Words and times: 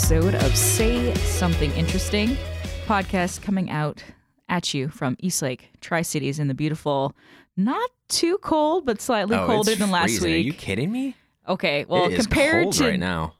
episode 0.00 0.34
of 0.36 0.56
Say 0.56 1.12
Something 1.16 1.70
Interesting 1.72 2.38
podcast 2.86 3.42
coming 3.42 3.68
out 3.68 4.02
at 4.48 4.72
you 4.72 4.88
from 4.88 5.14
Eastlake, 5.20 5.72
Tri 5.82 6.00
Cities 6.00 6.38
in 6.38 6.48
the 6.48 6.54
beautiful, 6.54 7.14
not 7.54 7.90
too 8.08 8.38
cold, 8.38 8.86
but 8.86 9.02
slightly 9.02 9.36
Oh, 9.36 9.44
colder 9.44 9.74
than 9.74 9.90
last 9.90 10.04
freezing. 10.04 10.32
Are 10.32 10.36
you 10.38 10.54
kidding 10.54 10.90
me? 10.90 11.16
Okay, 11.46 11.84
well, 11.86 12.06
it 12.06 12.14
is 12.14 12.26
compared 12.26 12.62
cold 12.62 12.74
to 12.76 12.88
right 12.88 12.98
now. 12.98 13.34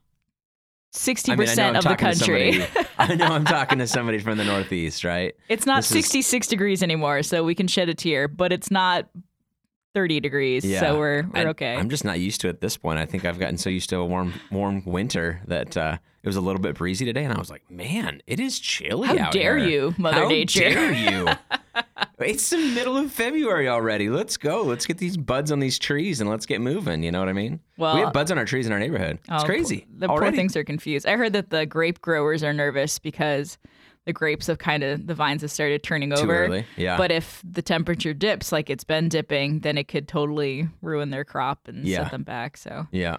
60% 0.92 1.30
I 1.32 1.36
mean, 1.36 1.48
I 1.48 1.78
of 1.78 1.84
the 1.84 1.96
country, 1.96 2.62
I 2.98 3.14
know 3.14 3.24
I'm 3.24 3.46
talking 3.46 3.78
to 3.78 3.86
somebody 3.86 4.18
from 4.18 4.36
the 4.36 4.44
Northeast, 4.44 5.02
right? 5.02 5.34
it's 5.48 5.64
not 5.64 5.76
this 5.78 5.86
is- 5.92 6.04
66 6.04 6.46
degrees 6.46 6.82
anymore, 6.82 7.22
so 7.22 7.42
we 7.42 7.54
can 7.54 7.68
shed 7.68 7.88
a 7.88 7.94
tear, 7.94 8.28
but 8.28 8.52
it's 8.52 8.70
not 8.70 9.08
30 9.94 10.20
degrees, 10.20 10.64
Yeah. 10.64 10.80
so 10.80 10.98
we're, 10.98 11.22
we're 11.22 11.40
I- 11.40 11.44
okay. 11.46 11.74
I'm 11.74 11.88
just 11.90 12.04
not 12.04 12.20
used 12.20 12.40
to 12.42 12.46
it 12.48 12.50
at 12.50 12.60
this 12.60 12.76
point. 12.76 12.98
I 12.98 13.06
think 13.06 13.24
I've 13.24 13.38
gotten 13.38 13.58
so 13.58 13.70
used 13.70 13.90
to 13.90 13.96
a 13.96 14.04
warm, 14.04 14.34
warm 14.50 14.82
winter 14.84 15.40
that 15.46 15.76
uh, 15.76 15.98
it 16.22 16.28
was 16.28 16.36
a 16.36 16.40
little 16.40 16.60
bit 16.60 16.76
breezy 16.76 17.04
today, 17.04 17.24
and 17.24 17.32
I 17.32 17.38
was 17.38 17.50
like, 17.50 17.68
"Man, 17.70 18.20
it 18.26 18.38
is 18.40 18.58
chilly 18.60 19.08
How 19.08 19.30
dare 19.30 19.58
here." 19.58 19.68
you, 19.68 19.94
Mother 19.98 20.22
How 20.22 20.28
Nature? 20.28 20.68
How 20.68 20.74
dare 20.74 20.92
you? 21.78 21.84
it's 22.20 22.50
the 22.50 22.58
middle 22.58 22.96
of 22.98 23.10
February 23.10 23.68
already. 23.68 24.10
Let's 24.10 24.36
go. 24.36 24.62
Let's 24.62 24.86
get 24.86 24.98
these 24.98 25.16
buds 25.16 25.50
on 25.50 25.58
these 25.60 25.78
trees 25.78 26.20
and 26.20 26.28
let's 26.28 26.44
get 26.46 26.60
moving. 26.60 27.02
You 27.02 27.10
know 27.10 27.20
what 27.20 27.28
I 27.28 27.32
mean? 27.32 27.60
Well- 27.78 27.94
we 27.96 28.00
have 28.02 28.12
buds 28.12 28.30
on 28.30 28.38
our 28.38 28.44
trees 28.44 28.66
in 28.66 28.72
our 28.72 28.78
neighborhood. 28.78 29.18
It's 29.28 29.42
Oh, 29.42 29.46
crazy. 29.46 29.86
The 29.96 30.08
poor 30.08 30.30
things 30.30 30.54
are 30.56 30.64
confused. 30.64 31.06
I 31.06 31.16
heard 31.16 31.32
that 31.32 31.50
the 31.50 31.64
grape 31.66 32.00
growers 32.02 32.42
are 32.44 32.52
nervous 32.52 32.98
because 32.98 33.56
the 34.06 34.12
grapes 34.12 34.46
have 34.46 34.58
kind 34.58 34.82
of 34.82 35.06
the 35.06 35.14
vines 35.14 35.42
have 35.42 35.50
started 35.50 35.82
turning 35.82 36.10
Too 36.10 36.22
over. 36.22 36.44
early. 36.44 36.66
Yeah. 36.76 36.96
But 36.96 37.10
if 37.12 37.42
the 37.48 37.62
temperature 37.62 38.14
dips 38.14 38.50
like 38.52 38.70
it's 38.70 38.84
been 38.84 39.08
dipping, 39.08 39.60
then 39.60 39.76
it 39.78 39.88
could 39.88 40.08
totally 40.08 40.68
ruin 40.82 41.10
their 41.10 41.24
crop 41.24 41.68
and 41.68 41.84
Yeah. 41.84 42.02
set 42.04 42.10
them 42.12 42.22
back. 42.22 42.56
So 42.56 42.86
yeah, 42.92 43.18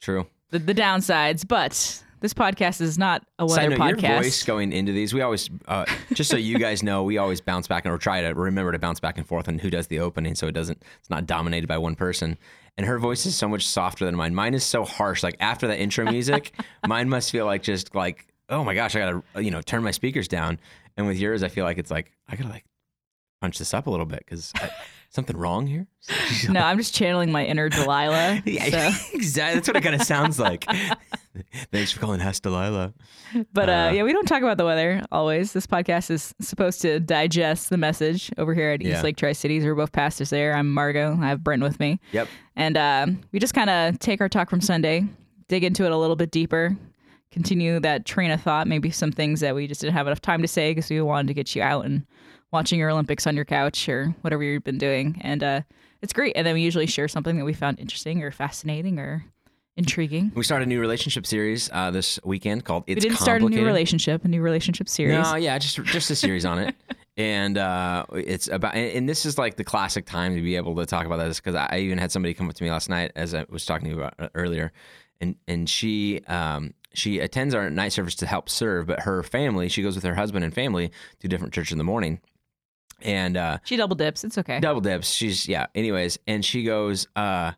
true. 0.00 0.26
the, 0.50 0.58
the 0.58 0.74
downsides, 0.74 1.46
but 1.46 2.02
this 2.20 2.32
podcast 2.32 2.80
is 2.80 2.98
not 2.98 3.24
a 3.38 3.46
weather 3.46 3.70
note, 3.70 3.78
podcast. 3.78 4.02
your 4.02 4.22
voice 4.22 4.42
going 4.44 4.72
into 4.72 4.92
these, 4.92 5.12
we 5.12 5.20
always, 5.22 5.50
uh, 5.66 5.84
just 6.14 6.30
so 6.30 6.36
you 6.36 6.58
guys 6.58 6.82
know, 6.82 7.02
we 7.02 7.18
always 7.18 7.40
bounce 7.40 7.66
back 7.66 7.84
and 7.84 7.92
or 7.92 7.98
try 7.98 8.22
to 8.22 8.28
remember 8.28 8.70
to 8.72 8.78
bounce 8.78 9.00
back 9.00 9.18
and 9.18 9.26
forth 9.26 9.48
on 9.48 9.58
who 9.58 9.70
does 9.70 9.88
the 9.88 9.98
opening, 9.98 10.34
so 10.36 10.46
it 10.46 10.52
doesn't, 10.52 10.80
it's 11.00 11.10
not 11.10 11.26
dominated 11.26 11.66
by 11.66 11.76
one 11.78 11.94
person. 11.96 12.38
And 12.78 12.86
her 12.86 12.98
voice 12.98 13.26
is 13.26 13.34
so 13.34 13.48
much 13.48 13.66
softer 13.66 14.04
than 14.06 14.14
mine. 14.14 14.34
Mine 14.34 14.54
is 14.54 14.64
so 14.64 14.84
harsh. 14.84 15.22
Like 15.22 15.36
after 15.40 15.66
the 15.66 15.78
intro 15.78 16.04
music, 16.10 16.54
mine 16.86 17.08
must 17.08 17.30
feel 17.30 17.44
like 17.44 17.62
just 17.62 17.94
like, 17.94 18.26
oh 18.52 18.64
my 18.64 18.74
gosh, 18.74 18.94
I 18.94 19.00
gotta, 19.00 19.42
you 19.42 19.50
know, 19.50 19.60
turn 19.62 19.82
my 19.82 19.90
speakers 19.90 20.28
down. 20.28 20.60
And 20.96 21.06
with 21.06 21.18
yours, 21.18 21.42
I 21.42 21.48
feel 21.48 21.64
like 21.64 21.78
it's 21.78 21.90
like 21.90 22.12
I 22.28 22.36
gotta 22.36 22.50
like 22.50 22.64
punch 23.40 23.58
this 23.58 23.74
up 23.74 23.86
a 23.86 23.90
little 23.90 24.06
bit 24.06 24.20
because 24.20 24.52
something 25.10 25.36
wrong 25.36 25.66
here. 25.66 25.86
no, 26.48 26.60
I'm 26.60 26.78
just 26.78 26.94
channeling 26.94 27.32
my 27.32 27.44
inner 27.44 27.68
Delilah. 27.68 28.42
Yeah, 28.44 28.90
so. 28.90 29.16
exactly. 29.16 29.54
That's 29.56 29.68
what 29.68 29.76
it 29.76 29.82
kind 29.82 29.94
of 29.94 30.02
sounds 30.02 30.38
like. 30.38 30.64
Thanks 31.72 31.90
for 31.92 32.00
calling 32.00 32.20
Ask 32.20 32.42
Delilah. 32.42 32.92
But 33.54 33.68
uh, 33.70 33.72
Uh, 33.72 33.90
yeah, 33.94 34.02
we 34.02 34.12
don't 34.12 34.26
talk 34.26 34.42
about 34.42 34.58
the 34.58 34.66
weather 34.66 35.02
always. 35.10 35.54
This 35.54 35.66
podcast 35.66 36.10
is 36.10 36.34
supposed 36.40 36.82
to 36.82 37.00
digest 37.00 37.70
the 37.70 37.78
message 37.78 38.30
over 38.36 38.52
here 38.54 38.70
at 38.72 38.82
Yeah. 38.82 38.92
East 38.94 39.02
Lake 39.04 39.16
Tri 39.16 39.32
Cities. 39.32 39.64
We're 39.64 39.74
both 39.74 39.92
pastors 39.92 40.28
there. 40.30 40.54
I'm 40.54 40.70
Margot. 40.72 41.18
I 41.20 41.28
have 41.28 41.42
Brent 41.42 41.62
with 41.62 41.80
me. 41.80 42.00
Yep. 42.12 42.28
And 42.54 42.76
uh, 42.76 43.06
we 43.32 43.38
just 43.38 43.54
kind 43.54 43.70
of 43.70 43.98
take 43.98 44.20
our 44.20 44.28
talk 44.28 44.50
from 44.50 44.60
Sunday, 44.60 45.06
dig 45.48 45.64
into 45.64 45.86
it 45.86 45.92
a 45.92 45.96
little 45.96 46.16
bit 46.16 46.30
deeper, 46.30 46.76
continue 47.32 47.80
that 47.80 48.04
train 48.04 48.30
of 48.30 48.40
thought, 48.40 48.68
maybe 48.68 48.90
some 48.90 49.10
things 49.10 49.40
that 49.40 49.54
we 49.54 49.66
just 49.66 49.80
didn't 49.80 49.94
have 49.94 50.06
enough 50.06 50.20
time 50.20 50.42
to 50.42 50.48
say 50.48 50.70
because 50.70 50.88
we 50.90 51.00
wanted 51.00 51.28
to 51.28 51.34
get 51.34 51.56
you 51.56 51.62
out 51.62 51.84
and 51.84 52.06
watching 52.52 52.78
your 52.78 52.90
Olympics 52.90 53.26
on 53.26 53.34
your 53.34 53.46
couch 53.46 53.88
or 53.88 54.14
whatever 54.20 54.42
you've 54.42 54.62
been 54.62 54.78
doing. 54.78 55.18
And 55.22 55.42
uh, 55.42 55.62
it's 56.02 56.12
great. 56.12 56.36
And 56.36 56.46
then 56.46 56.54
we 56.54 56.60
usually 56.60 56.86
share 56.86 57.08
something 57.08 57.36
that 57.38 57.44
we 57.44 57.54
found 57.54 57.80
interesting 57.80 58.22
or 58.22 58.30
fascinating 58.30 58.98
or 58.98 59.24
intriguing. 59.76 60.32
We 60.34 60.44
started 60.44 60.66
a 60.66 60.68
new 60.68 60.80
relationship 60.80 61.26
series 61.26 61.70
uh, 61.72 61.90
this 61.90 62.18
weekend 62.24 62.64
called 62.64 62.84
"It's 62.86 63.02
we 63.02 63.08
didn't 63.08 63.20
start 63.20 63.42
a 63.42 63.48
new 63.48 63.64
relationship, 63.64 64.24
a 64.24 64.28
new 64.28 64.42
relationship 64.42 64.88
series. 64.88 65.18
No, 65.18 65.36
yeah, 65.36 65.58
just 65.58 65.82
just 65.84 66.10
a 66.10 66.16
series 66.16 66.44
on 66.44 66.58
it, 66.58 66.74
and 67.16 67.56
uh, 67.56 68.04
it's 68.12 68.48
about 68.48 68.74
and, 68.74 68.90
and 68.96 69.08
this 69.08 69.24
is 69.24 69.38
like 69.38 69.56
the 69.56 69.64
classic 69.64 70.04
time 70.04 70.34
to 70.34 70.42
be 70.42 70.56
able 70.56 70.74
to 70.76 70.86
talk 70.86 71.06
about 71.06 71.16
this 71.16 71.40
because 71.40 71.54
I 71.54 71.78
even 71.78 71.98
had 71.98 72.12
somebody 72.12 72.34
come 72.34 72.48
up 72.48 72.54
to 72.54 72.64
me 72.64 72.70
last 72.70 72.88
night 72.88 73.12
as 73.16 73.34
I 73.34 73.46
was 73.48 73.64
talking 73.64 73.88
to 73.88 73.94
you 73.94 74.00
about 74.00 74.14
uh, 74.18 74.28
earlier, 74.34 74.72
and 75.20 75.36
and 75.48 75.68
she 75.68 76.20
um 76.26 76.74
she 76.94 77.18
attends 77.18 77.54
our 77.54 77.68
night 77.70 77.92
service 77.92 78.14
to 78.16 78.26
help 78.26 78.48
serve, 78.48 78.86
but 78.86 79.00
her 79.00 79.22
family 79.22 79.68
she 79.68 79.82
goes 79.82 79.94
with 79.94 80.04
her 80.04 80.14
husband 80.14 80.44
and 80.44 80.54
family 80.54 80.90
to 81.20 81.28
different 81.28 81.52
church 81.54 81.72
in 81.72 81.78
the 81.78 81.84
morning, 81.84 82.20
and 83.00 83.36
uh, 83.36 83.58
She 83.64 83.76
double 83.76 83.96
dips. 83.96 84.24
It's 84.24 84.38
okay. 84.38 84.60
double 84.60 84.80
dips. 84.80 85.10
She's 85.10 85.48
yeah. 85.48 85.66
Anyways, 85.74 86.18
and 86.26 86.44
she 86.44 86.62
goes, 86.64 87.06
uh, 87.16 87.52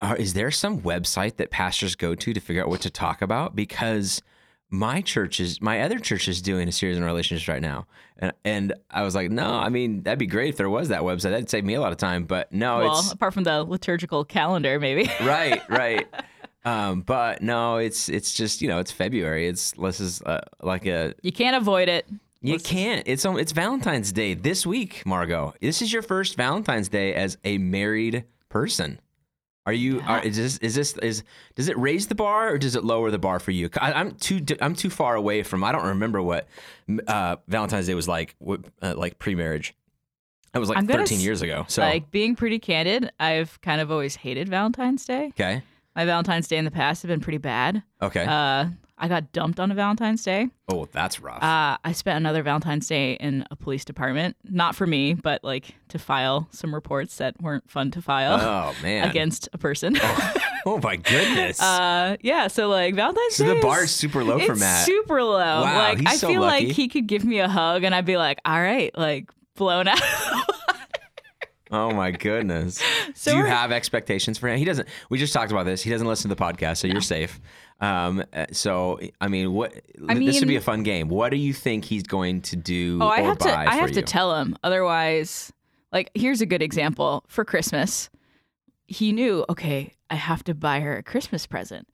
are, 0.00 0.16
"Is 0.16 0.34
there 0.34 0.50
some 0.50 0.80
website 0.82 1.36
that 1.36 1.50
pastors 1.50 1.96
go 1.96 2.14
to 2.14 2.32
to 2.32 2.40
figure 2.40 2.62
out 2.62 2.68
what 2.68 2.80
to 2.82 2.90
talk 2.90 3.22
about?" 3.22 3.56
Because 3.56 4.22
my 4.70 5.00
church 5.00 5.40
is 5.40 5.60
my 5.60 5.82
other 5.82 5.98
church 5.98 6.26
is 6.28 6.42
doing 6.42 6.68
a 6.68 6.72
series 6.72 6.96
on 6.96 7.04
relationships 7.04 7.48
right 7.48 7.62
now, 7.62 7.86
and 8.18 8.32
and 8.44 8.74
I 8.90 9.02
was 9.02 9.14
like, 9.14 9.30
"No, 9.30 9.54
I 9.54 9.68
mean 9.68 10.02
that'd 10.02 10.18
be 10.18 10.26
great 10.26 10.50
if 10.50 10.56
there 10.56 10.70
was 10.70 10.88
that 10.88 11.02
website. 11.02 11.30
That'd 11.30 11.50
save 11.50 11.64
me 11.64 11.74
a 11.74 11.80
lot 11.80 11.92
of 11.92 11.98
time." 11.98 12.24
But 12.24 12.52
no, 12.52 12.78
well, 12.78 13.10
apart 13.12 13.34
from 13.34 13.44
the 13.44 13.62
liturgical 13.64 14.24
calendar, 14.24 14.78
maybe. 14.80 15.10
right, 15.20 15.62
right. 15.68 16.06
Um, 16.64 17.02
but 17.02 17.42
no, 17.42 17.76
it's 17.76 18.08
it's 18.08 18.32
just 18.32 18.62
you 18.62 18.68
know 18.68 18.78
it's 18.78 18.90
February. 18.92 19.46
It's 19.48 19.72
this 19.72 20.00
is 20.00 20.22
uh, 20.22 20.40
like 20.62 20.86
a 20.86 21.14
you 21.22 21.32
can't 21.32 21.56
avoid 21.56 21.88
it. 21.88 22.06
you 22.40 22.58
can't. 22.58 23.02
It's 23.06 23.24
it's 23.26 23.52
Valentine's 23.52 24.12
Day 24.12 24.34
this 24.34 24.66
week, 24.66 25.02
Margot. 25.04 25.54
This 25.60 25.82
is 25.82 25.92
your 25.92 26.02
first 26.02 26.36
Valentine's 26.36 26.88
Day 26.88 27.14
as 27.14 27.36
a 27.44 27.58
married 27.58 28.24
person. 28.48 29.00
Are 29.66 29.72
you? 29.72 30.02
Are, 30.06 30.22
is 30.22 30.36
this? 30.36 30.58
Is 30.58 30.74
this? 30.74 30.94
Is 30.98 31.22
does 31.54 31.68
it 31.68 31.78
raise 31.78 32.06
the 32.08 32.14
bar 32.14 32.50
or 32.52 32.58
does 32.58 32.76
it 32.76 32.84
lower 32.84 33.10
the 33.10 33.18
bar 33.18 33.38
for 33.40 33.50
you? 33.50 33.70
I, 33.80 33.92
I'm 33.94 34.12
too. 34.12 34.40
I'm 34.60 34.74
too 34.74 34.90
far 34.90 35.14
away 35.16 35.42
from. 35.42 35.64
I 35.64 35.72
don't 35.72 35.86
remember 35.86 36.20
what 36.22 36.48
uh, 37.08 37.36
Valentine's 37.48 37.86
Day 37.86 37.94
was 37.94 38.06
like. 38.08 38.34
what, 38.38 38.60
Uh, 38.82 38.94
like 38.96 39.18
pre-marriage. 39.18 39.74
It 40.54 40.58
was 40.58 40.68
like 40.68 40.78
I'm 40.78 40.86
13 40.86 41.18
s- 41.18 41.24
years 41.24 41.42
ago. 41.42 41.64
So 41.68 41.80
Like 41.82 42.10
being 42.10 42.36
pretty 42.36 42.58
candid, 42.58 43.10
I've 43.18 43.60
kind 43.62 43.80
of 43.80 43.90
always 43.90 44.14
hated 44.16 44.48
Valentine's 44.50 45.04
Day. 45.06 45.28
okay, 45.28 45.62
My 45.96 46.04
Valentine's 46.04 46.48
Day 46.48 46.56
in 46.56 46.64
the 46.64 46.70
past 46.70 47.02
have 47.02 47.08
been 47.08 47.20
pretty 47.20 47.38
bad. 47.38 47.82
okay. 48.02 48.24
Uh, 48.24 48.66
I 48.96 49.08
got 49.08 49.32
dumped 49.32 49.58
on 49.58 49.72
a 49.72 49.74
Valentine's 49.74 50.22
Day. 50.22 50.48
oh, 50.68 50.86
that's 50.92 51.20
rough. 51.20 51.42
Uh, 51.42 51.76
I 51.84 51.90
spent 51.92 52.16
another 52.16 52.44
Valentine's 52.44 52.86
Day 52.86 53.14
in 53.14 53.44
a 53.50 53.56
police 53.56 53.84
department. 53.84 54.36
Not 54.44 54.76
for 54.76 54.86
me, 54.86 55.14
but 55.14 55.42
like 55.42 55.74
to 55.88 55.98
file 55.98 56.46
some 56.52 56.72
reports 56.72 57.16
that 57.16 57.34
weren't 57.42 57.68
fun 57.68 57.90
to 57.92 58.00
file 58.02 58.40
oh 58.40 58.82
man. 58.84 59.08
against 59.10 59.48
a 59.52 59.58
person. 59.58 59.96
Oh 60.64 60.78
my 60.82 60.94
goodness. 60.96 61.60
uh, 61.60 62.16
yeah. 62.20 62.46
So 62.46 62.68
like 62.68 62.94
Valentine's 62.94 63.34
so 63.34 63.44
Day. 63.46 63.54
the 63.56 63.60
bar 63.60 63.82
is- 63.82 63.90
super 63.90 64.22
low 64.22 64.38
for 64.38 64.54
Matt. 64.54 64.86
super 64.86 65.22
low. 65.24 65.38
Wow, 65.62 65.76
like 65.76 66.06
I 66.06 66.14
so 66.16 66.28
feel 66.28 66.40
lucky. 66.42 66.66
like 66.68 66.76
he 66.76 66.86
could 66.88 67.08
give 67.08 67.24
me 67.24 67.40
a 67.40 67.48
hug 67.48 67.82
and 67.82 67.94
I'd 67.94 68.06
be 68.06 68.16
like, 68.16 68.38
all 68.44 68.60
right, 68.62 68.96
like 68.96 69.28
blown 69.56 69.88
out. 69.88 70.00
Oh 71.76 71.90
my 71.90 72.12
goodness. 72.12 72.80
So 73.14 73.30
Do 73.32 73.38
you 73.38 73.44
have 73.46 73.72
expectations 73.72 74.38
for 74.38 74.48
him? 74.48 74.58
He 74.58 74.64
doesn't. 74.64 74.88
We 75.10 75.18
just 75.18 75.32
talked 75.32 75.50
about 75.50 75.64
this. 75.66 75.82
He 75.82 75.90
doesn't 75.90 76.06
listen 76.06 76.28
to 76.28 76.34
the 76.34 76.40
podcast, 76.40 76.76
so 76.78 76.86
you're 76.86 77.00
safe. 77.00 77.40
Um, 77.80 78.22
uh, 78.32 78.46
so 78.52 79.00
I 79.20 79.26
mean, 79.28 79.52
what? 79.52 79.74
I 80.08 80.14
mean, 80.14 80.26
this 80.26 80.38
would 80.40 80.48
be 80.48 80.56
a 80.56 80.60
fun 80.60 80.84
game. 80.84 81.08
What 81.08 81.30
do 81.30 81.36
you 81.36 81.52
think 81.52 81.84
he's 81.84 82.04
going 82.04 82.42
to 82.42 82.56
do 82.56 82.98
Oh, 83.02 83.08
I 83.08 83.20
or 83.20 83.24
have 83.24 83.38
buy 83.40 83.64
to. 83.64 83.70
I 83.70 83.74
have 83.74 83.88
you? 83.90 83.94
to 83.96 84.02
tell 84.02 84.36
him. 84.36 84.56
Otherwise, 84.62 85.52
like, 85.92 86.10
here's 86.14 86.40
a 86.40 86.46
good 86.46 86.62
example. 86.62 87.24
For 87.26 87.44
Christmas, 87.44 88.08
he 88.86 89.10
knew. 89.12 89.44
Okay, 89.48 89.94
I 90.10 90.14
have 90.14 90.44
to 90.44 90.54
buy 90.54 90.80
her 90.80 90.96
a 90.96 91.02
Christmas 91.02 91.46
present. 91.46 91.88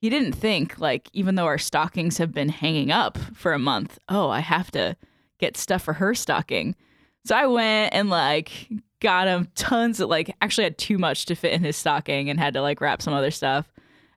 He 0.00 0.08
didn't 0.10 0.32
think 0.32 0.78
like, 0.78 1.08
even 1.12 1.34
though 1.34 1.46
our 1.46 1.58
stockings 1.58 2.18
have 2.18 2.32
been 2.32 2.48
hanging 2.48 2.90
up 2.92 3.18
for 3.34 3.52
a 3.52 3.58
month. 3.58 3.98
Oh, 4.08 4.30
I 4.30 4.40
have 4.40 4.70
to 4.70 4.96
get 5.38 5.56
stuff 5.56 5.82
for 5.82 5.94
her 5.94 6.14
stocking. 6.14 6.76
So 7.24 7.36
I 7.36 7.46
went 7.46 7.92
and 7.92 8.08
like 8.08 8.68
got 9.00 9.28
him 9.28 9.48
tons 9.54 10.00
of 10.00 10.08
like. 10.08 10.34
Actually, 10.40 10.64
had 10.64 10.78
too 10.78 10.98
much 10.98 11.26
to 11.26 11.34
fit 11.34 11.52
in 11.52 11.62
his 11.62 11.76
stocking 11.76 12.30
and 12.30 12.38
had 12.38 12.54
to 12.54 12.62
like 12.62 12.80
wrap 12.80 13.02
some 13.02 13.14
other 13.14 13.30
stuff. 13.30 13.70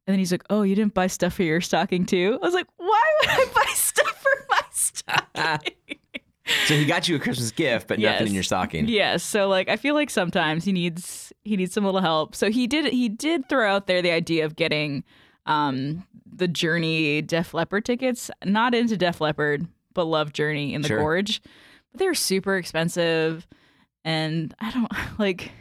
And 0.07 0.13
then 0.13 0.19
he's 0.19 0.31
like, 0.31 0.43
"Oh, 0.49 0.63
you 0.63 0.75
didn't 0.75 0.93
buy 0.93 1.07
stuff 1.07 1.33
for 1.33 1.43
your 1.43 1.61
stocking 1.61 2.05
too?" 2.05 2.39
I 2.41 2.45
was 2.45 2.53
like, 2.53 2.67
"Why 2.77 3.03
would 3.21 3.29
I 3.29 3.45
buy 3.55 3.71
stuff 3.73 4.21
for 4.21 4.45
my 4.49 4.61
stocking?" 4.71 5.73
So 6.65 6.73
he 6.73 6.83
got 6.85 7.07
you 7.07 7.15
a 7.15 7.19
Christmas 7.19 7.51
gift, 7.51 7.87
but 7.87 7.97
nothing 7.97 8.27
in 8.27 8.33
your 8.33 8.43
stocking. 8.43 8.87
Yes. 8.87 9.23
So 9.23 9.47
like 9.47 9.69
I 9.69 9.77
feel 9.77 9.93
like 9.95 10.09
sometimes 10.09 10.65
he 10.65 10.73
needs 10.73 11.31
he 11.45 11.55
needs 11.55 11.73
some 11.73 11.85
little 11.85 12.01
help. 12.01 12.35
So 12.35 12.49
he 12.51 12.67
did 12.67 12.91
he 12.91 13.07
did 13.07 13.47
throw 13.47 13.69
out 13.73 13.87
there 13.87 14.01
the 14.01 14.11
idea 14.11 14.43
of 14.43 14.57
getting 14.57 15.05
um 15.45 16.05
the 16.25 16.49
Journey 16.49 17.21
Def 17.21 17.53
Leppard 17.53 17.85
tickets. 17.85 18.29
Not 18.43 18.75
into 18.75 18.97
Def 18.97 19.21
Leppard, 19.21 19.65
but 19.93 20.05
love 20.05 20.33
Journey 20.33 20.73
in 20.73 20.81
the 20.81 20.89
Sure. 20.89 20.99
Gorge. 20.99 21.41
But 21.91 21.99
they're 21.99 22.13
super 22.15 22.57
expensive 22.57 23.47
and 24.03 24.53
I 24.59 24.71
don't 24.71 24.91
like 25.19 25.51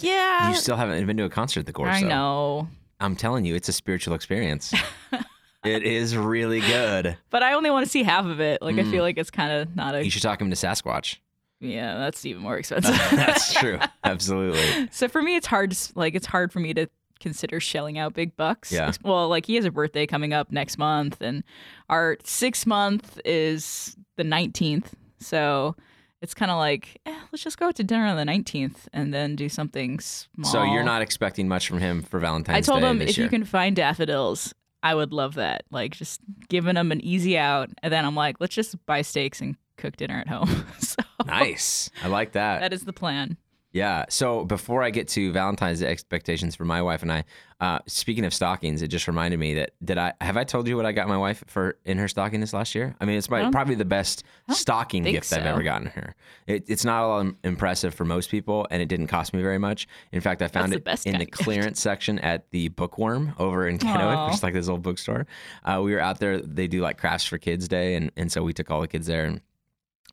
yeah. 0.00 0.48
You 0.50 0.54
still 0.56 0.76
haven't 0.76 1.04
been 1.06 1.16
to 1.16 1.24
a 1.24 1.28
concert 1.30 1.60
at 1.60 1.66
the 1.66 1.72
Gorge. 1.72 1.88
I 1.90 2.00
know. 2.02 2.68
I'm 3.00 3.16
telling 3.16 3.44
you, 3.44 3.54
it's 3.56 3.68
a 3.68 3.72
spiritual 3.72 4.14
experience. 4.14 4.72
it 5.64 5.82
is 5.82 6.16
really 6.16 6.60
good. 6.60 7.16
But 7.30 7.42
I 7.42 7.54
only 7.54 7.70
want 7.70 7.84
to 7.86 7.90
see 7.90 8.02
half 8.02 8.24
of 8.26 8.40
it. 8.40 8.62
Like 8.62 8.76
I 8.76 8.82
Mm. 8.82 8.90
feel 8.90 9.02
like 9.02 9.18
it's 9.18 9.30
kind 9.30 9.50
of 9.52 9.74
not 9.74 9.94
a 9.94 10.04
You 10.04 10.10
should 10.10 10.22
talk 10.22 10.40
him 10.40 10.50
to 10.50 10.56
Sasquatch. 10.56 11.16
yeah, 11.60 11.98
that's 11.98 12.24
even 12.24 12.42
more 12.42 12.56
expensive. 12.58 12.94
That's 13.10 13.52
true. 13.54 13.78
Absolutely. 14.04 14.88
So 14.92 15.08
for 15.08 15.22
me, 15.22 15.34
it's 15.36 15.46
hard. 15.46 15.72
To, 15.72 15.92
like 15.96 16.14
it's 16.14 16.26
hard 16.26 16.52
for 16.52 16.60
me 16.60 16.72
to 16.74 16.86
consider 17.18 17.58
shelling 17.58 17.98
out 17.98 18.14
big 18.14 18.36
bucks. 18.36 18.70
Yeah. 18.70 18.92
Well, 19.02 19.28
like 19.28 19.44
he 19.46 19.56
has 19.56 19.64
a 19.64 19.70
birthday 19.70 20.06
coming 20.06 20.32
up 20.32 20.52
next 20.52 20.78
month, 20.78 21.20
and 21.20 21.42
our 21.88 22.16
six 22.24 22.64
month 22.64 23.18
is 23.24 23.96
the 24.16 24.22
19th. 24.24 24.92
So 25.18 25.74
it's 26.22 26.34
kind 26.34 26.50
of 26.50 26.58
like, 26.58 27.00
eh, 27.06 27.18
let's 27.32 27.42
just 27.42 27.58
go 27.58 27.66
out 27.68 27.76
to 27.76 27.84
dinner 27.84 28.04
on 28.06 28.16
the 28.16 28.30
19th 28.30 28.88
and 28.92 29.12
then 29.12 29.36
do 29.36 29.48
something 29.48 29.98
small. 30.00 30.50
So 30.50 30.62
you're 30.64 30.82
not 30.82 31.02
expecting 31.02 31.48
much 31.48 31.66
from 31.68 31.78
him 31.78 32.02
for 32.02 32.18
Valentine's 32.18 32.54
Day. 32.54 32.58
I 32.58 32.60
told 32.74 32.82
Day 32.82 32.90
him 32.90 33.02
if 33.02 33.16
year. 33.16 33.24
you 33.24 33.30
can 33.30 33.44
find 33.44 33.74
daffodils, 33.74 34.54
I 34.82 34.94
would 34.94 35.12
love 35.12 35.34
that. 35.34 35.64
Like 35.70 35.96
just 35.96 36.20
giving 36.48 36.76
him 36.76 36.92
an 36.92 37.00
easy 37.02 37.38
out, 37.38 37.70
and 37.82 37.92
then 37.92 38.04
I'm 38.04 38.14
like, 38.14 38.36
let's 38.40 38.54
just 38.54 38.84
buy 38.86 39.02
steaks 39.02 39.40
and 39.40 39.56
cook 39.76 39.96
dinner 39.96 40.18
at 40.18 40.28
home. 40.28 40.66
so 40.78 41.02
Nice. 41.26 41.90
I 42.02 42.08
like 42.08 42.32
that. 42.32 42.60
that 42.60 42.72
is 42.72 42.84
the 42.84 42.92
plan. 42.92 43.36
Yeah. 43.72 44.06
So 44.08 44.44
before 44.44 44.82
I 44.82 44.90
get 44.90 45.06
to 45.08 45.32
Valentine's 45.32 45.82
expectations 45.82 46.56
for 46.56 46.64
my 46.64 46.82
wife 46.82 47.02
and 47.02 47.12
I, 47.12 47.24
uh, 47.60 47.78
speaking 47.86 48.24
of 48.24 48.34
stockings, 48.34 48.82
it 48.82 48.88
just 48.88 49.06
reminded 49.06 49.38
me 49.38 49.54
that 49.54 49.72
did 49.84 49.98
I 49.98 50.14
have 50.20 50.36
I 50.36 50.44
told 50.44 50.66
you 50.66 50.76
what 50.76 50.86
I 50.86 50.92
got 50.92 51.08
my 51.08 51.18
wife 51.18 51.44
for 51.46 51.76
in 51.84 51.98
her 51.98 52.08
stocking 52.08 52.40
this 52.40 52.52
last 52.52 52.74
year? 52.74 52.96
I 53.00 53.04
mean, 53.04 53.18
it's 53.18 53.28
my, 53.28 53.50
probably 53.50 53.74
the 53.74 53.84
best 53.84 54.24
stocking 54.50 55.04
gift 55.04 55.32
I've 55.32 55.44
ever 55.44 55.62
gotten 55.62 55.88
her. 55.88 56.14
It, 56.46 56.64
it's 56.68 56.84
not 56.84 57.02
all 57.02 57.32
impressive 57.44 57.94
for 57.94 58.04
most 58.04 58.30
people, 58.30 58.66
and 58.70 58.80
it 58.82 58.86
didn't 58.86 59.08
cost 59.08 59.34
me 59.34 59.42
very 59.42 59.58
much. 59.58 59.86
In 60.10 60.20
fact, 60.20 60.42
I 60.42 60.48
found 60.48 60.72
the 60.72 60.78
it 60.78 60.84
best 60.84 61.06
in 61.06 61.18
the 61.18 61.26
clearance 61.26 61.80
section 61.80 62.18
at 62.20 62.50
the 62.50 62.68
Bookworm 62.70 63.34
over 63.38 63.68
in 63.68 63.78
Kennewick, 63.78 64.26
which 64.26 64.36
is 64.36 64.42
like 64.42 64.54
this 64.54 64.68
old 64.68 64.82
bookstore. 64.82 65.26
Uh, 65.62 65.80
we 65.82 65.92
were 65.92 66.00
out 66.00 66.18
there. 66.18 66.40
They 66.40 66.66
do 66.66 66.80
like 66.80 66.96
crafts 66.96 67.26
for 67.26 67.38
kids 67.38 67.68
day, 67.68 67.94
and 67.94 68.10
and 68.16 68.32
so 68.32 68.42
we 68.42 68.52
took 68.52 68.70
all 68.70 68.80
the 68.80 68.88
kids 68.88 69.06
there 69.06 69.26
and 69.26 69.42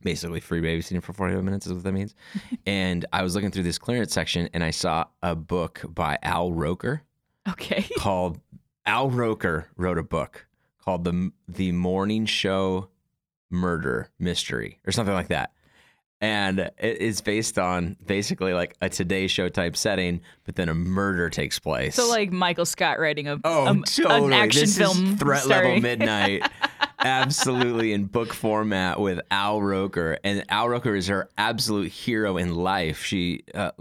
basically 0.08 0.40
free 0.40 0.62
babysitting 0.62 1.04
for 1.04 1.12
45 1.12 1.44
minutes 1.44 1.66
is 1.68 1.74
what 1.74 1.84
that 1.84 1.92
means. 1.92 2.16
and 2.66 3.06
I 3.12 3.24
was 3.24 3.36
looking 3.36 3.52
through 3.52 3.64
this 3.64 3.78
clearance 3.78 4.14
section 4.14 4.48
and 4.54 4.64
I 4.64 4.72
saw 4.72 5.06
a 5.22 5.36
book 5.36 5.82
by 5.90 6.18
Al 6.24 6.54
Roker 6.54 7.02
Okay. 7.50 7.86
called 7.98 8.40
Al 8.86 9.10
Roker 9.10 9.68
wrote 9.76 9.98
a 9.98 10.04
book 10.04 10.48
called 10.82 11.04
the 11.04 11.32
the 11.50 11.74
Morning 11.74 12.26
Show 12.26 12.88
Murder 13.50 14.10
Mystery 14.18 14.80
or 14.88 14.92
something 14.94 15.14
like 15.14 15.28
that. 15.28 15.52
And 16.20 16.60
it 16.60 16.98
is 16.98 17.22
based 17.22 17.60
on 17.60 17.96
basically 18.06 18.54
like 18.54 18.76
a 18.82 18.90
Today 18.90 19.28
Show 19.28 19.50
type 19.50 19.76
setting, 19.78 20.22
but 20.46 20.56
then 20.56 20.68
a 20.68 20.74
murder 20.74 21.30
takes 21.30 21.60
place. 21.60 21.94
So 21.96 22.10
like 22.10 22.32
Michael 22.32 22.66
Scott 22.66 23.00
writing 23.00 23.28
a, 23.28 23.38
Oh, 23.44 23.68
a- 23.68 23.82
totally. 23.86 24.28
an 24.28 24.34
action 24.34 24.62
this 24.62 24.78
film 24.78 25.14
is 25.14 25.20
Threat 25.20 25.44
starring- 25.44 25.68
Level 25.68 25.82
Midnight. 25.82 26.50
Absolutely 27.08 27.94
in 27.94 28.06
book 28.06 28.34
format 28.34 29.00
with 29.00 29.20
Al 29.32 29.62
Roker. 29.62 30.18
And 30.24 30.44
Al 30.50 30.68
Roker 30.70 30.96
is 30.96 31.08
her 31.08 31.30
absolute 31.38 31.92
hero 31.92 32.38
in 32.38 32.54
life. 32.56 33.04
She, 33.04 33.44
uh, 33.56 33.72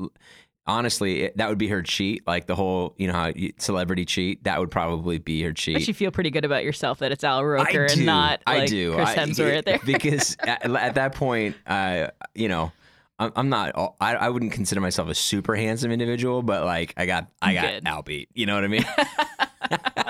honestly, 0.67 1.23
it, 1.25 1.37
that 1.37 1.49
would 1.49 1.59
be 1.59 1.69
her 1.69 1.83
cheat. 1.83 2.27
Like 2.27 2.47
the 2.47 2.55
whole, 2.55 2.95
you 2.99 3.07
know, 3.09 3.13
how 3.13 3.33
celebrity 3.59 4.05
cheat, 4.05 4.45
that 4.45 4.59
would 4.61 4.71
probably 4.71 5.19
be 5.19 5.43
her 5.43 5.53
cheat. 5.53 5.75
But 5.77 5.89
you 5.89 5.95
feel 5.95 6.11
pretty 6.11 6.31
good 6.31 6.45
about 6.45 6.65
yourself 6.65 6.99
that 7.01 7.13
it's 7.13 7.25
Al 7.25 7.45
Roker 7.45 7.87
I 7.89 7.93
and 7.93 8.07
not 8.07 8.43
I 8.47 8.59
like 8.59 8.69
do. 8.69 8.95
Chris 8.95 9.09
I- 9.09 9.17
Hemsworth 9.17 9.65
there. 9.65 9.81
because 9.85 10.37
at, 10.47 10.65
at 10.65 10.95
that 10.95 11.15
point, 11.15 11.57
uh, 11.67 12.09
you 12.35 12.49
know, 12.49 12.73
I'm, 13.19 13.33
I'm 13.35 13.49
not. 13.49 13.73
I, 14.01 14.15
I 14.15 14.29
wouldn't 14.29 14.53
consider 14.53 14.81
myself 14.81 15.09
a 15.09 15.15
super 15.15 15.57
handsome 15.57 15.91
individual, 15.91 16.43
but 16.43 16.65
like 16.65 16.93
I 16.97 17.07
got, 17.07 17.29
I 17.41 17.55
got 17.55 17.63
Good. 17.63 17.87
Al 17.87 18.03
beat. 18.03 18.29
You 18.35 18.45
know 18.47 18.55
what 18.55 18.65
I 18.65 18.69
mean? 18.69 18.85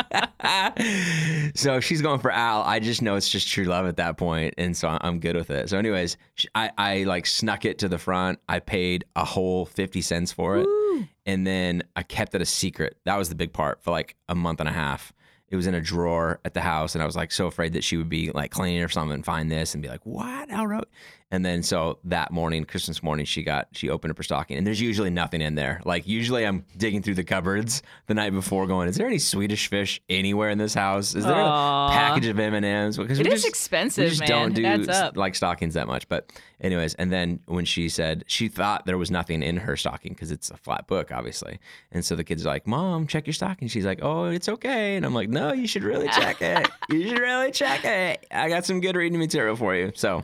so 1.54 1.76
if 1.76 1.84
she's 1.84 2.02
going 2.02 2.20
for 2.20 2.30
Al. 2.30 2.62
I 2.62 2.78
just 2.80 3.02
know 3.02 3.16
it's 3.16 3.28
just 3.28 3.48
true 3.48 3.64
love 3.64 3.86
at 3.86 3.96
that 3.96 4.16
point, 4.16 4.54
and 4.58 4.76
so 4.76 4.96
I'm 5.00 5.20
good 5.20 5.36
with 5.36 5.50
it. 5.50 5.68
So, 5.68 5.78
anyways, 5.78 6.16
I, 6.54 6.70
I 6.76 7.02
like 7.04 7.26
snuck 7.26 7.64
it 7.64 7.78
to 7.78 7.88
the 7.88 7.98
front. 7.98 8.38
I 8.48 8.60
paid 8.60 9.04
a 9.14 9.24
whole 9.24 9.66
fifty 9.66 10.00
cents 10.02 10.32
for 10.32 10.58
it, 10.58 10.66
and 11.24 11.46
then 11.46 11.82
I 11.94 12.02
kept 12.02 12.34
it 12.34 12.42
a 12.42 12.46
secret. 12.46 12.96
That 13.04 13.16
was 13.16 13.28
the 13.28 13.34
big 13.34 13.52
part 13.52 13.82
for 13.82 13.90
like 13.90 14.16
a 14.28 14.34
month 14.34 14.60
and 14.60 14.68
a 14.68 14.72
half. 14.72 15.12
It 15.48 15.56
was 15.56 15.68
in 15.68 15.74
a 15.74 15.80
drawer 15.80 16.40
at 16.44 16.54
the 16.54 16.60
house, 16.60 16.94
and 16.94 17.02
I 17.02 17.06
was 17.06 17.14
like 17.16 17.30
so 17.30 17.46
afraid 17.46 17.74
that 17.74 17.84
she 17.84 17.96
would 17.96 18.08
be 18.08 18.30
like 18.32 18.50
cleaning 18.50 18.82
or 18.82 18.88
something 18.88 19.14
and 19.14 19.24
find 19.24 19.50
this 19.50 19.74
and 19.74 19.82
be 19.82 19.88
like, 19.88 20.04
"What 20.04 20.50
Al 20.50 20.66
wrote?" 20.66 20.88
And 21.32 21.44
then 21.44 21.64
so 21.64 21.98
that 22.04 22.30
morning, 22.30 22.64
Christmas 22.64 23.02
morning, 23.02 23.26
she 23.26 23.42
got 23.42 23.66
she 23.72 23.90
opened 23.90 24.12
up 24.12 24.16
her 24.16 24.22
stocking, 24.22 24.56
and 24.58 24.64
there's 24.66 24.80
usually 24.80 25.10
nothing 25.10 25.40
in 25.40 25.56
there. 25.56 25.80
Like 25.84 26.06
usually, 26.06 26.46
I'm 26.46 26.64
digging 26.76 27.02
through 27.02 27.14
the 27.16 27.24
cupboards 27.24 27.82
the 28.06 28.14
night 28.14 28.30
before, 28.32 28.64
going, 28.68 28.88
"Is 28.88 28.94
there 28.96 29.08
any 29.08 29.18
Swedish 29.18 29.66
fish 29.68 30.00
anywhere 30.08 30.50
in 30.50 30.58
this 30.58 30.72
house? 30.72 31.16
Is 31.16 31.24
there 31.24 31.34
Aw. 31.34 31.88
a 31.88 31.90
package 31.90 32.26
of 32.26 32.38
M 32.38 32.54
and 32.54 32.64
M's?" 32.64 32.96
Because 32.96 33.18
It 33.18 33.26
is 33.26 33.42
just, 33.42 33.48
expensive, 33.48 34.04
we 34.04 34.08
just 34.10 34.20
man. 34.20 34.52
don't 34.52 34.54
do 34.54 34.92
like 35.20 35.34
stockings 35.34 35.74
that 35.74 35.88
much. 35.88 36.08
But 36.08 36.30
anyways, 36.60 36.94
and 36.94 37.10
then 37.10 37.40
when 37.46 37.64
she 37.64 37.88
said 37.88 38.22
she 38.28 38.46
thought 38.46 38.86
there 38.86 38.96
was 38.96 39.10
nothing 39.10 39.42
in 39.42 39.56
her 39.56 39.76
stocking 39.76 40.12
because 40.12 40.30
it's 40.30 40.50
a 40.50 40.56
flat 40.56 40.86
book, 40.86 41.10
obviously, 41.10 41.58
and 41.90 42.04
so 42.04 42.14
the 42.14 42.22
kids 42.22 42.46
are 42.46 42.50
like, 42.50 42.68
"Mom, 42.68 43.08
check 43.08 43.26
your 43.26 43.34
stocking." 43.34 43.66
She's 43.66 43.84
like, 43.84 43.98
"Oh, 44.00 44.26
it's 44.26 44.48
okay," 44.48 44.94
and 44.94 45.04
I'm 45.04 45.12
like, 45.12 45.28
"No, 45.28 45.52
you 45.52 45.66
should 45.66 45.82
really 45.82 46.06
check 46.08 46.40
it. 46.40 46.68
You 46.88 47.08
should 47.08 47.18
really 47.18 47.50
check 47.50 47.84
it. 47.84 48.24
I 48.30 48.48
got 48.48 48.64
some 48.64 48.80
good 48.80 48.94
reading 48.94 49.18
material 49.18 49.56
for 49.56 49.74
you." 49.74 49.90
So, 49.96 50.22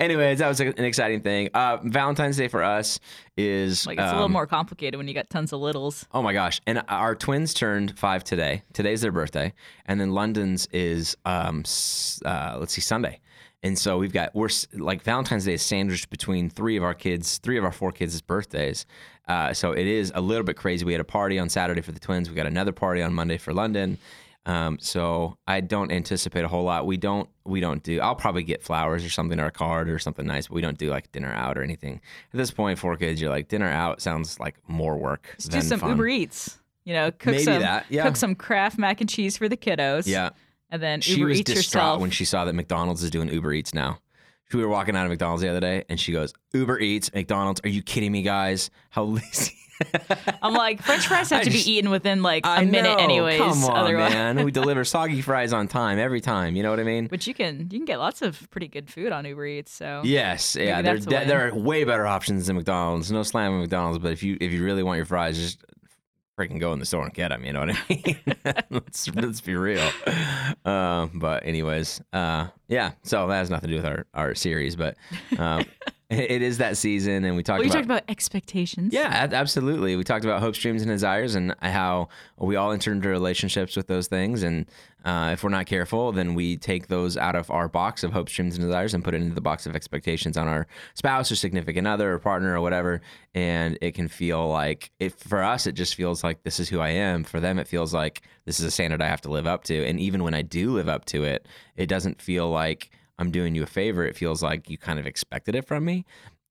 anyways, 0.00 0.40
that 0.40 0.48
was 0.50 0.60
an 0.60 0.84
exciting 0.84 1.20
thing. 1.20 1.48
Uh, 1.54 1.78
Valentine's 1.82 2.36
Day 2.36 2.48
for 2.48 2.62
us 2.62 3.00
is 3.36 3.86
like 3.86 3.98
it's 3.98 4.06
a 4.06 4.12
little 4.12 4.24
um, 4.26 4.32
more 4.32 4.46
complicated 4.46 4.98
when 4.98 5.08
you 5.08 5.14
got 5.14 5.30
tons 5.30 5.52
of 5.52 5.60
littles. 5.60 6.06
Oh 6.12 6.22
my 6.22 6.32
gosh! 6.32 6.60
And 6.66 6.82
our 6.88 7.14
twins 7.14 7.54
turned 7.54 7.98
five 7.98 8.24
today. 8.24 8.62
Today's 8.72 9.00
their 9.00 9.12
birthday, 9.12 9.52
and 9.86 10.00
then 10.00 10.12
London's 10.12 10.66
is 10.72 11.16
um 11.24 11.64
uh, 12.24 12.56
let's 12.58 12.72
see 12.72 12.80
Sunday. 12.80 13.20
And 13.62 13.78
so 13.78 13.98
we've 13.98 14.12
got 14.12 14.34
we're 14.34 14.48
like 14.74 15.02
Valentine's 15.02 15.44
Day 15.44 15.54
is 15.54 15.62
sandwiched 15.62 16.10
between 16.10 16.50
three 16.50 16.76
of 16.76 16.82
our 16.82 16.94
kids, 16.94 17.38
three 17.38 17.58
of 17.58 17.64
our 17.64 17.72
four 17.72 17.92
kids' 17.92 18.20
birthdays. 18.20 18.86
Uh, 19.28 19.52
so 19.52 19.72
it 19.72 19.86
is 19.86 20.10
a 20.14 20.20
little 20.20 20.42
bit 20.42 20.56
crazy. 20.56 20.84
We 20.84 20.92
had 20.92 21.00
a 21.00 21.04
party 21.04 21.38
on 21.38 21.48
Saturday 21.48 21.82
for 21.82 21.92
the 21.92 22.00
twins. 22.00 22.28
We 22.28 22.34
got 22.34 22.46
another 22.46 22.72
party 22.72 23.00
on 23.02 23.14
Monday 23.14 23.38
for 23.38 23.52
London. 23.52 23.98
Um, 24.46 24.78
so 24.80 25.36
I 25.46 25.60
don't 25.60 25.92
anticipate 25.92 26.44
a 26.44 26.48
whole 26.48 26.64
lot. 26.64 26.86
We 26.86 26.96
don't 26.96 27.28
we 27.44 27.60
don't 27.60 27.82
do. 27.82 28.00
I'll 28.00 28.14
probably 28.14 28.42
get 28.42 28.62
flowers 28.62 29.04
or 29.04 29.10
something 29.10 29.38
or 29.38 29.46
a 29.46 29.50
card 29.50 29.88
or 29.90 29.98
something 29.98 30.26
nice, 30.26 30.48
but 30.48 30.54
we 30.54 30.62
don't 30.62 30.78
do 30.78 30.88
like 30.88 31.12
dinner 31.12 31.30
out 31.32 31.58
or 31.58 31.62
anything. 31.62 32.00
At 32.32 32.38
this 32.38 32.50
point, 32.50 32.78
four 32.78 32.96
kids, 32.96 33.20
you're 33.20 33.30
like 33.30 33.48
dinner 33.48 33.68
out 33.68 34.00
sounds 34.00 34.40
like 34.40 34.56
more 34.66 34.96
work 34.96 35.36
than 35.42 35.60
do 35.60 35.66
some 35.66 35.80
fun. 35.80 35.90
Uber 35.90 36.08
Eats. 36.08 36.58
You 36.84 36.94
know, 36.94 37.10
cook 37.10 37.32
Maybe 37.32 37.44
some 37.44 37.60
that, 37.60 37.84
yeah. 37.90 38.02
cook 38.04 38.16
some 38.16 38.34
Kraft 38.34 38.78
mac 38.78 39.00
and 39.02 39.10
cheese 39.10 39.36
for 39.36 39.48
the 39.48 39.56
kiddos. 39.56 40.06
Yeah, 40.06 40.30
and 40.70 40.82
then 40.82 41.02
she 41.02 41.16
Uber 41.16 41.28
was 41.28 41.40
Eats 41.40 41.52
distraught 41.52 41.82
yourself. 41.82 42.00
when 42.00 42.10
she 42.10 42.24
saw 42.24 42.46
that 42.46 42.54
McDonald's 42.54 43.02
is 43.02 43.10
doing 43.10 43.28
Uber 43.28 43.52
Eats 43.52 43.74
now. 43.74 43.98
We 44.52 44.62
were 44.62 44.68
walking 44.68 44.96
out 44.96 45.04
of 45.04 45.10
McDonald's 45.10 45.42
the 45.42 45.48
other 45.48 45.60
day, 45.60 45.84
and 45.90 46.00
she 46.00 46.10
goes, 46.12 46.32
"Uber 46.54 46.78
Eats, 46.80 47.12
McDonald's? 47.12 47.60
Are 47.62 47.68
you 47.68 47.82
kidding 47.82 48.10
me, 48.10 48.22
guys? 48.22 48.70
How 48.88 49.04
lazy." 49.04 49.54
I'm 50.42 50.54
like, 50.54 50.82
French 50.82 51.06
fries 51.06 51.30
have 51.30 51.40
I 51.40 51.44
to 51.44 51.50
just- 51.50 51.66
be 51.66 51.72
eaten 51.72 51.90
within 51.90 52.22
like 52.22 52.44
a 52.46 52.50
I 52.50 52.64
minute, 52.64 52.96
know. 52.98 53.04
anyways. 53.04 53.38
Come 53.38 53.64
on, 53.64 53.76
otherwise, 53.76 54.12
man. 54.12 54.44
We 54.44 54.50
deliver 54.50 54.84
soggy 54.84 55.20
fries 55.22 55.52
on 55.52 55.68
time 55.68 55.98
every 55.98 56.20
time. 56.20 56.56
You 56.56 56.62
know 56.62 56.70
what 56.70 56.80
I 56.80 56.84
mean? 56.84 57.06
but 57.06 57.26
you 57.26 57.34
can 57.34 57.68
you 57.70 57.78
can 57.78 57.84
get 57.84 57.98
lots 57.98 58.22
of 58.22 58.48
pretty 58.50 58.68
good 58.68 58.90
food 58.90 59.12
on 59.12 59.24
Uber 59.24 59.46
Eats. 59.46 59.72
So 59.72 60.02
Yes, 60.04 60.56
yeah. 60.56 60.82
There, 60.82 60.94
a 60.96 61.00
there 61.00 61.48
are 61.48 61.54
way 61.54 61.84
better 61.84 62.06
options 62.06 62.46
than 62.46 62.56
McDonald's. 62.56 63.10
No 63.10 63.22
slam 63.22 63.52
at 63.54 63.60
McDonald's, 63.60 63.98
but 63.98 64.12
if 64.12 64.22
you 64.22 64.36
if 64.40 64.52
you 64.52 64.64
really 64.64 64.82
want 64.82 64.96
your 64.96 65.06
fries, 65.06 65.36
just 65.36 65.62
freaking 66.38 66.58
go 66.58 66.72
in 66.72 66.78
the 66.78 66.86
store 66.86 67.04
and 67.04 67.12
get 67.12 67.28
them. 67.28 67.44
You 67.44 67.52
know 67.52 67.60
what 67.60 67.70
I 67.76 67.78
mean? 68.44 68.64
let's 68.70 69.08
let's 69.14 69.40
be 69.40 69.54
real. 69.56 69.86
Um, 70.64 71.10
but 71.14 71.44
anyways, 71.44 72.00
uh, 72.12 72.48
yeah. 72.68 72.92
So 73.02 73.26
that 73.26 73.34
has 73.36 73.50
nothing 73.50 73.70
to 73.70 73.76
do 73.76 73.82
with 73.82 73.86
our 73.90 74.06
our 74.14 74.34
series, 74.34 74.76
but 74.76 74.96
um, 75.38 75.64
it, 76.10 76.42
is 76.42 76.58
that 76.58 76.76
season, 76.76 77.24
and 77.24 77.36
we 77.36 77.42
talked 77.42 77.58
well, 77.58 77.64
you 77.64 77.70
about. 77.70 77.78
talked 77.78 77.84
about 77.84 78.02
expectations. 78.08 78.92
Yeah, 78.92 79.28
absolutely. 79.30 79.94
We 79.94 80.04
talked 80.04 80.24
about 80.24 80.40
hopes, 80.40 80.58
dreams, 80.58 80.82
and 80.82 80.90
desires, 80.90 81.36
and 81.36 81.54
how 81.62 82.08
we 82.36 82.56
all 82.56 82.72
enter 82.72 82.90
into 82.92 83.08
relationships 83.08 83.76
with 83.76 83.86
those 83.86 84.08
things. 84.08 84.42
And 84.42 84.66
uh, 85.04 85.30
if 85.32 85.44
we're 85.44 85.50
not 85.50 85.66
careful, 85.66 86.10
then 86.12 86.34
we 86.34 86.56
take 86.56 86.88
those 86.88 87.16
out 87.16 87.36
of 87.36 87.50
our 87.50 87.68
box 87.68 88.02
of 88.02 88.12
hopes, 88.12 88.32
dreams, 88.32 88.56
and 88.56 88.64
desires 88.64 88.92
and 88.92 89.04
put 89.04 89.14
it 89.14 89.22
into 89.22 89.34
the 89.34 89.40
box 89.40 89.66
of 89.66 89.76
expectations 89.76 90.36
on 90.36 90.48
our 90.48 90.66
spouse 90.94 91.30
or 91.30 91.36
significant 91.36 91.86
other 91.86 92.12
or 92.14 92.18
partner 92.18 92.56
or 92.56 92.60
whatever. 92.60 93.00
And 93.32 93.78
it 93.80 93.94
can 93.94 94.08
feel 94.08 94.48
like, 94.48 94.90
if 94.98 95.14
for 95.14 95.42
us, 95.42 95.66
it 95.66 95.72
just 95.72 95.94
feels 95.94 96.24
like 96.24 96.42
this 96.42 96.58
is 96.58 96.68
who 96.68 96.80
I 96.80 96.88
am. 96.88 97.22
For 97.22 97.38
them, 97.38 97.58
it 97.58 97.68
feels 97.68 97.94
like 97.94 98.22
this 98.44 98.58
is 98.58 98.66
a 98.66 98.70
standard 98.70 99.00
I 99.00 99.06
have 99.06 99.22
to 99.22 99.30
live 99.30 99.46
up 99.46 99.64
to. 99.64 99.86
And 99.86 100.00
even 100.00 100.24
when 100.24 100.34
I 100.34 100.42
do 100.42 100.72
live 100.72 100.88
up 100.88 101.04
to 101.06 101.24
it, 101.24 101.46
it 101.76 101.86
doesn't 101.86 102.20
feel 102.20 102.50
like 102.50 102.90
I'm 103.20 103.30
doing 103.30 103.54
you 103.54 103.62
a 103.62 103.66
favor. 103.66 104.04
It 104.04 104.16
feels 104.16 104.42
like 104.42 104.68
you 104.70 104.78
kind 104.78 104.98
of 104.98 105.06
expected 105.06 105.54
it 105.54 105.66
from 105.66 105.84
me. 105.84 106.04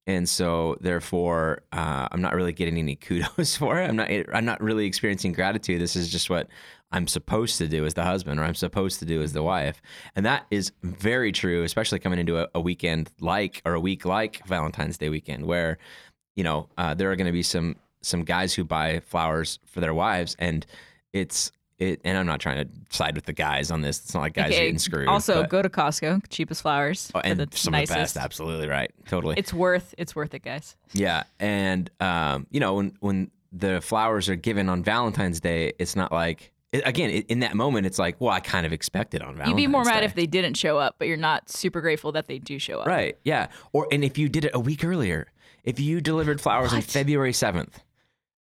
And 0.07 0.27
so 0.27 0.75
therefore 0.81 1.61
uh, 1.71 2.07
i'm 2.11 2.21
not 2.21 2.33
really 2.33 2.53
getting 2.53 2.77
any 2.77 2.95
kudos 3.05 3.55
for 3.57 3.79
it. 3.79 3.89
I'm 3.89 3.95
not 3.95 4.09
i'm 4.33 4.45
not 4.45 4.61
really 4.61 4.85
experiencing 4.85 5.33
gratitude. 5.33 5.81
This 5.81 5.95
is 5.95 6.09
just 6.09 6.29
what 6.29 6.47
i'm 6.91 7.07
supposed 7.07 7.57
to 7.59 7.67
do 7.67 7.85
as 7.85 7.93
the 7.93 8.03
husband 8.03 8.39
or 8.39 8.43
i'm 8.43 8.55
supposed 8.55 8.99
to 8.99 9.05
do 9.05 9.21
as 9.21 9.33
the 9.33 9.43
wife. 9.43 9.81
And 10.15 10.25
that 10.25 10.45
is 10.49 10.71
very 10.83 11.31
true 11.31 11.63
especially 11.63 11.99
coming 11.99 12.19
into 12.19 12.39
a, 12.39 12.47
a 12.55 12.61
weekend 12.61 13.11
like 13.19 13.61
or 13.65 13.73
a 13.73 13.79
week 13.79 14.05
like 14.05 14.45
valentine's 14.47 14.97
day 14.97 15.09
weekend 15.09 15.45
where 15.45 15.77
you 16.35 16.43
know 16.43 16.69
uh, 16.77 16.93
there 16.93 17.11
are 17.11 17.15
going 17.15 17.27
to 17.27 17.33
be 17.33 17.43
some 17.43 17.75
some 18.01 18.23
guys 18.23 18.53
who 18.53 18.63
buy 18.63 18.99
flowers 19.01 19.59
for 19.65 19.79
their 19.81 19.93
wives 19.93 20.35
and 20.39 20.65
it's 21.13 21.51
it 21.79 22.01
and 22.03 22.17
i'm 22.17 22.25
not 22.25 22.39
trying 22.39 22.63
to 22.65 22.95
side 22.95 23.15
with 23.15 23.25
the 23.25 23.33
guys 23.33 23.71
on 23.71 23.81
this 23.81 23.99
it's 23.99 24.13
not 24.13 24.21
like 24.21 24.33
guys 24.33 24.45
are 24.45 24.53
Okay, 24.53 24.59
getting 24.65 24.79
screwed 24.79 25.07
Also, 25.07 25.41
but- 25.41 25.49
go 25.49 25.61
to 25.61 25.69
Costco, 25.69 26.23
cheapest 26.29 26.61
flowers 26.61 27.11
oh, 27.15 27.19
and 27.23 27.39
the 27.39 27.47
some 27.55 27.71
nicest. 27.71 27.91
of 27.91 27.95
the 27.95 28.01
best 28.01 28.17
absolutely 28.17 28.67
right 28.67 28.91
totally 29.07 29.35
It's 29.37 29.53
worth 29.53 29.95
it's 29.97 30.15
worth 30.15 30.33
it, 30.33 30.43
guys. 30.43 30.75
yeah, 30.93 31.23
and 31.39 31.89
um, 31.99 32.47
you 32.51 32.59
know 32.59 32.75
when 32.75 32.93
when 32.99 33.31
the 33.51 33.81
flowers 33.81 34.29
are 34.29 34.35
given 34.35 34.69
on 34.69 34.83
Valentine's 34.83 35.39
Day, 35.39 35.73
it's 35.79 35.95
not 35.95 36.11
like 36.11 36.51
again 36.71 37.09
in 37.09 37.39
that 37.39 37.55
moment 37.55 37.87
it's 37.87 37.97
like 37.97 38.19
well 38.21 38.31
I 38.31 38.39
kind 38.41 38.65
of 38.65 38.71
expected 38.73 39.21
on 39.23 39.29
Valentine's 39.35 39.49
You'd 39.49 39.55
be 39.55 39.67
more 39.67 39.83
mad 39.83 40.01
Day. 40.01 40.05
if 40.05 40.13
they 40.13 40.27
didn't 40.27 40.53
show 40.55 40.77
up, 40.77 40.95
but 40.99 41.07
you're 41.07 41.17
not 41.17 41.49
super 41.49 41.81
grateful 41.81 42.11
that 42.11 42.27
they 42.27 42.37
do 42.37 42.59
show 42.59 42.79
up. 42.81 42.87
right 42.87 43.17
yeah 43.23 43.47
or 43.73 43.87
and 43.91 44.03
if 44.03 44.17
you 44.19 44.29
did 44.29 44.45
it 44.45 44.51
a 44.53 44.59
week 44.59 44.83
earlier 44.85 45.27
if 45.63 45.79
you 45.79 45.99
delivered 45.99 46.39
flowers 46.39 46.71
on 46.73 46.81
February 46.81 47.33
seventh 47.33 47.81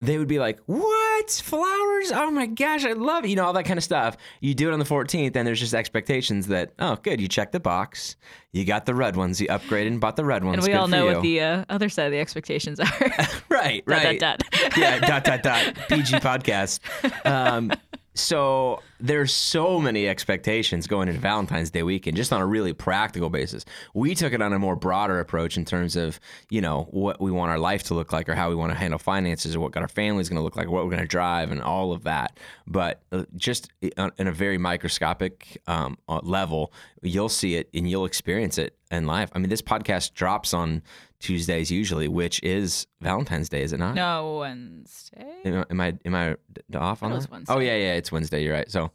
they 0.00 0.18
would 0.18 0.28
be 0.28 0.38
like 0.38 0.58
what? 0.66 1.30
Flowers? 1.30 2.12
Oh 2.12 2.30
my 2.30 2.46
gosh 2.46 2.84
I 2.84 2.92
love 2.92 3.24
it. 3.24 3.28
You 3.28 3.36
know 3.36 3.44
all 3.44 3.52
that 3.54 3.64
kind 3.64 3.78
of 3.78 3.84
stuff. 3.84 4.16
You 4.40 4.54
do 4.54 4.68
it 4.68 4.72
on 4.72 4.78
the 4.78 4.84
14th 4.84 5.34
and 5.34 5.46
there's 5.46 5.60
just 5.60 5.74
expectations 5.74 6.48
that 6.48 6.72
oh 6.78 6.96
good 6.96 7.20
you 7.20 7.28
checked 7.28 7.52
the 7.52 7.60
box. 7.60 8.16
You 8.52 8.64
got 8.64 8.86
the 8.86 8.94
red 8.94 9.16
ones. 9.16 9.40
You 9.40 9.48
upgraded 9.48 9.88
and 9.88 10.00
bought 10.00 10.16
the 10.16 10.24
red 10.24 10.42
ones. 10.44 10.58
And 10.58 10.62
we 10.66 10.72
Good 10.72 10.78
all 10.78 10.88
know 10.88 11.06
what 11.06 11.22
the 11.22 11.40
uh, 11.40 11.64
other 11.68 11.88
side 11.88 12.06
of 12.06 12.12
the 12.12 12.18
expectations 12.18 12.80
are. 12.80 12.86
right 13.50 13.84
Dot, 13.86 14.04
right. 14.04 14.18
dot, 14.20 14.42
dot. 14.50 14.76
yeah, 14.76 14.98
dot 14.98 15.24
dot 15.24 15.42
dot. 15.42 15.74
PG 15.88 16.14
podcast. 16.16 16.80
Um, 17.26 17.72
so 18.18 18.82
there's 18.98 19.32
so 19.32 19.78
many 19.78 20.08
expectations 20.08 20.86
going 20.86 21.08
into 21.08 21.20
Valentine's 21.20 21.70
Day 21.70 21.82
weekend, 21.82 22.16
just 22.16 22.32
on 22.32 22.40
a 22.40 22.46
really 22.46 22.72
practical 22.72 23.30
basis. 23.30 23.64
We 23.94 24.14
took 24.14 24.32
it 24.32 24.40
on 24.40 24.52
a 24.52 24.58
more 24.58 24.76
broader 24.76 25.20
approach 25.20 25.56
in 25.56 25.64
terms 25.64 25.96
of 25.96 26.18
you 26.50 26.60
know 26.60 26.88
what 26.90 27.20
we 27.20 27.30
want 27.30 27.50
our 27.50 27.58
life 27.58 27.82
to 27.84 27.94
look 27.94 28.12
like, 28.12 28.28
or 28.28 28.34
how 28.34 28.48
we 28.48 28.54
want 28.54 28.72
to 28.72 28.78
handle 28.78 28.98
finances, 28.98 29.54
or 29.54 29.60
what 29.60 29.76
our 29.76 29.88
family's 29.88 30.28
going 30.28 30.38
to 30.38 30.42
look 30.42 30.56
like, 30.56 30.68
what 30.68 30.84
we're 30.84 30.90
going 30.90 31.02
to 31.02 31.08
drive, 31.08 31.50
and 31.50 31.62
all 31.62 31.92
of 31.92 32.04
that. 32.04 32.38
But 32.66 33.02
uh, 33.12 33.24
just 33.36 33.70
in 33.82 34.26
a 34.26 34.32
very 34.32 34.58
microscopic 34.58 35.60
um, 35.66 35.98
uh, 36.08 36.20
level, 36.22 36.72
you'll 37.02 37.28
see 37.28 37.56
it 37.56 37.68
and 37.74 37.88
you'll 37.88 38.06
experience 38.06 38.58
it 38.58 38.76
in 38.90 39.06
life. 39.06 39.30
I 39.32 39.38
mean, 39.38 39.50
this 39.50 39.62
podcast 39.62 40.14
drops 40.14 40.54
on 40.54 40.82
Tuesdays 41.18 41.70
usually, 41.70 42.08
which 42.08 42.42
is 42.42 42.86
Valentine's 43.00 43.48
Day, 43.48 43.62
is 43.62 43.72
it 43.72 43.78
not? 43.78 43.94
no 43.94 44.38
Wednesday. 44.40 45.40
Am 45.44 45.56
I 45.56 45.64
am 45.70 45.80
I, 45.80 45.96
am 46.04 46.14
I 46.14 46.78
off 46.78 47.02
on 47.02 47.12
that? 47.12 47.26
Oh 47.48 47.58
yeah, 47.58 47.76
yeah, 47.76 47.94
it's 47.94 48.12
Wednesday. 48.12 48.42
You're 48.44 48.54
right. 48.54 48.70
So, 48.70 48.90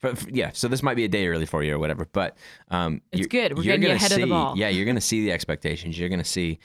but 0.00 0.22
yeah, 0.34 0.50
so 0.52 0.68
this 0.68 0.82
might 0.82 0.94
be 0.94 1.04
a 1.04 1.08
day 1.08 1.26
early 1.28 1.46
for 1.46 1.62
you 1.62 1.74
or 1.74 1.78
whatever. 1.78 2.06
But 2.12 2.36
um, 2.68 3.00
It's 3.12 3.20
you're- 3.20 3.28
good. 3.28 3.56
We're 3.56 3.64
you're 3.64 3.78
gonna 3.78 3.94
ahead 3.94 4.12
of 4.12 4.18
the 4.18 4.24
see- 4.24 4.30
ball. 4.30 4.56
Yeah, 4.58 4.68
you're 4.68 4.86
gonna 4.86 5.00
see 5.00 5.24
the 5.24 5.32
expectations. 5.32 5.98
You're 5.98 6.08
gonna 6.10 6.24
see 6.24 6.58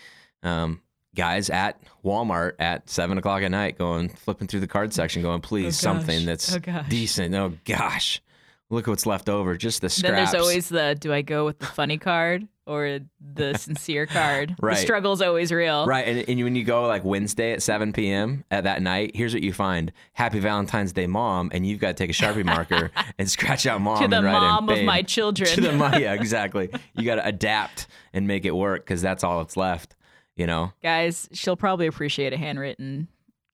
um, 0.43 0.81
guys 1.15 1.49
at 1.49 1.81
Walmart 2.03 2.53
at 2.59 2.89
seven 2.89 3.17
o'clock 3.17 3.41
at 3.41 3.51
night 3.51 3.77
going 3.77 4.09
flipping 4.09 4.47
through 4.47 4.59
the 4.61 4.67
card 4.67 4.93
section, 4.93 5.21
going, 5.21 5.41
please 5.41 5.65
Oh, 5.67 5.69
something 5.71 6.25
that's 6.25 6.55
Oh, 6.55 6.59
decent. 6.89 7.33
Oh 7.35 7.53
gosh, 7.65 8.21
look 8.69 8.87
what's 8.87 9.05
left 9.05 9.29
over. 9.29 9.55
Just 9.57 9.81
the 9.81 9.89
scraps. 9.89 10.01
Then 10.01 10.15
there's 10.15 10.35
always 10.35 10.69
the 10.69 10.95
do 10.99 11.13
I 11.13 11.21
go 11.21 11.45
with 11.45 11.59
the 11.59 11.65
funny 11.65 11.97
card 11.97 12.47
or 12.65 12.99
the 13.19 13.53
sincere 13.57 14.05
card? 14.05 14.55
Right. 14.61 14.75
The 14.75 14.81
struggle's 14.81 15.21
always 15.21 15.51
real. 15.51 15.85
Right, 15.85 16.07
and, 16.07 16.29
and 16.29 16.43
when 16.43 16.55
you 16.55 16.63
go 16.63 16.85
like 16.87 17.03
Wednesday 17.03 17.51
at 17.53 17.61
7 17.61 17.93
p.m. 17.93 18.43
at 18.51 18.63
that 18.65 18.81
night, 18.81 19.15
here's 19.15 19.33
what 19.33 19.43
you 19.43 19.53
find: 19.53 19.91
Happy 20.13 20.39
Valentine's 20.39 20.93
Day, 20.93 21.07
Mom, 21.07 21.49
and 21.53 21.65
you've 21.65 21.79
got 21.79 21.89
to 21.89 21.93
take 21.93 22.09
a 22.09 22.13
sharpie 22.13 22.45
marker 22.45 22.91
and 23.17 23.29
scratch 23.29 23.65
out 23.65 23.81
Mom 23.81 24.01
To 24.01 24.07
the 24.07 24.17
and 24.17 24.25
write 24.25 24.35
in 24.35 24.41
mom 24.41 24.69
of 24.69 24.83
my 24.83 25.01
children. 25.01 25.49
To 25.55 25.61
the 25.61 25.73
mom, 25.73 25.99
yeah, 25.99 26.13
exactly. 26.13 26.69
You 26.95 27.03
got 27.03 27.15
to 27.15 27.25
adapt 27.25 27.87
and 28.13 28.27
make 28.27 28.45
it 28.45 28.55
work 28.55 28.85
because 28.85 29.01
that's 29.01 29.23
all 29.23 29.39
that's 29.39 29.57
left. 29.57 29.95
You 30.35 30.47
know, 30.47 30.71
Guys, 30.81 31.27
she'll 31.33 31.57
probably 31.57 31.87
appreciate 31.87 32.31
a 32.31 32.37
handwritten 32.37 33.09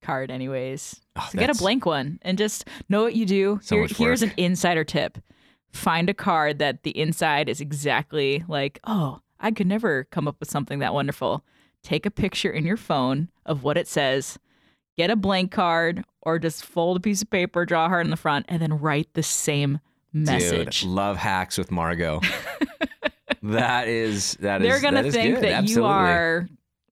card 0.06 0.30
anyways. 0.32 1.02
Oh, 1.16 1.28
so 1.32 1.38
get 1.40 1.50
a 1.50 1.56
blank 1.56 1.86
one 1.86 2.20
and 2.22 2.38
just 2.38 2.68
know 2.90 3.04
what 3.04 3.16
you 3.16 3.26
do. 3.26 3.60
So 3.64 3.76
Here- 3.78 3.88
here's 3.90 4.22
an 4.22 4.32
insider 4.38 4.84
tip. 4.84 5.18
Find 5.72 6.10
a 6.10 6.14
card 6.14 6.60
that 6.60 6.84
the 6.84 6.98
inside 6.98 7.50
is 7.50 7.60
exactly 7.60 8.44
like, 8.48 8.80
oh, 8.86 9.20
I 9.40 9.52
could 9.52 9.68
never 9.68 10.06
come 10.06 10.28
up 10.28 10.38
with 10.40 10.50
something 10.50 10.80
that 10.80 10.94
wonderful. 10.94 11.44
Take 11.84 12.06
a 12.06 12.12
picture 12.12 12.50
in 12.52 12.66
your 12.66 12.78
phone 12.78 13.30
of 13.46 13.64
what 13.64 13.78
it 13.78 13.88
says, 13.88 14.40
get 14.98 15.10
a 15.10 15.16
blank 15.16 15.52
card, 15.52 16.04
or 16.22 16.40
just 16.40 16.64
fold 16.66 16.98
a 16.98 17.00
piece 17.02 17.22
of 17.22 17.30
paper, 17.30 17.66
draw 17.66 17.86
a 17.86 17.90
heart 17.90 18.06
in 18.06 18.10
the 18.10 18.16
front, 18.18 18.46
and 18.50 18.62
then 18.62 18.80
write 18.80 19.10
the 19.14 19.22
same 19.24 19.80
message. 20.14 20.82
dude, 20.82 20.90
love 20.90 21.18
hacks 21.18 21.58
with 21.58 21.72
Margot. 21.72 22.22
that 23.44 23.88
is 23.88 24.34
that 24.40 24.62
is 24.62 24.68
They're 24.68 24.82
gonna 24.82 25.04
that 25.04 25.08
is 25.10 25.14
think 25.14 25.36
good. 25.36 25.44
that 25.44 25.68
you 25.70 25.86
are 25.86 26.48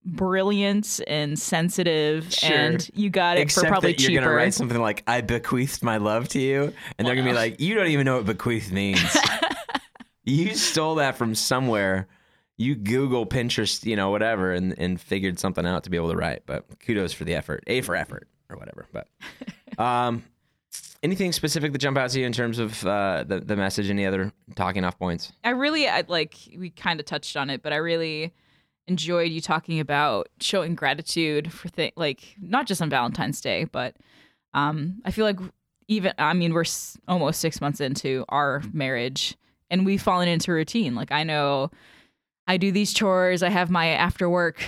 brilliant 0.06 1.00
and 1.08 1.38
sensitive 1.40 2.32
Sure. 2.34 2.52
and 2.56 2.90
you 2.94 3.10
got 3.10 3.38
it 3.38 3.42
Except 3.42 3.66
for 3.66 3.72
probably 3.72 3.92
that 3.94 4.02
you're 4.02 4.10
cheaper. 4.12 4.24
gonna 4.26 4.36
write 4.36 4.54
something 4.54 4.80
like 4.82 5.04
"I 5.08 5.22
bequeathed 5.22 5.84
my 5.84 5.98
love 5.98 6.28
to 6.30 6.40
you," 6.40 6.74
and 6.98 7.08
they're 7.08 7.16
gonna 7.16 7.30
be 7.30 7.34
like, 7.36 7.60
"You 7.60 7.76
don't 7.76 7.88
even 7.88 8.06
know 8.06 8.18
what 8.18 8.26
bequeath 8.26 8.72
means. 8.72 9.02
you 10.24 10.56
stole 10.56 10.96
that 10.96 11.18
from 11.18 11.36
somewhere. 11.36 12.08
You 12.58 12.76
Google, 12.76 13.26
Pinterest, 13.26 13.84
you 13.86 13.96
know, 13.96 14.10
whatever, 14.10 14.52
and 14.54 14.78
and 14.78 15.00
figured 15.00 15.40
something 15.40 15.66
out 15.66 15.84
to 15.86 15.90
be 15.90 15.98
able 15.98 16.12
to 16.12 16.18
write." 16.18 16.44
But 16.46 16.66
kudos 16.80 17.14
for 17.14 17.24
the 17.26 17.36
effort, 17.36 17.64
A 17.68 17.82
for 17.82 17.96
effort, 17.96 18.28
or 18.50 18.58
whatever. 18.58 18.86
But 18.92 19.08
um, 19.84 20.24
anything 21.02 21.32
specific 21.32 21.72
that 21.72 21.80
jump 21.80 21.98
out 21.98 22.10
to 22.12 22.20
you 22.20 22.26
in 22.26 22.34
terms 22.34 22.60
of 22.60 22.86
uh, 22.86 23.24
the 23.28 23.40
the 23.40 23.56
message? 23.56 23.90
Any 23.90 24.06
other 24.06 24.32
talking 24.56 24.84
off 24.84 25.00
points? 25.00 25.32
I 25.44 25.50
really 25.52 25.88
I 25.88 26.04
like 26.08 26.36
we 26.58 26.70
kind 26.70 27.00
of 27.00 27.06
touched 27.06 27.36
on 27.38 27.50
it, 27.50 27.64
but 27.64 27.74
I 27.74 27.78
really 27.78 28.34
enjoyed 28.88 29.32
you 29.32 29.42
talking 29.42 29.80
about 29.80 30.28
showing 30.40 30.76
gratitude 30.76 31.52
for 31.52 31.70
things 31.70 31.94
like 31.96 32.36
not 32.40 32.68
just 32.68 32.82
on 32.82 32.90
Valentine's 32.90 33.42
Day, 33.42 33.66
but 33.66 33.96
um, 34.54 35.02
I 35.06 35.12
feel 35.12 35.26
like 35.26 35.40
even 35.88 36.14
I 36.18 36.34
mean 36.34 36.54
we're 36.54 36.62
s- 36.62 36.98
almost 37.08 37.40
six 37.40 37.60
months 37.62 37.82
into 37.82 38.26
our 38.30 38.62
marriage 38.72 39.36
and 39.70 39.86
we've 39.86 40.02
fallen 40.02 40.28
into 40.28 40.52
routine. 40.52 40.96
Like 40.96 41.12
I 41.12 41.24
know 41.24 41.72
I 42.48 42.58
do 42.58 42.72
these 42.72 42.94
chores. 42.94 43.44
I 43.44 43.50
have 43.50 43.70
my 43.70 43.88
after 43.88 44.30
work 44.30 44.64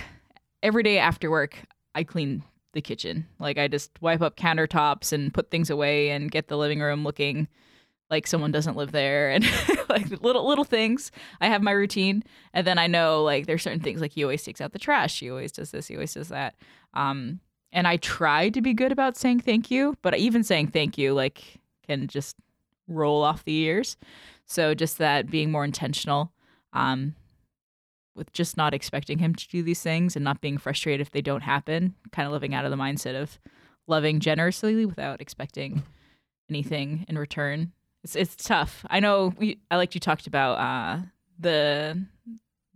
every 0.64 0.84
day 0.84 0.98
after 0.98 1.30
work. 1.30 1.58
I 1.94 2.04
clean 2.04 2.44
the 2.74 2.82
kitchen. 2.82 3.28
Like 3.40 3.58
I 3.58 3.68
just 3.68 3.92
wipe 4.02 4.22
up 4.22 4.36
countertops 4.38 5.14
and 5.14 5.34
put 5.34 5.52
things 5.52 5.70
away 5.70 6.10
and 6.10 6.32
get 6.32 6.48
the 6.48 6.58
living 6.58 6.80
room 6.80 7.04
looking 7.04 7.48
like 8.10 8.28
someone 8.28 8.52
doesn't 8.52 8.78
live 8.78 8.92
there 8.92 9.32
and 9.32 9.46
like 9.90 10.10
little 10.22 10.48
little 10.48 10.64
things. 10.64 11.12
I 11.42 11.48
have 11.48 11.62
my 11.62 11.72
routine 11.72 12.24
and 12.54 12.66
then 12.66 12.78
I 12.78 12.88
know 12.88 13.24
like 13.24 13.46
there's 13.46 13.64
certain 13.64 13.80
things 13.80 14.02
like 14.02 14.12
he 14.12 14.24
always 14.24 14.44
takes 14.44 14.62
out 14.62 14.74
the 14.74 14.80
trash, 14.80 15.20
he 15.20 15.30
always 15.30 15.52
does 15.52 15.72
this, 15.72 15.88
he 15.88 15.96
always 15.96 16.14
does 16.14 16.30
that. 16.30 16.56
Um 16.94 17.40
and 17.72 17.88
I 17.88 17.98
try 17.98 18.50
to 18.50 18.62
be 18.62 18.74
good 18.74 18.92
about 18.92 19.18
saying 19.18 19.42
thank 19.42 19.70
you, 19.72 19.98
but 20.02 20.18
even 20.18 20.44
saying 20.44 20.68
thank 20.68 20.98
you 20.98 21.14
like 21.14 21.60
can 21.88 22.08
just 22.08 22.36
roll 22.88 23.24
off 23.24 23.44
the 23.44 23.56
ears. 23.56 23.98
So 24.46 24.74
just 24.76 24.98
that 25.00 25.30
being 25.30 25.52
more 25.52 25.66
intentional 25.66 26.32
um 26.74 27.16
with 28.16 28.32
just 28.32 28.56
not 28.56 28.74
expecting 28.74 29.18
him 29.20 29.36
to 29.36 29.48
do 29.50 29.62
these 29.62 29.82
things 29.82 30.16
and 30.16 30.24
not 30.24 30.40
being 30.40 30.58
frustrated 30.58 31.02
if 31.02 31.12
they 31.12 31.22
don't 31.22 31.42
happen, 31.42 31.96
kind 32.12 32.26
of 32.26 32.32
living 32.32 32.54
out 32.54 32.64
of 32.64 32.72
the 32.72 32.78
mindset 32.78 33.22
of 33.22 33.40
loving 33.88 34.20
generously 34.20 34.86
without 34.86 35.20
expecting 35.20 35.84
anything 36.50 37.06
in 37.10 37.18
return. 37.18 37.74
It's 38.06 38.16
it's 38.16 38.36
tough. 38.36 38.86
I 38.90 39.00
know 39.00 39.34
we 39.38 39.58
I 39.72 39.78
like 39.78 39.96
you 39.96 40.00
talked 40.00 40.28
about 40.28 40.60
uh 40.60 41.02
the 41.40 42.00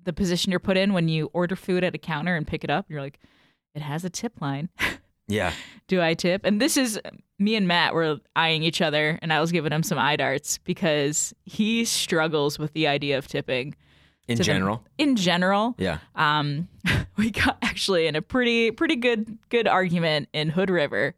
the 0.03 0.12
position 0.12 0.50
you're 0.50 0.59
put 0.59 0.75
in 0.75 0.91
when 0.91 1.07
you 1.07 1.29
order 1.33 1.55
food 1.55 1.83
at 1.83 1.93
a 1.93 2.00
counter 2.00 2.36
and 2.36 2.48
pick 2.48 2.63
it 2.63 2.71
up. 2.71 2.88
You're 2.89 3.01
like, 3.01 3.19
it 3.75 3.81
has 3.83 4.03
a 4.03 4.09
tip 4.09 4.41
line. 4.41 4.69
Yeah, 5.31 5.53
Do 5.88 6.01
I 6.01 6.15
tip? 6.15 6.41
And 6.43 6.59
this 6.59 6.75
is 6.75 7.00
me 7.38 7.53
and 7.55 7.67
Matt 7.67 7.93
were 7.93 8.17
eyeing 8.36 8.63
each 8.63 8.81
other, 8.81 9.19
and 9.21 9.31
I 9.31 9.39
was 9.39 9.51
giving 9.51 9.71
him 9.71 9.83
some 9.83 10.00
eye 10.00 10.15
darts 10.15 10.57
because 10.57 11.36
he 11.45 11.86
struggles 11.86 12.57
with 12.57 12.74
the 12.74 12.88
idea 12.88 13.15
of 13.19 13.27
tipping 13.27 13.75
in 14.27 14.41
general. 14.41 14.83
In 14.98 15.15
general, 15.15 15.75
Yeah. 15.77 16.00
um, 16.15 16.67
we 17.17 17.29
got 17.29 17.59
actually 17.62 18.07
in 18.07 18.15
a 18.15 18.24
pretty 18.24 18.71
pretty 18.71 18.95
good 18.95 19.38
good 19.50 19.67
argument 19.67 20.29
in 20.33 20.50
Hood 20.50 20.71
River 20.71 21.13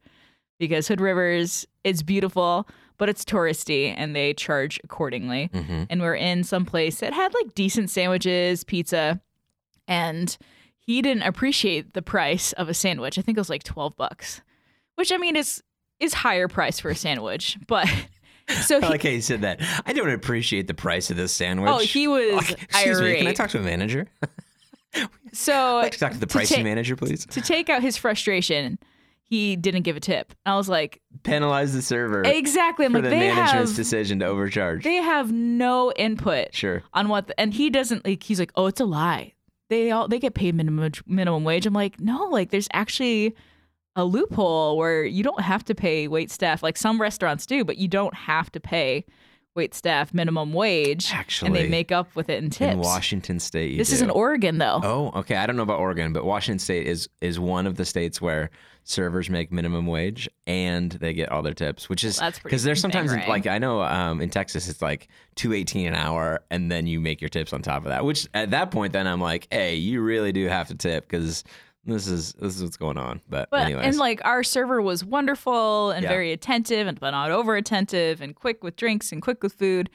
because 0.59 0.89
Hood 0.89 0.99
Rivers 0.99 1.65
it's 1.85 2.03
beautiful, 2.03 2.67
but 3.01 3.09
it's 3.09 3.25
touristy 3.25 3.91
and 3.97 4.15
they 4.15 4.31
charge 4.31 4.79
accordingly. 4.83 5.49
hmm 5.51 5.85
And 5.89 6.01
we're 6.01 6.13
in 6.13 6.43
some 6.43 6.65
place 6.67 6.99
that 6.99 7.13
had 7.13 7.33
like 7.33 7.55
decent 7.55 7.89
sandwiches, 7.89 8.63
pizza, 8.63 9.19
and 9.87 10.37
he 10.77 11.01
didn't 11.01 11.23
appreciate 11.23 11.95
the 11.95 12.03
price 12.03 12.53
of 12.53 12.69
a 12.69 12.75
sandwich. 12.75 13.17
I 13.17 13.23
think 13.23 13.39
it 13.39 13.41
was 13.41 13.49
like 13.49 13.63
twelve 13.63 13.97
bucks, 13.97 14.41
which 14.97 15.11
I 15.11 15.17
mean 15.17 15.35
is 15.35 15.63
is 15.99 16.13
higher 16.13 16.47
price 16.47 16.79
for 16.79 16.89
a 16.91 16.95
sandwich, 16.95 17.57
but. 17.67 17.89
So 18.63 18.77
I 18.77 18.81
he, 18.81 18.85
like 18.87 19.03
how 19.03 19.09
you 19.09 19.21
said 19.21 19.41
that. 19.41 19.61
I 19.85 19.93
don't 19.93 20.09
appreciate 20.09 20.67
the 20.67 20.73
price 20.73 21.09
of 21.09 21.15
this 21.15 21.31
sandwich. 21.31 21.69
oh, 21.71 21.77
he 21.77 22.07
was 22.09 22.49
Excuse 22.49 22.99
me. 22.99 23.15
Can 23.15 23.27
I 23.27 23.33
talk 23.33 23.49
to 23.51 23.59
a 23.59 23.61
manager? 23.61 24.07
so 25.31 25.77
I'd 25.77 25.83
like 25.83 25.91
to 25.93 25.99
talk 25.99 26.11
to 26.11 26.19
the 26.19 26.25
to 26.25 26.31
pricing 26.33 26.57
ta- 26.57 26.63
manager, 26.63 26.97
please. 26.97 27.25
to 27.27 27.39
take 27.39 27.69
out 27.69 27.81
his 27.81 27.95
frustration, 27.95 28.77
he 29.31 29.55
didn't 29.55 29.83
give 29.83 29.95
a 29.95 30.01
tip. 30.01 30.33
I 30.45 30.57
was 30.57 30.67
like, 30.67 31.01
Penalize 31.23 31.73
the 31.73 31.81
server 31.81 32.21
exactly. 32.21 32.85
I'm 32.85 32.91
for 32.91 32.97
like, 32.97 33.05
the 33.05 33.11
they 33.11 33.29
management's 33.29 33.71
have 33.71 33.77
decision 33.77 34.19
to 34.19 34.25
overcharge. 34.25 34.83
they 34.83 34.95
have 34.95 35.31
no 35.31 35.93
input 35.93 36.53
sure. 36.53 36.83
on 36.93 37.07
what, 37.07 37.27
the, 37.27 37.39
and 37.39 37.53
he 37.53 37.69
doesn't 37.69 38.05
like. 38.05 38.21
He's 38.23 38.41
like, 38.41 38.51
oh, 38.55 38.67
it's 38.67 38.81
a 38.81 38.85
lie. 38.85 39.31
They 39.69 39.89
all 39.89 40.09
they 40.09 40.19
get 40.19 40.33
paid 40.33 40.53
minimum 40.53 40.91
minimum 41.07 41.45
wage. 41.45 41.65
I'm 41.65 41.73
like, 41.73 41.97
no, 42.01 42.25
like 42.25 42.49
there's 42.49 42.67
actually 42.73 43.33
a 43.95 44.03
loophole 44.03 44.75
where 44.77 45.05
you 45.05 45.23
don't 45.23 45.39
have 45.39 45.63
to 45.65 45.75
pay 45.75 46.09
wait 46.09 46.29
staff. 46.29 46.61
Like 46.61 46.75
some 46.75 46.99
restaurants 46.99 47.45
do, 47.45 47.63
but 47.63 47.77
you 47.77 47.87
don't 47.87 48.13
have 48.13 48.51
to 48.51 48.59
pay 48.59 49.05
wait 49.55 49.73
staff 49.73 50.13
minimum 50.13 50.53
wage, 50.53 51.11
Actually, 51.13 51.47
and 51.47 51.55
they 51.55 51.67
make 51.67 51.91
up 51.91 52.15
with 52.15 52.29
it 52.29 52.43
in 52.43 52.49
tips. 52.49 52.73
in 52.73 52.79
Washington 52.79 53.39
State. 53.39 53.77
This 53.77 53.89
do. 53.89 53.95
is 53.95 54.01
in 54.01 54.09
Oregon 54.09 54.57
though. 54.57 54.79
Oh, 54.83 55.11
okay. 55.19 55.35
I 55.35 55.45
don't 55.45 55.55
know 55.55 55.63
about 55.63 55.79
Oregon, 55.79 56.13
but 56.13 56.25
Washington 56.25 56.59
State 56.59 56.87
is 56.87 57.09
is 57.19 57.39
one 57.39 57.67
of 57.67 57.75
the 57.75 57.85
states 57.85 58.21
where 58.21 58.49
servers 58.83 59.29
make 59.29 59.51
minimum 59.51 59.85
wage 59.85 60.27
and 60.47 60.91
they 60.93 61.13
get 61.13 61.31
all 61.31 61.41
their 61.41 61.53
tips, 61.53 61.87
which 61.87 62.03
is 62.03 62.19
because 62.43 62.63
there's 62.63 62.81
sometimes 62.81 63.11
bang-rang. 63.11 63.29
like 63.29 63.47
I 63.47 63.57
know 63.59 63.81
um, 63.81 64.21
in 64.21 64.29
Texas 64.29 64.67
it's 64.69 64.81
like 64.81 65.07
two 65.35 65.53
eighteen 65.53 65.87
an 65.87 65.95
hour, 65.95 66.41
and 66.49 66.71
then 66.71 66.87
you 66.87 66.99
make 66.99 67.21
your 67.21 67.29
tips 67.29 67.53
on 67.53 67.61
top 67.61 67.83
of 67.83 67.89
that. 67.89 68.05
Which 68.05 68.27
at 68.33 68.51
that 68.51 68.71
point, 68.71 68.93
then 68.93 69.07
I'm 69.07 69.21
like, 69.21 69.47
hey, 69.51 69.75
you 69.75 70.01
really 70.01 70.31
do 70.31 70.47
have 70.47 70.69
to 70.69 70.75
tip 70.75 71.07
because 71.07 71.43
this 71.85 72.07
is 72.07 72.33
this 72.33 72.55
is 72.57 72.63
what's 72.63 72.77
going 72.77 72.97
on. 72.97 73.21
But, 73.29 73.49
But 73.49 73.63
anyways, 73.65 73.85
and 73.85 73.97
like 73.97 74.21
our 74.23 74.43
server 74.43 74.81
was 74.81 75.03
wonderful 75.03 75.91
and 75.91 76.03
Yeah. 76.03 76.09
very 76.09 76.31
attentive 76.31 76.87
and 76.87 76.99
but 76.99 77.11
not 77.11 77.31
over 77.31 77.55
attentive 77.55 78.21
and 78.21 78.35
quick 78.35 78.63
with 78.63 78.75
drinks 78.75 79.11
and 79.11 79.21
quick 79.21 79.41
with 79.43 79.53
food. 79.53 79.89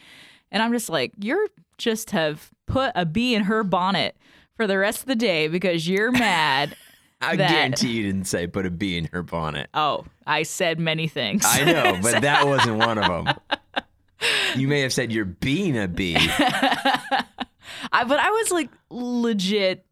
And 0.50 0.62
I'm 0.62 0.72
just 0.72 0.88
like, 0.88 1.12
you're 1.18 1.46
just 1.78 2.10
have 2.10 2.50
put 2.66 2.92
a 2.94 3.04
bee 3.06 3.34
in 3.34 3.44
her 3.44 3.62
bonnet 3.62 4.16
for 4.56 4.66
the 4.66 4.78
rest 4.78 5.00
of 5.00 5.06
the 5.06 5.14
day 5.16 5.48
because 5.48 5.88
you're 5.88 6.10
mad. 6.12 6.76
I 7.20 7.36
that- 7.36 7.50
guarantee 7.50 7.92
you 7.92 8.02
didn't 8.02 8.26
say 8.26 8.46
put 8.46 8.66
a 8.66 8.70
bee 8.70 8.98
in 8.98 9.06
her 9.12 9.22
bonnet. 9.22 9.68
oh, 9.72 10.04
I 10.26 10.42
said 10.42 10.78
many 10.78 11.08
things. 11.08 11.44
I 11.46 11.64
know, 11.64 11.98
but 12.02 12.22
that 12.22 12.46
wasn't 12.46 12.78
one 12.78 12.98
of 12.98 13.06
them. 13.24 13.34
You 14.56 14.66
may 14.68 14.80
have 14.80 14.92
said 14.92 15.12
you're 15.12 15.24
being 15.24 15.78
a 15.78 15.86
bee. 15.88 16.16
I, 17.92 18.04
but 18.04 18.18
I 18.18 18.30
was 18.30 18.50
like 18.50 18.70
legit 18.90 19.85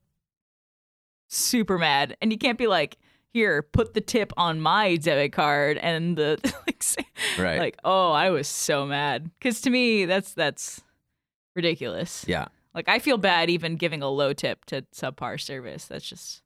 super 1.37 1.79
mad. 1.79 2.17
And 2.21 2.33
you 2.33 2.39
can't 2.39 2.59
be 2.59 2.67
like, 2.67 2.97
here, 3.33 3.63
put 3.63 3.95
the 3.95 4.01
tip 4.01 4.33
on 4.37 4.61
my 4.61 4.97
debit 4.97 5.33
card 5.33 5.77
and 5.79 6.17
the 6.17 6.39
like, 6.67 6.85
Right. 7.39 7.59
like 7.59 7.77
oh, 7.85 8.13
I 8.13 8.31
was 8.31 8.47
so 8.47 8.87
mad. 8.87 9.31
Cause 9.41 9.61
to 9.63 9.71
me, 9.71 10.05
that's 10.05 10.35
that's 10.35 10.83
ridiculous. 11.57 12.25
yeah. 12.29 12.47
Like 12.75 12.89
I 12.89 12.99
feel 12.99 13.19
bad 13.19 13.51
even 13.51 13.77
giving 13.77 14.03
a 14.03 14.09
low 14.09 14.33
tip 14.33 14.65
to 14.67 14.83
subpar 14.95 15.41
service. 15.41 15.85
That's 15.87 16.09
just 16.09 16.43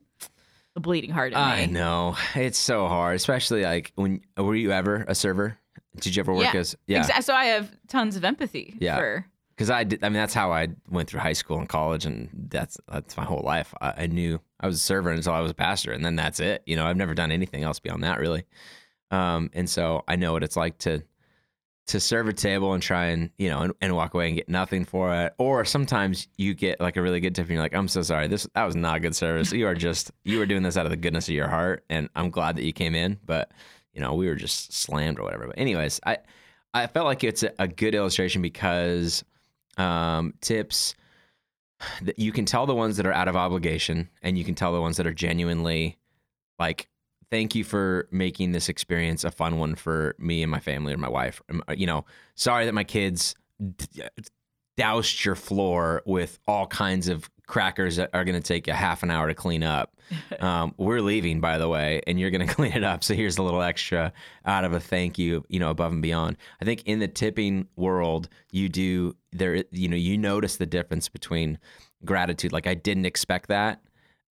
a 0.77 0.81
bleeding 0.81 1.11
heart 1.11 1.33
in 1.33 1.39
I 1.39 1.67
me. 1.67 1.73
know. 1.73 2.17
It's 2.35 2.59
so 2.59 2.87
hard, 2.87 3.17
especially 3.17 3.63
like 3.63 3.93
when 3.95 4.21
were 4.37 4.55
you 4.55 4.71
ever 4.73 5.05
a 5.09 5.15
server? 5.15 5.59
Did 6.01 6.15
you 6.17 6.21
ever 6.21 6.33
work 6.35 6.53
Yeah. 6.55 6.61
as 6.61 6.77
yeah? 6.87 7.05
Exa- 7.07 7.23
so 7.25 7.35
I 7.35 7.47
have 7.47 7.71
tons 7.89 8.17
of 8.17 8.25
empathy 8.25 8.77
Yeah. 8.79 8.97
for 8.99 9.27
Because 9.59 9.71
I 9.71 9.83
did. 9.83 10.05
I 10.05 10.09
mean, 10.09 10.15
that's 10.21 10.35
how 10.35 10.53
I 10.53 10.69
went 10.89 11.11
through 11.11 11.19
high 11.19 11.33
school 11.33 11.59
and 11.59 11.69
college, 11.69 12.07
and 12.07 12.29
that's 12.49 12.79
that's 12.87 13.17
my 13.17 13.25
whole 13.25 13.43
life. 13.45 13.75
I, 13.81 14.05
I 14.05 14.07
knew 14.07 14.41
I 14.61 14.69
was 14.69 14.77
a 14.77 14.79
server 14.79 15.11
until 15.11 15.33
I 15.33 15.41
was 15.41 15.51
a 15.51 15.55
pastor, 15.55 15.91
and 15.91 16.05
then 16.05 16.15
that's 16.15 16.39
it. 16.39 16.63
You 16.65 16.77
know, 16.77 16.87
I've 16.87 16.97
never 16.97 17.13
done 17.13 17.33
anything 17.33 17.65
else 17.65 17.81
beyond 17.81 18.05
that, 18.05 18.21
really. 18.21 18.45
Um, 19.11 19.51
and 19.55 19.69
so 19.69 20.05
I 20.07 20.15
know 20.15 20.33
what 20.33 20.45
it's 20.45 20.57
like 20.57 20.79
to 20.79 21.03
to 21.89 21.99
serve 21.99 22.29
a 22.29 22.33
table 22.33 22.73
and 22.73 22.83
try 22.83 23.07
and 23.07 23.31
you 23.37 23.49
know 23.49 23.63
and, 23.63 23.73
and 23.81 23.97
walk 23.97 24.15
away 24.15 24.29
and 24.29 24.37
get 24.37 24.49
nothing 24.49 24.85
for 24.85 25.13
it 25.13 25.33
or 25.39 25.65
sometimes 25.65 26.29
you 26.37 26.55
get 26.55 26.81
like 26.81 26.97
a 26.97 27.03
really 27.03 27.19
good 27.19 27.35
tip 27.35 27.47
and 27.47 27.55
you're 27.55 27.63
like 27.63 27.75
i'm 27.75 27.89
so 27.89 28.03
sorry 28.03 28.29
this 28.29 28.47
that 28.55 28.65
was 28.65 28.77
not 28.77 29.01
good 29.01 29.17
service 29.17 29.53
you 29.53 29.67
are 29.67 29.75
just 29.75 30.13
you 30.23 30.39
were 30.39 30.45
doing 30.45 30.63
this 30.63 30.77
out 30.77 30.85
of 30.85 30.91
the 30.91 30.97
goodness 30.97 31.29
of 31.29 31.35
your 31.35 31.49
heart 31.49 31.83
and 31.89 32.11
i'm 32.15 32.29
glad 32.29 32.57
that 32.57 32.63
you 32.63 32.75
came 32.75 32.95
in 32.95 33.19
but 33.25 33.51
you 33.95 34.03
know 34.03 34.13
we 34.13 34.29
were 34.29 34.35
just 34.35 34.71
slammed 34.71 35.19
or 35.19 35.23
whatever 35.23 35.47
but 35.47 35.59
anyways 35.59 35.99
i 36.05 36.19
i 36.75 36.87
felt 36.87 37.07
like 37.07 37.25
it's 37.25 37.43
a, 37.43 37.53
a 37.59 37.67
good 37.67 37.95
illustration 37.95 38.43
because 38.43 39.25
um 39.79 40.35
tips 40.41 40.95
that 42.03 42.19
you 42.19 42.33
can 42.33 42.45
tell 42.45 42.67
the 42.67 42.75
ones 42.75 42.97
that 42.97 43.07
are 43.07 43.13
out 43.13 43.29
of 43.29 43.37
obligation 43.37 44.09
and 44.23 44.37
you 44.37 44.45
can 44.45 44.55
tell 44.55 44.73
the 44.73 44.81
ones 44.81 44.97
that 44.97 45.07
are 45.07 45.15
genuinely 45.15 45.97
like 46.59 46.89
thank 47.31 47.55
you 47.55 47.63
for 47.63 48.09
making 48.11 48.53
this 48.53 48.69
experience 48.69 49.23
a 49.23 49.31
fun 49.31 49.59
one 49.59 49.75
for 49.75 50.15
me 50.19 50.43
and 50.43 50.51
my 50.51 50.61
family 50.61 50.95
or 50.95 50.97
my 50.97 51.09
wife. 51.09 51.41
Um, 51.51 51.63
you 51.77 51.87
know 51.87 52.05
sorry 52.35 52.65
that 52.67 52.75
my 52.75 52.85
kids 52.85 53.35
d- 53.77 54.03
doused 54.77 55.25
your 55.25 55.35
floor 55.35 56.03
with 56.07 56.39
all 56.47 56.67
kinds 56.67 57.09
of 57.09 57.31
crackers 57.49 57.97
that 57.97 58.11
are 58.15 58.25
going 58.25 58.41
to 58.41 58.47
take 58.47 58.69
a 58.69 58.75
half 58.75 59.03
an 59.03 59.11
hour 59.11 59.27
to 59.27 59.35
clean 59.35 59.63
up. 59.63 59.93
Um, 60.41 60.73
we're 60.79 61.03
leaving 61.03 61.41
by 61.41 61.59
the 61.59 61.69
way 61.69 62.01
and 62.07 62.19
you're 62.19 62.31
going 62.31 62.47
to 62.47 62.55
clean 62.55 62.73
it 62.73 62.85
up. 62.85 63.05
So 63.05 63.13
here's 63.13 63.37
a 63.37 63.43
little 63.43 63.61
extra 63.61 64.13
out 64.47 64.65
of 64.65 64.73
a 64.73 64.81
thank 64.81 65.19
you 65.19 65.45
you 65.49 65.59
know 65.59 65.69
above 65.69 65.93
and 65.93 66.01
beyond. 66.01 66.39
I 66.63 66.65
think 66.65 66.85
in 66.87 66.99
the 66.99 67.09
tipping 67.09 67.67
world 67.77 68.29
you 68.51 68.71
do 68.71 69.17
there 69.33 69.65
you 69.71 69.89
know 69.89 69.97
you 69.97 70.17
notice 70.17 70.57
the 70.57 70.67
difference 70.67 71.09
between 71.09 71.59
gratitude 72.05 72.53
like 72.53 72.67
i 72.67 72.75
didn't 72.75 73.07
expect 73.07 73.49
that 73.49 73.81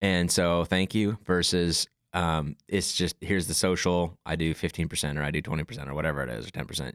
and 0.01 0.31
so 0.31 0.63
thank 0.63 0.95
you 0.95 1.17
versus 1.25 1.87
um, 2.13 2.55
it's 2.67 2.93
just 2.93 3.15
here's 3.21 3.47
the 3.47 3.53
social 3.53 4.17
i 4.25 4.35
do 4.35 4.53
15% 4.53 5.17
or 5.17 5.23
i 5.23 5.31
do 5.31 5.41
20% 5.41 5.87
or 5.87 5.93
whatever 5.93 6.23
it 6.23 6.29
is 6.29 6.47
or 6.47 6.51
10% 6.51 6.93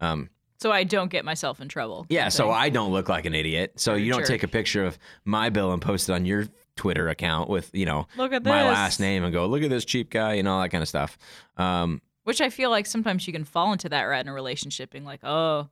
um, 0.00 0.30
so 0.56 0.70
I 0.70 0.84
don't 0.84 1.10
get 1.10 1.24
myself 1.24 1.60
in 1.60 1.68
trouble. 1.68 2.06
yeah, 2.08 2.28
so 2.28 2.50
I 2.50 2.68
don't 2.68 2.92
look 2.92 3.08
like 3.08 3.26
an 3.26 3.34
idiot. 3.34 3.72
So 3.76 3.94
you 3.94 4.12
don't 4.12 4.24
take 4.26 4.42
a 4.42 4.48
picture 4.48 4.84
of 4.84 4.98
my 5.24 5.50
bill 5.50 5.72
and 5.72 5.82
post 5.82 6.08
it 6.08 6.12
on 6.12 6.24
your 6.24 6.46
Twitter 6.76 7.08
account 7.08 7.48
with, 7.48 7.70
you 7.74 7.86
know, 7.86 8.06
look 8.16 8.32
at 8.32 8.44
my 8.44 8.62
this. 8.62 8.72
last 8.72 9.00
name 9.00 9.24
and 9.24 9.32
go, 9.32 9.46
look 9.46 9.62
at 9.62 9.70
this 9.70 9.84
cheap 9.84 10.10
guy 10.10 10.34
and 10.34 10.48
all 10.48 10.60
that 10.60 10.70
kind 10.70 10.82
of 10.82 10.88
stuff. 10.88 11.16
Um, 11.56 12.00
Which 12.24 12.40
I 12.40 12.50
feel 12.50 12.70
like 12.70 12.86
sometimes 12.86 13.26
you 13.26 13.32
can 13.32 13.44
fall 13.44 13.72
into 13.72 13.88
that 13.90 14.02
right 14.02 14.20
in 14.20 14.28
a 14.28 14.32
relationship, 14.34 14.90
being 14.90 15.04
like, 15.04 15.20
oh, 15.22 15.68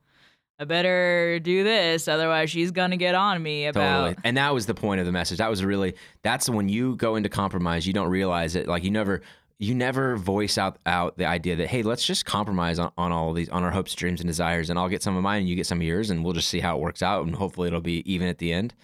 I 0.60 0.64
better 0.64 1.40
do 1.40 1.64
this, 1.64 2.06
otherwise 2.06 2.50
she's 2.50 2.70
gonna 2.70 2.96
get 2.96 3.16
on 3.16 3.42
me 3.42 3.66
about. 3.66 4.08
Totally. 4.08 4.16
And 4.22 4.36
that 4.36 4.54
was 4.54 4.66
the 4.66 4.74
point 4.74 5.00
of 5.00 5.06
the 5.06 5.12
message. 5.12 5.38
That 5.38 5.50
was 5.50 5.64
really 5.64 5.94
that's 6.22 6.48
when 6.48 6.68
you 6.68 6.94
go 6.94 7.16
into 7.16 7.28
compromise, 7.28 7.84
you 7.86 7.92
don't 7.92 8.10
realize 8.10 8.54
it. 8.54 8.68
Like 8.68 8.84
you 8.84 8.90
never 8.92 9.22
you 9.62 9.76
never 9.76 10.16
voice 10.16 10.58
out 10.58 10.78
out 10.86 11.16
the 11.18 11.24
idea 11.24 11.54
that, 11.54 11.68
hey, 11.68 11.84
let's 11.84 12.04
just 12.04 12.24
compromise 12.24 12.80
on, 12.80 12.90
on 12.98 13.12
all 13.12 13.32
these 13.32 13.48
on 13.50 13.62
our 13.62 13.70
hopes, 13.70 13.94
dreams, 13.94 14.20
and 14.20 14.26
desires, 14.26 14.70
and 14.70 14.78
I'll 14.78 14.88
get 14.88 15.04
some 15.04 15.16
of 15.16 15.22
mine 15.22 15.38
and 15.38 15.48
you 15.48 15.54
get 15.54 15.68
some 15.68 15.78
of 15.78 15.86
yours, 15.86 16.10
and 16.10 16.24
we'll 16.24 16.32
just 16.32 16.48
see 16.48 16.58
how 16.58 16.76
it 16.76 16.80
works 16.80 17.00
out 17.00 17.24
and 17.24 17.36
hopefully 17.36 17.68
it'll 17.68 17.80
be 17.80 18.02
even 18.12 18.26
at 18.26 18.38
the 18.38 18.52
end. 18.52 18.74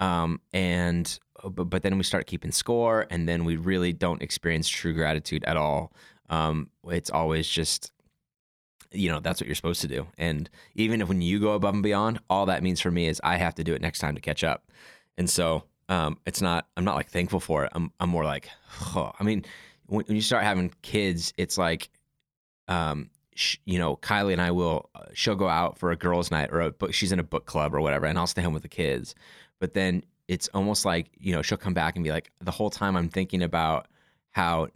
Um 0.00 0.40
and 0.52 1.18
but, 1.44 1.64
but 1.64 1.82
then 1.84 1.96
we 1.98 2.02
start 2.02 2.26
keeping 2.26 2.50
score 2.50 3.06
and 3.10 3.28
then 3.28 3.44
we 3.44 3.56
really 3.56 3.92
don't 3.92 4.22
experience 4.22 4.68
true 4.68 4.92
gratitude 4.92 5.44
at 5.44 5.56
all. 5.56 5.92
Um 6.28 6.68
it's 6.88 7.10
always 7.10 7.48
just 7.48 7.92
you 8.90 9.10
know 9.10 9.20
that's 9.20 9.40
what 9.40 9.46
you're 9.46 9.54
supposed 9.54 9.80
to 9.80 9.88
do 9.88 10.06
and 10.18 10.48
even 10.74 11.00
if 11.00 11.08
when 11.08 11.20
you 11.20 11.40
go 11.40 11.52
above 11.52 11.74
and 11.74 11.82
beyond 11.82 12.20
all 12.30 12.46
that 12.46 12.62
means 12.62 12.80
for 12.80 12.92
me 12.92 13.08
is 13.08 13.20
i 13.24 13.36
have 13.36 13.52
to 13.52 13.64
do 13.64 13.74
it 13.74 13.82
next 13.82 13.98
time 13.98 14.14
to 14.14 14.20
catch 14.20 14.44
up 14.44 14.70
and 15.18 15.28
so 15.28 15.64
um, 15.88 16.16
it's 16.26 16.40
not 16.40 16.68
i'm 16.76 16.84
not 16.84 16.94
like 16.94 17.10
thankful 17.10 17.40
for 17.40 17.64
it 17.64 17.72
i'm, 17.74 17.90
I'm 17.98 18.08
more 18.08 18.24
like 18.24 18.48
oh. 18.94 19.10
i 19.18 19.24
mean 19.24 19.44
when, 19.86 20.04
when 20.06 20.16
you 20.16 20.22
start 20.22 20.44
having 20.44 20.72
kids 20.82 21.32
it's 21.36 21.58
like 21.58 21.90
um, 22.68 23.10
sh- 23.34 23.58
you 23.64 23.78
know 23.78 23.96
kylie 23.96 24.32
and 24.32 24.40
i 24.42 24.50
will 24.50 24.88
uh, 24.94 25.04
she'll 25.12 25.34
go 25.34 25.48
out 25.48 25.78
for 25.78 25.90
a 25.90 25.96
girls 25.96 26.30
night 26.30 26.50
or 26.52 26.60
a 26.60 26.70
book 26.70 26.94
she's 26.94 27.12
in 27.12 27.18
a 27.18 27.24
book 27.24 27.46
club 27.46 27.74
or 27.74 27.80
whatever 27.80 28.06
and 28.06 28.18
i'll 28.18 28.26
stay 28.26 28.42
home 28.42 28.54
with 28.54 28.62
the 28.62 28.68
kids. 28.68 29.14
But 29.60 29.72
then 29.72 30.02
it's 30.28 30.48
almost 30.48 30.84
like 30.84 31.10
you 31.18 31.34
know 31.34 31.42
she'll 31.42 31.58
come 31.58 31.74
back 31.74 31.96
and 31.96 32.04
be 32.04 32.10
like 32.10 32.30
the 32.40 32.50
whole 32.50 32.70
time 32.70 32.96
i'm 32.96 33.08
thinking 33.08 33.42
about 33.42 33.86
how 34.30 34.68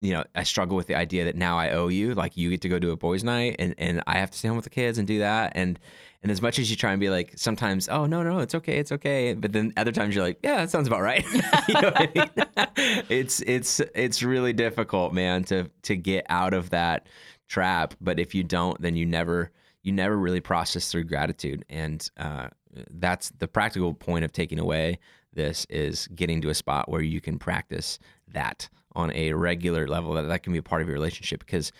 you 0.00 0.12
know, 0.12 0.24
I 0.34 0.44
struggle 0.44 0.76
with 0.76 0.86
the 0.86 0.94
idea 0.94 1.24
that 1.24 1.36
now 1.36 1.58
I 1.58 1.70
owe 1.70 1.88
you, 1.88 2.14
like 2.14 2.36
you 2.36 2.50
get 2.50 2.60
to 2.62 2.68
go 2.68 2.78
to 2.78 2.90
a 2.92 2.96
boys' 2.96 3.24
night 3.24 3.56
and, 3.58 3.74
and 3.78 4.02
I 4.06 4.18
have 4.18 4.30
to 4.30 4.38
stay 4.38 4.48
home 4.48 4.56
with 4.56 4.64
the 4.64 4.70
kids 4.70 4.98
and 4.98 5.06
do 5.06 5.18
that. 5.18 5.52
And 5.54 5.78
and 6.22 6.32
as 6.32 6.42
much 6.42 6.58
as 6.58 6.68
you 6.68 6.76
try 6.76 6.90
and 6.90 7.00
be 7.00 7.10
like 7.10 7.32
sometimes, 7.36 7.88
oh 7.88 8.06
no, 8.06 8.22
no, 8.22 8.40
it's 8.40 8.54
okay, 8.54 8.78
it's 8.78 8.90
okay. 8.90 9.34
But 9.34 9.52
then 9.52 9.72
other 9.76 9.92
times 9.92 10.14
you're 10.14 10.24
like, 10.24 10.38
yeah, 10.42 10.56
that 10.56 10.70
sounds 10.70 10.88
about 10.88 11.00
right. 11.00 11.24
you 11.68 11.74
know 11.74 11.92
I 11.94 12.10
mean? 12.14 13.06
it's 13.08 13.40
it's 13.40 13.80
it's 13.94 14.22
really 14.22 14.52
difficult, 14.52 15.12
man, 15.12 15.44
to 15.44 15.70
to 15.82 15.96
get 15.96 16.26
out 16.28 16.54
of 16.54 16.70
that 16.70 17.08
trap. 17.48 17.94
But 18.00 18.20
if 18.20 18.34
you 18.34 18.44
don't, 18.44 18.80
then 18.80 18.96
you 18.96 19.06
never 19.06 19.50
you 19.82 19.92
never 19.92 20.16
really 20.16 20.40
process 20.40 20.90
through 20.90 21.04
gratitude. 21.04 21.64
And 21.68 22.08
uh, 22.16 22.48
that's 22.90 23.30
the 23.30 23.48
practical 23.48 23.94
point 23.94 24.24
of 24.24 24.32
taking 24.32 24.58
away 24.58 24.98
this 25.32 25.66
is 25.70 26.08
getting 26.08 26.40
to 26.42 26.48
a 26.48 26.54
spot 26.54 26.88
where 26.88 27.00
you 27.00 27.20
can 27.20 27.38
practice 27.38 27.98
that 28.28 28.68
on 28.94 29.10
a 29.12 29.32
regular 29.32 29.86
level 29.86 30.14
that 30.14 30.22
that 30.22 30.42
can 30.42 30.52
be 30.52 30.58
a 30.58 30.62
part 30.62 30.82
of 30.82 30.88
your 30.88 30.94
relationship 30.94 31.40
because 31.40 31.72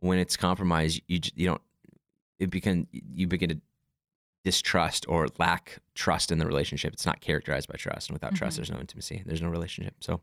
when 0.00 0.18
it's 0.18 0.36
compromised 0.36 1.00
you 1.06 1.20
you 1.34 1.46
don't 1.46 1.60
it 2.38 2.50
begin 2.50 2.86
you 2.92 3.26
begin 3.26 3.48
to 3.50 3.60
distrust 4.44 5.04
or 5.08 5.26
lack 5.38 5.78
trust 5.94 6.30
in 6.30 6.38
the 6.38 6.46
relationship. 6.46 6.92
It's 6.92 7.04
not 7.04 7.20
characterized 7.20 7.68
by 7.68 7.74
trust. 7.76 8.08
And 8.08 8.14
without 8.14 8.34
trust 8.34 8.54
Mhm. 8.54 8.56
there's 8.58 8.70
no 8.70 8.78
intimacy. 8.78 9.22
There's 9.26 9.42
no 9.42 9.48
relationship. 9.48 9.94
So 10.00 10.20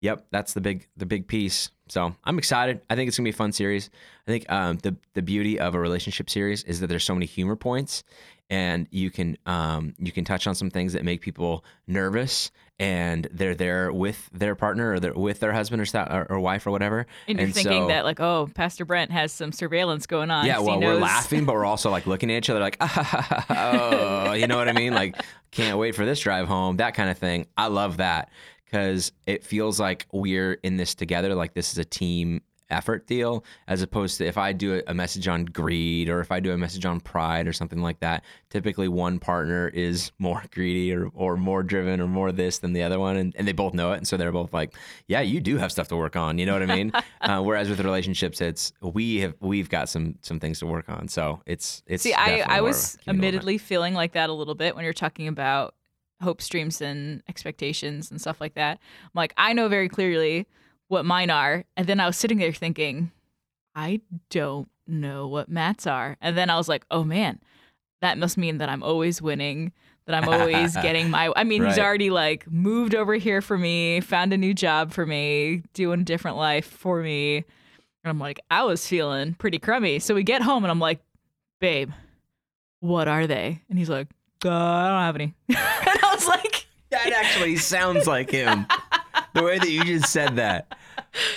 yep 0.00 0.26
that's 0.30 0.52
the 0.54 0.60
big 0.60 0.88
the 0.96 1.06
big 1.06 1.26
piece. 1.26 1.70
So 1.88 2.14
i'm 2.24 2.38
excited. 2.38 2.80
I 2.88 2.94
think 2.94 3.08
it's 3.08 3.16
gonna 3.16 3.26
be 3.26 3.30
a 3.30 3.34
fun 3.34 3.52
series. 3.52 3.90
I 4.26 4.30
think 4.30 4.50
um, 4.50 4.78
the 4.78 4.96
the 5.14 5.22
beauty 5.22 5.58
of 5.58 5.74
a 5.74 5.80
relationship 5.80 6.30
series 6.30 6.62
is 6.64 6.80
that 6.80 6.86
there's 6.86 7.04
so 7.04 7.14
many 7.14 7.26
humor 7.26 7.56
points 7.56 8.04
and 8.48 8.86
you 8.90 9.10
can 9.10 9.36
um, 9.46 9.94
you 9.98 10.12
can 10.12 10.24
touch 10.24 10.46
on 10.46 10.54
some 10.54 10.70
things 10.70 10.92
that 10.92 11.04
make 11.04 11.20
people 11.20 11.64
nervous 11.86 12.50
and 12.82 13.28
they're 13.30 13.54
there 13.54 13.92
with 13.92 14.28
their 14.32 14.56
partner 14.56 14.92
or 14.94 14.98
they're 15.00 15.14
with 15.14 15.38
their 15.38 15.52
husband 15.52 15.80
or, 15.80 16.00
or, 16.12 16.26
or 16.30 16.40
wife 16.40 16.66
or 16.66 16.72
whatever. 16.72 17.06
And 17.28 17.38
you're 17.38 17.44
And 17.46 17.54
thinking 17.54 17.82
so- 17.84 17.88
that 17.88 18.04
like, 18.04 18.18
oh, 18.18 18.48
Pastor 18.54 18.84
Brent 18.84 19.12
has 19.12 19.30
some 19.30 19.52
surveillance 19.52 20.06
going 20.06 20.30
on. 20.32 20.46
yeah 20.46 20.58
well 20.58 20.80
we're 20.80 20.94
laughing 20.96 21.44
but 21.44 21.54
we're 21.54 21.64
also 21.64 21.90
like 21.90 22.06
looking 22.06 22.30
at 22.30 22.38
each 22.38 22.50
other 22.50 22.58
like 22.58 22.76
oh 23.50 24.32
you 24.32 24.46
know 24.46 24.56
what 24.56 24.68
i 24.68 24.72
mean? 24.72 24.94
Like 24.94 25.22
can't 25.50 25.78
wait 25.78 25.94
for 25.94 26.04
this 26.04 26.20
drive 26.20 26.48
home 26.48 26.78
that 26.78 26.94
kind 26.94 27.08
of 27.10 27.18
thing. 27.18 27.46
I 27.56 27.68
love 27.68 27.98
that 27.98 28.30
because 28.64 29.12
it 29.26 29.44
feels 29.44 29.78
like 29.78 30.06
we're 30.12 30.54
in 30.62 30.76
this 30.76 30.94
together 30.94 31.34
like 31.34 31.54
this 31.54 31.72
is 31.72 31.78
a 31.78 31.84
team 31.84 32.42
effort 32.72 33.06
deal 33.06 33.44
as 33.68 33.82
opposed 33.82 34.18
to 34.18 34.26
if 34.26 34.38
I 34.38 34.52
do 34.52 34.82
a, 34.86 34.94
message 34.94 35.26
on 35.26 35.46
greed 35.46 36.08
or 36.08 36.20
if 36.20 36.30
I 36.30 36.40
do 36.40 36.52
a 36.52 36.58
message 36.58 36.84
on 36.84 37.00
pride 37.00 37.48
or 37.48 37.52
something 37.52 37.82
like 37.82 38.00
that. 38.00 38.24
Typically, 38.50 38.88
one 38.88 39.18
partner 39.18 39.68
is 39.68 40.12
more 40.18 40.42
greedy 40.52 40.92
or, 40.94 41.10
or 41.14 41.36
more 41.36 41.62
driven 41.62 42.00
or 42.00 42.06
more 42.06 42.32
this 42.32 42.58
than 42.58 42.72
the 42.72 42.82
other 42.82 42.98
one, 42.98 43.16
and, 43.16 43.34
and 43.36 43.46
they 43.48 43.52
both 43.52 43.74
know 43.74 43.92
it. 43.92 43.96
And 43.96 44.06
so 44.06 44.16
they're 44.16 44.32
both 44.32 44.52
like, 44.52 44.74
"Yeah, 45.08 45.20
you 45.20 45.40
do 45.40 45.56
have 45.58 45.72
stuff 45.72 45.88
to 45.88 45.96
work 45.96 46.16
on." 46.16 46.38
You 46.38 46.46
know 46.46 46.52
what 46.52 46.62
I 46.62 46.66
mean? 46.66 46.92
uh, 47.20 47.42
whereas 47.42 47.68
with 47.68 47.80
relationships, 47.80 48.40
it's 48.40 48.72
we 48.80 49.20
have 49.20 49.34
we've 49.40 49.68
got 49.68 49.88
some 49.88 50.16
some 50.22 50.40
things 50.40 50.58
to 50.60 50.66
work 50.66 50.88
on. 50.88 51.08
So 51.08 51.42
it's 51.46 51.82
it's 51.86 52.02
See, 52.02 52.14
I, 52.14 52.40
I 52.40 52.46
more 52.46 52.52
of 52.52 52.58
a 52.58 52.62
was 52.62 52.98
admittedly 53.06 53.58
feeling 53.58 53.94
like 53.94 54.12
that 54.12 54.30
a 54.30 54.32
little 54.32 54.54
bit 54.54 54.74
when 54.74 54.84
you're 54.84 54.92
talking 54.92 55.28
about 55.28 55.74
hope 56.22 56.40
streams 56.40 56.80
and 56.80 57.22
expectations 57.28 58.10
and 58.10 58.20
stuff 58.20 58.40
like 58.40 58.54
that. 58.54 58.78
I'm 59.02 59.10
like, 59.14 59.34
I 59.36 59.52
know 59.52 59.68
very 59.68 59.88
clearly 59.88 60.46
what 60.92 61.06
mine 61.06 61.30
are. 61.30 61.64
And 61.74 61.86
then 61.86 61.98
I 61.98 62.06
was 62.06 62.18
sitting 62.18 62.36
there 62.36 62.52
thinking, 62.52 63.10
I 63.74 64.02
don't 64.28 64.68
know 64.86 65.26
what 65.26 65.48
Matt's 65.48 65.86
are. 65.86 66.18
And 66.20 66.36
then 66.36 66.50
I 66.50 66.56
was 66.56 66.68
like, 66.68 66.84
oh 66.90 67.02
man, 67.02 67.40
that 68.02 68.18
must 68.18 68.36
mean 68.36 68.58
that 68.58 68.68
I'm 68.68 68.82
always 68.82 69.22
winning, 69.22 69.72
that 70.04 70.14
I'm 70.14 70.28
always 70.28 70.76
getting 70.82 71.08
my. 71.08 71.32
I 71.34 71.44
mean, 71.44 71.64
he's 71.64 71.78
already 71.78 72.10
like 72.10 72.48
moved 72.50 72.94
over 72.94 73.14
here 73.14 73.40
for 73.40 73.56
me, 73.56 74.02
found 74.02 74.34
a 74.34 74.36
new 74.36 74.52
job 74.52 74.92
for 74.92 75.06
me, 75.06 75.62
doing 75.72 76.02
a 76.02 76.04
different 76.04 76.36
life 76.36 76.66
for 76.66 77.00
me. 77.00 77.36
And 77.36 78.10
I'm 78.10 78.18
like, 78.18 78.40
I 78.50 78.64
was 78.64 78.86
feeling 78.86 79.32
pretty 79.32 79.58
crummy. 79.58 79.98
So 79.98 80.14
we 80.14 80.22
get 80.22 80.42
home 80.42 80.62
and 80.62 80.70
I'm 80.70 80.80
like, 80.80 81.00
babe, 81.58 81.90
what 82.80 83.08
are 83.08 83.26
they? 83.26 83.62
And 83.70 83.78
he's 83.78 83.88
like, 83.88 84.08
uh, 84.44 84.50
I 84.50 84.88
don't 84.88 85.00
have 85.00 85.14
any. 85.14 85.34
and 85.48 85.56
I 85.58 86.10
was 86.14 86.26
like, 86.26 86.66
That 86.90 87.12
actually 87.12 87.56
sounds 87.56 88.06
like 88.06 88.30
him. 88.30 88.66
the 89.34 89.42
way 89.42 89.58
that 89.58 89.70
you 89.70 89.84
just 89.84 90.12
said 90.12 90.36
that. 90.36 90.76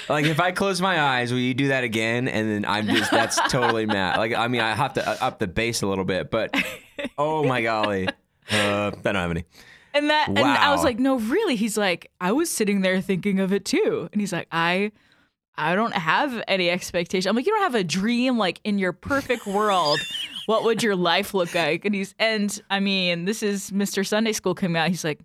Like 0.08 0.26
if 0.26 0.40
I 0.40 0.52
close 0.52 0.82
my 0.82 1.00
eyes, 1.00 1.32
will 1.32 1.40
you 1.40 1.54
do 1.54 1.70
that 1.70 1.84
again? 1.84 2.28
And 2.28 2.50
then 2.50 2.66
I'm 2.66 2.88
just 2.88 3.12
that's 3.12 3.40
totally 3.52 3.86
Matt. 3.86 4.18
Like 4.18 4.34
I 4.34 4.48
mean, 4.48 4.62
I 4.62 4.74
have 4.74 4.94
to 4.94 5.24
up 5.24 5.40
the 5.40 5.48
bass 5.48 5.82
a 5.82 5.88
little 5.88 6.06
bit, 6.06 6.32
but 6.32 6.56
oh 7.18 7.44
my 7.44 7.62
golly, 7.62 8.08
uh, 8.08 8.12
I 8.52 8.92
don't 9.02 9.16
have 9.16 9.32
any. 9.32 9.46
and 9.94 10.10
that, 10.10 10.28
and 10.30 10.40
I 10.40 10.72
was 10.72 10.84
like, 10.84 11.00
no, 11.00 11.18
really? 11.18 11.56
He's 11.56 11.78
like, 11.78 12.12
I 12.22 12.32
was 12.32 12.50
sitting 12.50 12.82
there 12.82 13.02
thinking 13.02 13.40
of 13.40 13.54
it 13.54 13.66
too. 13.66 14.10
And 14.12 14.22
he's 14.22 14.34
like, 14.34 14.48
I, 14.52 14.92
I 15.58 15.76
don't 15.76 15.94
have 15.94 16.44
any 16.48 16.70
expectation. 16.70 17.30
I'm 17.30 17.36
like, 17.36 17.46
you 17.46 17.54
don't 17.54 17.64
have 17.64 17.76
a 17.76 17.84
dream 17.84 18.38
like 18.38 18.60
in 18.64 18.78
your 18.78 18.94
perfect 18.94 19.46
world. 19.48 20.00
what 20.48 20.64
would 20.64 20.84
your 20.84 20.96
life 20.96 21.34
look 21.34 21.56
like? 21.56 21.86
And 21.86 21.96
he's, 21.96 22.14
and 22.20 22.62
I 22.70 22.80
mean, 22.80 23.26
this 23.26 23.42
is 23.42 23.72
Mr. 23.72 24.06
Sunday 24.06 24.34
School 24.34 24.54
coming 24.54 24.78
out. 24.78 24.90
He's 24.90 25.04
like, 25.04 25.20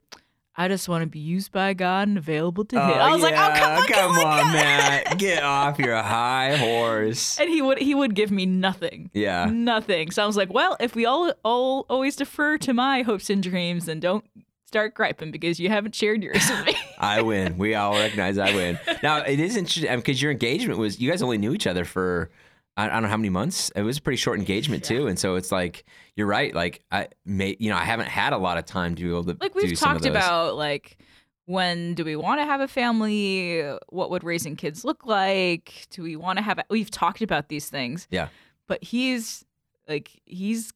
I 0.60 0.68
just 0.68 0.90
want 0.90 1.00
to 1.00 1.06
be 1.06 1.18
used 1.18 1.52
by 1.52 1.72
God 1.72 2.06
and 2.08 2.18
available 2.18 2.66
to 2.66 2.76
Him. 2.76 2.82
Oh, 2.82 2.92
I 2.92 3.14
was 3.14 3.22
like, 3.22 3.32
oh, 3.32 3.54
come 3.56 3.72
on, 3.72 3.86
come 3.86 4.14
come 4.14 4.26
on, 4.26 4.52
Matt, 4.52 5.16
get 5.16 5.42
off 5.42 5.78
your 5.78 5.96
high 5.96 6.54
horse. 6.54 7.40
And 7.40 7.48
he 7.48 7.62
would 7.62 7.78
he 7.78 7.94
would 7.94 8.14
give 8.14 8.30
me 8.30 8.44
nothing. 8.44 9.08
Yeah. 9.14 9.46
Nothing. 9.46 10.10
So 10.10 10.22
I 10.22 10.26
was 10.26 10.36
like, 10.36 10.52
well, 10.52 10.76
if 10.78 10.94
we 10.94 11.06
all 11.06 11.32
all 11.44 11.86
always 11.88 12.14
defer 12.14 12.58
to 12.58 12.74
my 12.74 13.00
hopes 13.00 13.30
and 13.30 13.42
dreams, 13.42 13.86
then 13.86 14.00
don't 14.00 14.22
start 14.66 14.92
griping 14.92 15.30
because 15.30 15.58
you 15.58 15.70
haven't 15.70 15.94
shared 15.94 16.22
yours 16.22 16.46
with 16.50 16.66
me. 16.66 16.76
I 16.98 17.22
win. 17.22 17.56
We 17.56 17.74
all 17.74 17.94
recognize 17.94 18.36
I 18.36 18.54
win. 18.54 18.78
Now 19.02 19.22
it 19.22 19.40
is 19.40 19.56
interesting 19.56 19.96
because 19.96 20.20
your 20.20 20.30
engagement 20.30 20.78
was 20.78 21.00
you 21.00 21.08
guys 21.10 21.22
only 21.22 21.38
knew 21.38 21.54
each 21.54 21.66
other 21.66 21.86
for 21.86 22.28
I, 22.76 22.88
don't 22.88 23.02
know 23.02 23.08
how 23.08 23.16
many 23.16 23.30
months. 23.30 23.70
It 23.74 23.82
was 23.82 23.98
a 23.98 24.02
pretty 24.02 24.16
short 24.16 24.38
engagement 24.38 24.84
too, 24.84 25.06
and 25.06 25.18
so 25.18 25.34
it's 25.34 25.52
like 25.52 25.84
you're 26.16 26.26
right. 26.26 26.54
Like 26.54 26.82
I 26.90 27.08
may 27.24 27.56
you 27.58 27.70
know 27.70 27.76
I 27.76 27.84
haven't 27.84 28.08
had 28.08 28.32
a 28.32 28.38
lot 28.38 28.58
of 28.58 28.64
time 28.64 28.94
to 28.94 29.02
be 29.02 29.08
able 29.08 29.24
to 29.24 29.36
like 29.40 29.54
we've 29.54 29.78
talked 29.78 30.06
about 30.06 30.56
like 30.56 30.98
when 31.46 31.94
do 31.94 32.04
we 32.04 32.14
want 32.16 32.40
to 32.40 32.44
have 32.44 32.60
a 32.60 32.68
family? 32.68 33.60
What 33.88 34.10
would 34.10 34.24
raising 34.24 34.56
kids 34.56 34.84
look 34.84 35.04
like? 35.04 35.86
Do 35.90 36.02
we 36.02 36.16
want 36.16 36.38
to 36.38 36.42
have? 36.42 36.58
A, 36.58 36.64
we've 36.70 36.90
talked 36.90 37.22
about 37.22 37.48
these 37.48 37.68
things. 37.68 38.06
Yeah. 38.10 38.28
But 38.66 38.84
he's 38.84 39.44
like 39.88 40.10
he's 40.24 40.72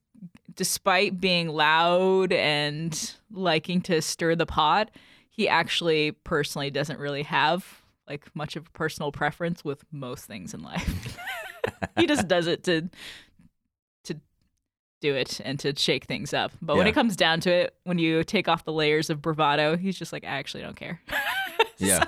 despite 0.55 1.19
being 1.19 1.49
loud 1.49 2.31
and 2.33 3.15
liking 3.31 3.81
to 3.81 4.01
stir 4.01 4.35
the 4.35 4.45
pot, 4.45 4.91
he 5.29 5.47
actually 5.47 6.11
personally 6.11 6.69
doesn't 6.69 6.99
really 6.99 7.23
have 7.23 7.81
like 8.07 8.33
much 8.35 8.55
of 8.55 8.67
a 8.67 8.71
personal 8.71 9.11
preference 9.11 9.63
with 9.63 9.83
most 9.91 10.25
things 10.25 10.53
in 10.53 10.61
life. 10.61 11.17
he 11.97 12.07
just 12.07 12.27
does 12.27 12.47
it 12.47 12.63
to 12.63 12.89
to 14.05 14.15
do 15.01 15.15
it 15.15 15.39
and 15.43 15.59
to 15.59 15.75
shake 15.75 16.05
things 16.05 16.33
up. 16.33 16.51
But 16.61 16.77
when 16.77 16.87
it 16.87 16.93
comes 16.93 17.15
down 17.15 17.39
to 17.41 17.51
it, 17.51 17.75
when 17.83 17.99
you 17.99 18.23
take 18.23 18.47
off 18.47 18.65
the 18.65 18.73
layers 18.73 19.09
of 19.09 19.21
bravado, 19.21 19.77
he's 19.77 19.97
just 19.97 20.13
like, 20.13 20.23
I 20.23 20.37
actually 20.37 20.63
don't 20.63 20.75
care. 20.75 21.01
Yeah. 21.77 22.05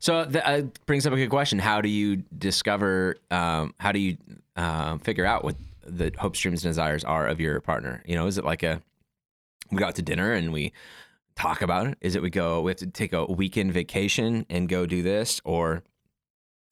So 0.00 0.24
that 0.24 0.48
uh, 0.48 0.62
brings 0.86 1.06
up 1.06 1.12
a 1.12 1.16
good 1.16 1.28
question. 1.28 1.58
How 1.58 1.82
do 1.82 1.88
you 1.88 2.24
discover? 2.36 3.16
Um, 3.30 3.74
how 3.78 3.92
do 3.92 3.98
you 3.98 4.16
um, 4.56 4.98
figure 4.98 5.26
out 5.26 5.44
what 5.44 5.56
the 5.84 6.10
hopes, 6.18 6.40
dreams, 6.40 6.64
and 6.64 6.70
desires 6.70 7.04
are 7.04 7.26
of 7.26 7.38
your 7.38 7.60
partner? 7.60 8.02
You 8.06 8.14
know, 8.14 8.26
is 8.26 8.38
it 8.38 8.44
like 8.44 8.62
a 8.62 8.80
we 9.70 9.78
go 9.78 9.86
out 9.86 9.96
to 9.96 10.02
dinner 10.02 10.32
and 10.32 10.52
we 10.52 10.72
talk 11.36 11.60
about 11.60 11.86
it? 11.86 11.98
Is 12.00 12.14
it 12.16 12.22
we 12.22 12.30
go 12.30 12.62
we 12.62 12.70
have 12.70 12.78
to 12.78 12.86
take 12.86 13.12
a 13.12 13.26
weekend 13.26 13.72
vacation 13.72 14.46
and 14.48 14.70
go 14.70 14.86
do 14.86 15.02
this, 15.02 15.40
or 15.44 15.82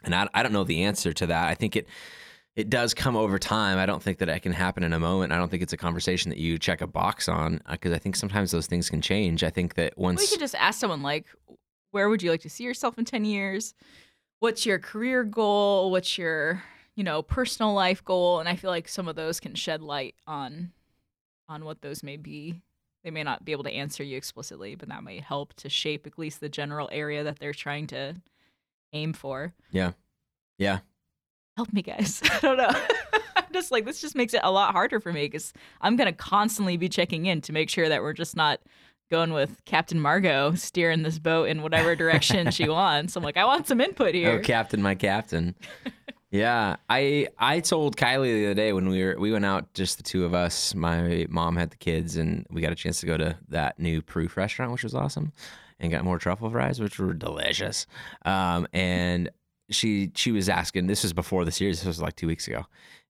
and 0.04 0.14
I, 0.14 0.28
I 0.34 0.42
don't 0.42 0.52
know 0.52 0.64
the 0.64 0.84
answer 0.84 1.12
to 1.12 1.26
that. 1.26 1.48
I 1.48 1.54
think 1.54 1.76
it 1.76 1.86
it 2.56 2.70
does 2.70 2.92
come 2.92 3.14
over 3.14 3.38
time. 3.38 3.78
I 3.78 3.86
don't 3.86 4.02
think 4.02 4.18
that 4.18 4.28
it 4.28 4.40
can 4.40 4.50
happen 4.50 4.82
in 4.82 4.92
a 4.92 4.98
moment. 4.98 5.32
I 5.32 5.36
don't 5.36 5.48
think 5.48 5.62
it's 5.62 5.72
a 5.72 5.76
conversation 5.76 6.28
that 6.30 6.38
you 6.38 6.58
check 6.58 6.80
a 6.80 6.88
box 6.88 7.28
on 7.28 7.60
uh, 7.66 7.72
because 7.72 7.92
I 7.92 7.98
think 7.98 8.16
sometimes 8.16 8.50
those 8.50 8.66
things 8.66 8.90
can 8.90 9.00
change. 9.00 9.44
I 9.44 9.50
think 9.50 9.74
that 9.74 9.96
once 9.96 10.20
We 10.20 10.26
could 10.26 10.40
just 10.40 10.56
ask 10.56 10.80
someone 10.80 11.00
like, 11.00 11.26
where 11.92 12.08
would 12.08 12.20
you 12.20 12.32
like 12.32 12.40
to 12.40 12.50
see 12.50 12.64
yourself 12.64 12.98
in 12.98 13.04
10 13.04 13.24
years? 13.24 13.74
What's 14.40 14.66
your 14.66 14.80
career 14.80 15.22
goal? 15.22 15.92
What's 15.92 16.18
your, 16.18 16.60
you 16.96 17.04
know, 17.04 17.22
personal 17.22 17.74
life 17.74 18.04
goal? 18.04 18.40
And 18.40 18.48
I 18.48 18.56
feel 18.56 18.70
like 18.70 18.88
some 18.88 19.06
of 19.06 19.14
those 19.14 19.38
can 19.38 19.54
shed 19.54 19.80
light 19.80 20.16
on 20.26 20.72
on 21.48 21.64
what 21.64 21.80
those 21.80 22.02
may 22.02 22.16
be. 22.16 22.60
They 23.04 23.12
may 23.12 23.22
not 23.22 23.44
be 23.44 23.52
able 23.52 23.64
to 23.64 23.72
answer 23.72 24.02
you 24.02 24.16
explicitly, 24.16 24.74
but 24.74 24.88
that 24.88 25.04
may 25.04 25.20
help 25.20 25.54
to 25.54 25.68
shape 25.68 26.08
at 26.08 26.18
least 26.18 26.40
the 26.40 26.48
general 26.48 26.88
area 26.90 27.22
that 27.22 27.38
they're 27.38 27.54
trying 27.54 27.86
to 27.86 28.16
aim 28.92 29.12
for. 29.12 29.54
yeah 29.70 29.92
yeah 30.58 30.78
Help 31.58 31.72
me, 31.72 31.82
guys. 31.82 32.22
I 32.30 32.38
don't 32.38 32.56
know. 32.56 32.70
I'm 33.36 33.44
just 33.52 33.72
like 33.72 33.84
this 33.84 34.00
just 34.00 34.14
makes 34.14 34.32
it 34.32 34.42
a 34.44 34.50
lot 34.52 34.70
harder 34.70 35.00
for 35.00 35.12
me 35.12 35.24
because 35.24 35.52
I'm 35.80 35.96
gonna 35.96 36.12
constantly 36.12 36.76
be 36.76 36.88
checking 36.88 37.26
in 37.26 37.40
to 37.40 37.52
make 37.52 37.68
sure 37.68 37.88
that 37.88 38.00
we're 38.00 38.12
just 38.12 38.36
not 38.36 38.60
going 39.10 39.32
with 39.32 39.64
Captain 39.64 39.98
Margot 39.98 40.54
steering 40.54 41.02
this 41.02 41.18
boat 41.18 41.48
in 41.48 41.62
whatever 41.62 41.96
direction 41.96 42.52
she 42.52 42.68
wants. 42.68 43.16
I'm 43.16 43.24
like, 43.24 43.36
I 43.36 43.44
want 43.44 43.66
some 43.66 43.80
input 43.80 44.10
oh, 44.10 44.12
here. 44.12 44.38
Oh, 44.38 44.40
Captain, 44.40 44.80
my 44.80 44.94
Captain. 44.94 45.56
yeah, 46.30 46.76
I 46.88 47.26
I 47.40 47.58
told 47.58 47.96
Kylie 47.96 48.34
the 48.34 48.46
other 48.46 48.54
day 48.54 48.72
when 48.72 48.88
we 48.88 49.02
were 49.02 49.16
we 49.18 49.32
went 49.32 49.44
out 49.44 49.74
just 49.74 49.96
the 49.96 50.04
two 50.04 50.24
of 50.24 50.34
us. 50.34 50.76
My 50.76 51.26
mom 51.28 51.56
had 51.56 51.70
the 51.70 51.76
kids, 51.78 52.14
and 52.14 52.46
we 52.50 52.60
got 52.60 52.70
a 52.70 52.76
chance 52.76 53.00
to 53.00 53.06
go 53.06 53.16
to 53.16 53.36
that 53.48 53.80
new 53.80 54.00
proof 54.00 54.36
restaurant, 54.36 54.70
which 54.70 54.84
was 54.84 54.94
awesome, 54.94 55.32
and 55.80 55.90
got 55.92 56.04
more 56.04 56.18
truffle 56.18 56.50
fries, 56.50 56.80
which 56.80 56.98
were 56.98 57.14
delicious. 57.14 57.86
Um, 58.24 58.66
and 58.72 59.30
she 59.70 60.10
she 60.14 60.32
was 60.32 60.48
asking. 60.48 60.86
This 60.86 61.02
was 61.02 61.12
before 61.12 61.44
the 61.44 61.52
series. 61.52 61.80
This 61.80 61.86
was 61.86 62.00
like 62.00 62.16
two 62.16 62.26
weeks 62.26 62.46
ago. 62.48 62.66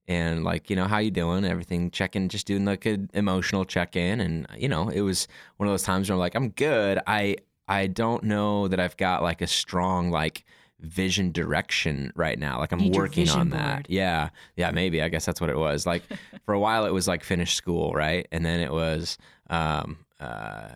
And 0.06 0.42
like, 0.42 0.70
you 0.70 0.76
know, 0.76 0.86
how 0.86 0.98
you 0.98 1.10
doing? 1.10 1.44
Everything 1.44 1.90
checking, 1.90 2.28
just 2.30 2.46
doing 2.46 2.64
like 2.64 2.86
an 2.86 3.10
emotional 3.12 3.66
check 3.66 3.94
in. 3.94 4.20
And, 4.20 4.46
you 4.56 4.66
know, 4.66 4.88
it 4.88 5.02
was 5.02 5.28
one 5.58 5.68
of 5.68 5.72
those 5.72 5.82
times 5.82 6.08
where 6.08 6.14
I'm 6.14 6.18
like, 6.20 6.34
I'm 6.34 6.48
good. 6.48 6.98
I 7.06 7.36
I 7.68 7.88
don't 7.88 8.24
know 8.24 8.68
that 8.68 8.80
I've 8.80 8.96
got 8.96 9.22
like 9.22 9.42
a 9.42 9.46
strong 9.46 10.10
like 10.10 10.44
vision 10.80 11.30
direction 11.32 12.10
right 12.16 12.38
now. 12.38 12.58
Like 12.58 12.72
I'm 12.72 12.78
Need 12.78 12.96
working 12.96 13.28
on 13.28 13.50
that. 13.50 13.74
board. 13.74 13.86
Yeah. 13.90 14.30
Yeah, 14.56 14.70
maybe. 14.70 15.02
I 15.02 15.08
guess 15.10 15.26
that's 15.26 15.40
what 15.42 15.50
it 15.50 15.58
was. 15.58 15.84
Like 15.84 16.02
for 16.46 16.54
a 16.54 16.58
while 16.58 16.86
it 16.86 16.92
was 16.94 17.06
like 17.06 17.22
finish 17.22 17.54
school, 17.54 17.92
right? 17.92 18.26
And 18.32 18.46
then 18.46 18.60
it 18.60 18.72
was 18.72 19.18
um 19.50 19.98
uh 20.20 20.70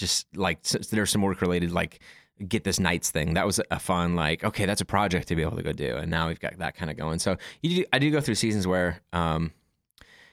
just 0.00 0.26
like 0.34 0.62
there's 0.62 1.10
some 1.10 1.22
work 1.22 1.40
related 1.42 1.70
like 1.70 2.00
get 2.48 2.64
this 2.64 2.80
nights 2.80 3.10
thing. 3.10 3.34
That 3.34 3.46
was 3.46 3.60
a 3.70 3.78
fun 3.78 4.16
like 4.16 4.42
okay, 4.42 4.64
that's 4.66 4.80
a 4.80 4.86
project 4.86 5.28
to 5.28 5.36
be 5.36 5.42
able 5.42 5.56
to 5.58 5.62
go 5.62 5.72
do. 5.72 5.96
And 5.96 6.10
now 6.10 6.28
we've 6.28 6.40
got 6.40 6.58
that 6.58 6.74
kind 6.74 6.90
of 6.90 6.96
going. 6.96 7.18
So 7.18 7.36
you 7.62 7.76
do, 7.76 7.84
I 7.92 7.98
do 7.98 8.10
go 8.10 8.20
through 8.20 8.36
seasons 8.36 8.66
where 8.66 9.00
um 9.12 9.52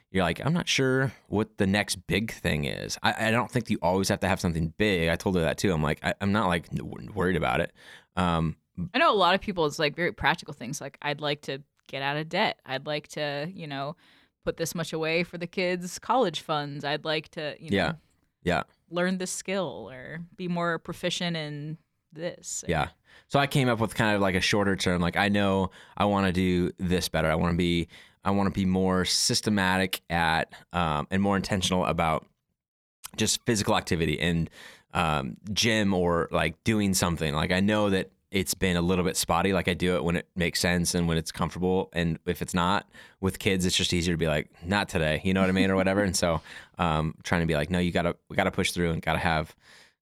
you're 0.09 0.23
like, 0.23 0.43
I'm 0.43 0.53
not 0.53 0.69
sure 0.69 1.11
what 1.27 1.57
the 1.57 1.67
next 1.67 1.97
big 2.07 2.31
thing 2.31 2.63
is. 2.63 2.97
I, 3.03 3.27
I 3.27 3.31
don't 3.31 3.51
think 3.51 3.69
you 3.69 3.77
always 3.81 4.07
have 4.07 4.21
to 4.21 4.27
have 4.29 4.39
something 4.39 4.73
big. 4.77 5.09
I 5.09 5.17
told 5.17 5.35
her 5.35 5.41
that 5.41 5.57
too. 5.57 5.73
I'm 5.73 5.83
like, 5.83 5.99
I, 6.01 6.13
I'm 6.21 6.31
not 6.31 6.47
like 6.47 6.67
worried 7.13 7.35
about 7.35 7.59
it. 7.59 7.73
Um, 8.15 8.55
I 8.93 8.99
know 8.99 9.13
a 9.13 9.15
lot 9.15 9.35
of 9.35 9.41
people 9.41 9.65
it's 9.65 9.79
like 9.79 9.97
very 9.97 10.13
practical 10.13 10.53
things 10.53 10.79
like 10.79 10.97
I'd 11.01 11.19
like 11.19 11.41
to 11.41 11.61
get 11.87 12.01
out 12.01 12.15
of 12.15 12.29
debt. 12.29 12.59
I'd 12.65 12.85
like 12.85 13.09
to, 13.09 13.51
you 13.53 13.67
know, 13.67 13.97
put 14.45 14.55
this 14.55 14.73
much 14.73 14.93
away 14.93 15.23
for 15.23 15.37
the 15.37 15.47
kids' 15.47 15.99
college 15.99 16.39
funds. 16.39 16.85
I'd 16.85 17.03
like 17.03 17.27
to, 17.31 17.55
you 17.59 17.71
know, 17.71 17.75
Yeah. 17.75 17.93
Yeah. 18.43 18.63
Learn 18.89 19.17
this 19.17 19.31
skill 19.31 19.89
or 19.91 20.21
be 20.35 20.47
more 20.47 20.79
proficient 20.79 21.35
in 21.35 21.77
this. 22.11 22.63
Yeah. 22.67 22.89
So 23.29 23.39
I 23.39 23.47
came 23.47 23.69
up 23.69 23.79
with 23.79 23.95
kind 23.95 24.15
of 24.15 24.21
like 24.21 24.35
a 24.35 24.41
shorter 24.41 24.75
term. 24.75 25.01
Like 25.01 25.17
I 25.17 25.29
know 25.29 25.71
I 25.97 26.05
want 26.05 26.27
to 26.27 26.33
do 26.33 26.71
this 26.77 27.09
better. 27.09 27.29
I 27.29 27.35
want 27.35 27.53
to 27.53 27.57
be 27.57 27.87
I 28.23 28.31
want 28.31 28.53
to 28.53 28.59
be 28.59 28.65
more 28.65 29.05
systematic 29.05 30.01
at 30.09 30.51
um, 30.73 31.07
and 31.11 31.21
more 31.21 31.35
intentional 31.35 31.85
about 31.85 32.25
just 33.15 33.43
physical 33.45 33.75
activity 33.77 34.19
and 34.19 34.49
um, 34.93 35.37
gym 35.53 35.93
or 35.93 36.27
like 36.31 36.61
doing 36.63 36.93
something. 36.93 37.33
Like 37.33 37.51
I 37.51 37.59
know 37.59 37.89
that 37.89 38.11
it's 38.39 38.53
been 38.53 38.77
a 38.77 38.81
little 38.81 39.03
bit 39.03 39.17
spotty. 39.17 39.51
Like 39.51 39.67
I 39.67 39.73
do 39.73 39.95
it 39.95 40.03
when 40.03 40.15
it 40.15 40.27
makes 40.35 40.59
sense 40.59 40.93
and 40.93 41.07
when 41.07 41.17
it's 41.17 41.31
comfortable. 41.31 41.89
And 41.93 42.19
if 42.25 42.41
it's 42.41 42.53
not 42.53 42.87
with 43.19 43.39
kids, 43.39 43.65
it's 43.65 43.75
just 43.75 43.93
easier 43.93 44.13
to 44.13 44.17
be 44.17 44.27
like, 44.27 44.49
not 44.63 44.89
today, 44.89 45.21
you 45.23 45.33
know 45.33 45.41
what 45.41 45.49
I 45.49 45.53
mean? 45.53 45.71
Or 45.71 45.75
whatever. 45.75 46.03
and 46.03 46.15
so, 46.15 46.41
um, 46.77 47.15
trying 47.23 47.41
to 47.41 47.47
be 47.47 47.55
like, 47.55 47.69
no, 47.69 47.79
you 47.79 47.91
gotta, 47.91 48.15
we 48.29 48.35
gotta 48.35 48.51
push 48.51 48.71
through 48.71 48.91
and 48.91 49.01
gotta 49.01 49.19
have, 49.19 49.55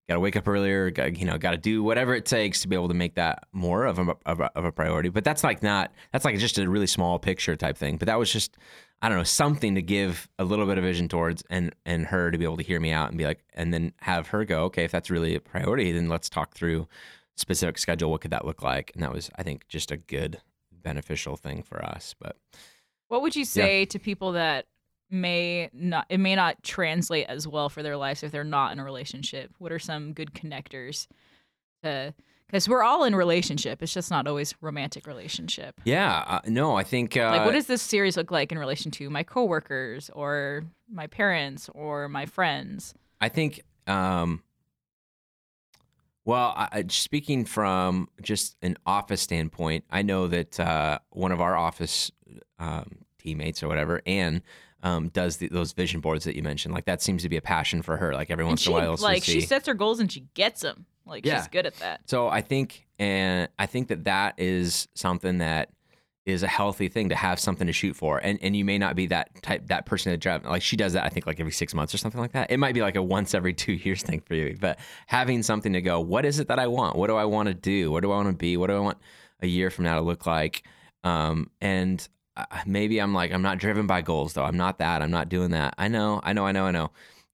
gotta 0.09 0.19
wake 0.19 0.35
up 0.35 0.47
earlier, 0.47 0.91
gotta, 0.91 1.17
you 1.17 1.25
know, 1.25 1.37
gotta 1.37 1.57
do 1.57 1.81
whatever 1.81 2.13
it 2.13 2.25
takes 2.25 2.61
to 2.61 2.67
be 2.67 2.75
able 2.75 2.89
to 2.89 2.93
make 2.93 3.15
that 3.15 3.45
more 3.53 3.85
of 3.85 3.99
a, 3.99 4.15
of 4.25 4.41
a, 4.41 4.51
of 4.57 4.65
a 4.65 4.71
priority. 4.71 5.09
But 5.09 5.23
that's 5.23 5.43
like 5.43 5.63
not, 5.63 5.93
that's 6.11 6.25
like 6.25 6.37
just 6.37 6.57
a 6.57 6.69
really 6.69 6.87
small 6.87 7.17
picture 7.17 7.55
type 7.55 7.77
thing. 7.77 7.95
But 7.97 8.07
that 8.07 8.19
was 8.19 8.31
just, 8.31 8.57
I 9.01 9.07
don't 9.07 9.17
know, 9.17 9.23
something 9.23 9.75
to 9.75 9.81
give 9.81 10.27
a 10.37 10.43
little 10.43 10.65
bit 10.65 10.77
of 10.77 10.83
vision 10.83 11.07
towards 11.07 11.41
and, 11.49 11.73
and 11.85 12.05
her 12.07 12.31
to 12.31 12.37
be 12.37 12.43
able 12.43 12.57
to 12.57 12.63
hear 12.63 12.79
me 12.81 12.91
out 12.91 13.09
and 13.09 13.17
be 13.17 13.25
like, 13.25 13.45
and 13.53 13.73
then 13.73 13.93
have 14.01 14.27
her 14.27 14.43
go, 14.43 14.63
okay, 14.65 14.83
if 14.83 14.91
that's 14.91 15.09
really 15.09 15.35
a 15.35 15.39
priority, 15.39 15.93
then 15.93 16.09
let's 16.09 16.29
talk 16.29 16.53
through 16.53 16.87
specific 17.35 17.77
schedule 17.77 18.11
what 18.11 18.21
could 18.21 18.31
that 18.31 18.45
look 18.45 18.61
like? 18.61 18.91
And 18.93 19.03
that 19.03 19.11
was 19.13 19.29
i 19.35 19.43
think 19.43 19.67
just 19.67 19.91
a 19.91 19.97
good 19.97 20.41
beneficial 20.71 21.35
thing 21.35 21.63
for 21.63 21.83
us 21.83 22.13
but 22.19 22.37
what 23.07 23.21
would 23.21 23.35
you 23.35 23.45
say 23.45 23.79
yeah. 23.79 23.85
to 23.85 23.99
people 23.99 24.33
that 24.33 24.65
may 25.09 25.69
not 25.73 26.05
it 26.09 26.19
may 26.19 26.35
not 26.35 26.61
translate 26.63 27.27
as 27.27 27.47
well 27.47 27.69
for 27.69 27.83
their 27.83 27.97
lives 27.97 28.23
if 28.23 28.31
they're 28.31 28.43
not 28.43 28.71
in 28.71 28.79
a 28.79 28.83
relationship? 28.83 29.51
What 29.59 29.71
are 29.71 29.79
some 29.79 30.13
good 30.13 30.33
connectors 30.33 31.07
to 31.83 32.13
because 32.47 32.69
we're 32.69 32.83
all 32.83 33.03
in 33.03 33.15
relationship 33.15 33.81
it's 33.81 33.93
just 33.93 34.11
not 34.11 34.27
always 34.27 34.55
romantic 34.61 35.05
relationship. 35.05 35.79
Yeah 35.83 36.23
uh, 36.27 36.41
no 36.47 36.75
i 36.75 36.83
think 36.83 37.15
uh, 37.15 37.29
like 37.29 37.45
what 37.45 37.53
does 37.53 37.67
this 37.67 37.81
series 37.81 38.17
look 38.17 38.31
like 38.31 38.51
in 38.51 38.57
relation 38.57 38.91
to 38.91 39.09
my 39.09 39.23
coworkers 39.23 40.09
or 40.13 40.63
my 40.91 41.07
parents 41.07 41.69
or 41.73 42.09
my 42.09 42.25
friends? 42.25 42.93
I 43.21 43.29
think 43.29 43.61
um 43.87 44.41
well, 46.25 46.53
I, 46.55 46.85
speaking 46.89 47.45
from 47.45 48.09
just 48.21 48.57
an 48.63 48.77
office 48.85 49.21
standpoint, 49.21 49.85
I 49.91 50.01
know 50.01 50.27
that 50.27 50.59
uh, 50.59 50.99
one 51.11 51.31
of 51.31 51.39
our 51.39 51.55
office 51.55 52.11
um, 52.57 53.05
teammates 53.19 53.61
or 53.61 53.67
whatever, 53.67 54.01
Anne, 54.07 54.41
um, 54.81 55.09
does 55.09 55.37
the, 55.37 55.47
those 55.49 55.71
vision 55.73 55.99
boards 55.99 56.25
that 56.25 56.35
you 56.35 56.43
mentioned. 56.43 56.73
Like 56.73 56.85
that 56.85 57.01
seems 57.01 57.21
to 57.23 57.29
be 57.29 57.37
a 57.37 57.41
passion 57.41 57.83
for 57.83 57.97
her. 57.97 58.13
Like 58.13 58.31
every 58.31 58.43
once 58.43 58.61
she, 58.61 58.71
in 58.71 58.77
a 58.77 58.79
while, 58.79 58.97
like 58.99 59.23
she 59.23 59.41
sets 59.41 59.67
her 59.67 59.75
goals 59.75 59.99
and 59.99 60.11
she 60.11 60.25
gets 60.33 60.61
them. 60.61 60.85
Like 61.05 61.25
yeah. 61.25 61.37
she's 61.37 61.47
good 61.47 61.67
at 61.67 61.75
that. 61.77 62.01
So 62.09 62.27
I 62.27 62.41
think, 62.41 62.87
and 62.97 63.47
I 63.59 63.67
think 63.67 63.89
that 63.89 64.05
that 64.05 64.35
is 64.39 64.87
something 64.95 65.37
that 65.39 65.69
is 66.25 66.41
a 66.41 66.47
healthy 66.47 66.87
thing 66.87 67.09
to 67.09 67.15
have 67.15 67.39
something 67.39 67.67
to 67.67 67.73
shoot 67.73 67.95
for. 67.95 68.17
And 68.17 68.39
and 68.41 68.55
you 68.55 68.65
may 68.65 68.77
not 68.77 68.95
be 68.95 69.07
that 69.07 69.41
type 69.43 69.67
that 69.67 69.85
person 69.85 70.11
that 70.11 70.17
drive 70.17 70.43
like 70.43 70.61
she 70.61 70.75
does 70.75 70.93
that 70.93 71.05
I 71.05 71.09
think 71.09 71.27
like 71.27 71.39
every 71.39 71.51
6 71.51 71.73
months 71.73 71.93
or 71.93 71.97
something 71.97 72.19
like 72.19 72.31
that. 72.31 72.51
It 72.51 72.57
might 72.57 72.73
be 72.73 72.81
like 72.81 72.95
a 72.95 73.03
once 73.03 73.33
every 73.33 73.53
2 73.53 73.73
years 73.73 74.01
thing 74.01 74.21
for 74.21 74.33
you, 74.33 74.57
but 74.59 74.79
having 75.07 75.43
something 75.43 75.73
to 75.73 75.81
go, 75.81 75.99
what 75.99 76.25
is 76.25 76.39
it 76.39 76.47
that 76.47 76.59
I 76.59 76.67
want? 76.67 76.95
What 76.95 77.07
do 77.07 77.15
I 77.15 77.25
want 77.25 77.47
to 77.47 77.53
do? 77.53 77.91
What 77.91 78.01
do 78.01 78.11
I 78.11 78.15
want 78.15 78.29
to 78.29 78.35
be? 78.35 78.57
What 78.57 78.67
do 78.67 78.75
I 78.75 78.79
want 78.79 78.97
a 79.41 79.47
year 79.47 79.69
from 79.69 79.85
now 79.85 79.95
to 79.95 80.01
look 80.01 80.25
like? 80.25 80.63
Um 81.03 81.51
and 81.61 82.07
uh, 82.37 82.45
maybe 82.65 82.99
I'm 82.99 83.13
like 83.13 83.31
I'm 83.31 83.43
not 83.43 83.59
driven 83.59 83.85
by 83.85 84.01
goals 84.01 84.33
though. 84.33 84.43
I'm 84.43 84.57
not 84.57 84.79
that. 84.79 85.01
I'm 85.01 85.11
not 85.11 85.29
doing 85.29 85.51
that. 85.51 85.75
I 85.77 85.87
know. 85.87 86.21
I 86.23 86.33
know. 86.33 86.45
I 86.45 86.51
know. 86.51 86.65
I 86.65 86.71
know. 86.71 86.91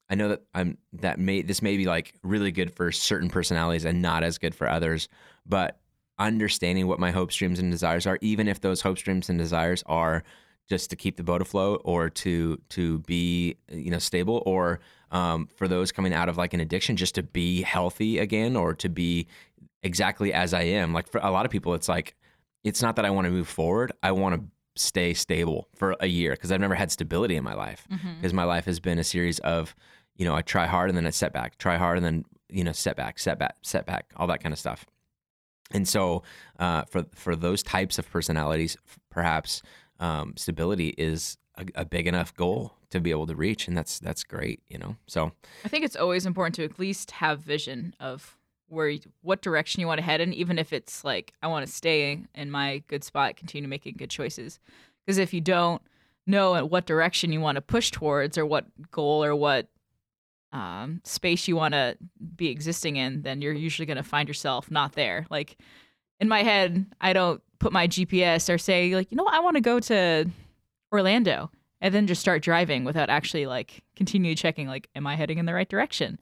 I 0.10 0.16
know 0.16 0.28
that 0.28 0.42
I'm 0.54 0.78
that 0.94 1.20
may 1.20 1.42
this 1.42 1.62
may 1.62 1.78
be 1.78 1.86
like 1.86 2.14
really 2.24 2.52
good 2.52 2.74
for 2.74 2.92
certain 2.92 3.30
personalities 3.30 3.86
and 3.86 4.02
not 4.02 4.24
as 4.24 4.38
good 4.38 4.54
for 4.54 4.68
others, 4.68 5.08
but 5.46 5.81
understanding 6.26 6.88
what 6.88 7.00
my 7.00 7.12
hopes, 7.12 7.36
dreams, 7.36 7.60
and 7.60 7.72
desires 7.72 8.06
are, 8.08 8.18
even 8.22 8.48
if 8.48 8.62
those 8.62 8.82
hopes, 8.82 9.02
dreams, 9.02 9.30
and 9.30 9.38
desires 9.38 9.84
are 9.86 10.24
just 10.70 10.90
to 10.90 10.96
keep 10.96 11.18
the 11.18 11.24
boat 11.24 11.42
afloat 11.42 11.82
or 11.84 12.10
to 12.10 12.58
to 12.70 13.00
be 13.00 13.58
you 13.70 13.92
know 13.92 14.00
stable 14.00 14.42
or 14.46 14.80
um, 15.12 15.50
for 15.56 15.68
those 15.68 15.92
coming 15.92 16.14
out 16.14 16.30
of 16.30 16.38
like 16.38 16.54
an 16.54 16.62
addiction 16.62 16.96
just 16.96 17.16
to 17.16 17.24
be 17.24 17.62
healthy 17.62 18.20
again 18.20 18.56
or 18.56 18.74
to 18.74 18.88
be 18.88 19.28
exactly 19.84 20.32
as 20.34 20.54
I 20.54 20.62
am. 20.62 20.94
Like 20.94 21.10
for 21.10 21.20
a 21.22 21.32
lot 21.32 21.46
of 21.46 21.52
people, 21.52 21.74
it's 21.74 21.90
like 21.90 22.16
it's 22.64 22.82
not 22.82 22.96
that 22.96 23.06
I 23.06 23.10
want 23.10 23.26
to 23.26 23.32
move 23.32 23.48
forward. 23.48 23.92
I 24.04 24.12
want 24.12 24.36
to 24.36 24.82
stay 24.82 25.14
stable 25.14 25.68
for 25.76 25.96
a 26.00 26.08
year 26.08 26.32
because 26.32 26.52
I've 26.52 26.62
never 26.62 26.76
had 26.76 26.92
stability 26.92 27.36
in 27.36 27.44
my 27.44 27.54
life 27.54 27.86
because 27.90 28.02
mm-hmm. 28.02 28.36
my 28.36 28.46
life 28.46 28.66
has 28.66 28.80
been 28.80 29.00
a 29.00 29.04
series 29.04 29.40
of 29.40 29.76
you 30.16 30.26
know 30.26 30.36
I 30.36 30.42
try 30.42 30.66
hard 30.66 30.90
and 30.90 30.98
then 30.98 31.06
a 31.06 31.12
setback, 31.12 31.58
try 31.58 31.78
hard 31.78 31.98
and 31.98 32.06
then 32.06 32.26
you 32.50 32.64
know 32.64 32.72
setback, 32.72 33.20
setback, 33.20 33.56
setback, 33.62 34.12
all 34.16 34.28
that 34.28 34.42
kind 34.42 34.54
of 34.54 34.60
stuff. 34.60 34.86
And 35.74 35.88
so, 35.88 36.24
uh, 36.60 36.84
for 36.84 37.06
for 37.16 37.36
those 37.36 37.64
types 37.64 37.98
of 38.00 38.10
personalities, 38.10 38.78
perhaps 39.10 39.62
um, 40.00 40.34
stability 40.36 40.90
is 40.98 41.38
a, 41.58 41.66
a, 41.76 41.86
big 41.86 42.08
enough 42.08 42.34
goal 42.36 42.74
to 42.90 43.00
be 43.00 43.12
able 43.12 43.28
to 43.28 43.36
reach, 43.36 43.68
and 43.68 43.78
that's 43.78 44.00
that's 44.00 44.24
great, 44.24 44.62
you 44.68 44.78
know. 44.78 44.96
So, 45.08 45.32
I 45.64 45.68
think 45.68 45.86
it's 45.86 45.96
always 45.96 46.26
important 46.26 46.56
to 46.56 46.64
at 46.64 46.80
least 46.80 47.12
have 47.12 47.40
vision 47.40 47.96
of 48.00 48.38
where 48.68 48.90
you, 48.90 49.02
what 49.22 49.42
direction 49.42 49.82
you 49.82 49.88
want 49.88 50.00
to 50.00 50.04
head 50.04 50.22
in, 50.22 50.34
even 50.34 50.58
if 50.58 50.74
it's 50.74 51.04
like 51.04 51.34
I 51.42 51.48
want 51.48 51.66
to 51.66 51.72
stay 51.72 52.24
in 52.34 52.52
my 52.52 52.84
good 52.88 53.04
spot, 53.04 53.36
continue 53.36 53.68
making 53.68 53.96
good 53.98 54.10
choices. 54.10 54.60
Because 55.06 55.18
if 55.18 55.34
you 55.34 55.42
don't 55.42 55.82
know 56.26 56.66
what 56.66 56.86
direction 56.86 57.34
you 57.34 57.42
want 57.42 57.56
to 57.58 57.62
push 57.62 57.92
towards, 57.92 58.38
or 58.38 58.46
what 58.46 58.66
goal 58.92 59.24
or 59.24 59.36
what 59.36 59.68
um, 60.52 61.02
space 61.04 61.48
you 61.48 61.56
want 61.56 61.74
to 61.74 61.98
be 62.36 62.50
existing 62.50 62.98
in, 62.98 63.22
then 63.22 63.42
you're 63.42 63.54
usually 63.54 63.86
going 63.86 63.98
to 63.98 64.04
find 64.04 64.28
yourself 64.28 64.70
not 64.70 64.94
there. 64.94 65.26
Like 65.30 65.58
in 66.20 66.28
my 66.28 66.44
head, 66.44 66.86
I 67.00 67.14
don't 67.14 67.42
put 67.60 67.72
my 67.72 67.88
GPS 67.88 68.54
or 68.54 68.58
say 68.58 68.96
like, 68.96 69.12
you 69.12 69.18
know, 69.18 69.24
what? 69.24 69.34
I 69.34 69.40
want 69.40 69.56
to 69.56 69.62
go 69.62 69.80
to 69.80 70.26
Orlando 70.92 71.50
and 71.80 71.94
then 71.94 72.08
just 72.08 72.22
start 72.22 72.44
driving 72.44 72.84
without 72.84 73.10
actually 73.10 73.46
like 73.46 73.84
continue 73.96 74.36
checking 74.36 74.68
like, 74.68 74.90
am 74.96 75.08
I 75.08 75.16
heading 75.16 75.38
in 75.38 75.46
the 75.46 75.54
right 75.54 75.70
direction? 75.70 76.20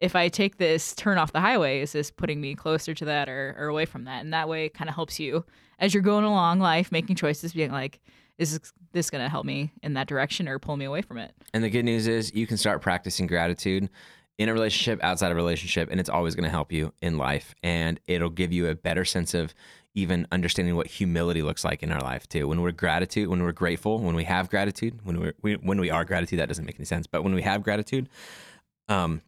If 0.00 0.16
I 0.16 0.28
take 0.28 0.56
this 0.56 0.94
turn 0.94 1.18
off 1.18 1.32
the 1.32 1.40
highway, 1.40 1.80
is 1.80 1.92
this 1.92 2.10
putting 2.10 2.40
me 2.40 2.54
closer 2.54 2.94
to 2.94 3.04
that 3.04 3.28
or, 3.28 3.54
or 3.58 3.68
away 3.68 3.84
from 3.84 4.04
that? 4.04 4.22
And 4.22 4.32
that 4.32 4.48
way 4.48 4.66
it 4.66 4.74
kind 4.74 4.88
of 4.88 4.94
helps 4.94 5.20
you 5.20 5.44
as 5.78 5.92
you're 5.94 6.02
going 6.02 6.24
along 6.24 6.60
life, 6.60 6.90
making 6.90 7.16
choices, 7.16 7.52
being 7.52 7.72
like, 7.72 8.00
is 8.40 8.58
this 8.92 9.10
going 9.10 9.22
to 9.22 9.28
help 9.28 9.44
me 9.44 9.70
in 9.82 9.92
that 9.94 10.08
direction 10.08 10.48
or 10.48 10.58
pull 10.58 10.76
me 10.76 10.86
away 10.86 11.02
from 11.02 11.18
it? 11.18 11.32
And 11.52 11.62
the 11.62 11.68
good 11.68 11.84
news 11.84 12.08
is 12.08 12.34
you 12.34 12.46
can 12.46 12.56
start 12.56 12.80
practicing 12.80 13.26
gratitude 13.26 13.90
in 14.38 14.48
a 14.48 14.54
relationship, 14.54 14.98
outside 15.04 15.30
of 15.30 15.36
relationship, 15.36 15.90
and 15.90 16.00
it's 16.00 16.08
always 16.08 16.34
going 16.34 16.44
to 16.44 16.50
help 16.50 16.72
you 16.72 16.94
in 17.02 17.18
life. 17.18 17.54
And 17.62 18.00
it'll 18.06 18.30
give 18.30 18.50
you 18.50 18.68
a 18.68 18.74
better 18.74 19.04
sense 19.04 19.34
of 19.34 19.52
even 19.94 20.26
understanding 20.32 20.74
what 20.74 20.86
humility 20.86 21.42
looks 21.42 21.66
like 21.66 21.82
in 21.82 21.92
our 21.92 22.00
life 22.00 22.26
too. 22.28 22.48
When 22.48 22.62
we're 22.62 22.72
gratitude, 22.72 23.28
when 23.28 23.42
we're 23.42 23.52
grateful, 23.52 23.98
when 23.98 24.14
we 24.14 24.24
have 24.24 24.48
gratitude, 24.48 25.00
when 25.04 25.20
we're 25.20 25.34
we, 25.42 25.54
when 25.56 25.78
we 25.78 25.90
are 25.90 26.06
gratitude, 26.06 26.38
that 26.38 26.48
doesn't 26.48 26.64
make 26.64 26.76
any 26.76 26.86
sense. 26.86 27.06
But 27.06 27.22
when 27.22 27.34
we 27.34 27.42
have 27.42 27.62
gratitude, 27.62 28.08
um, 28.88 29.20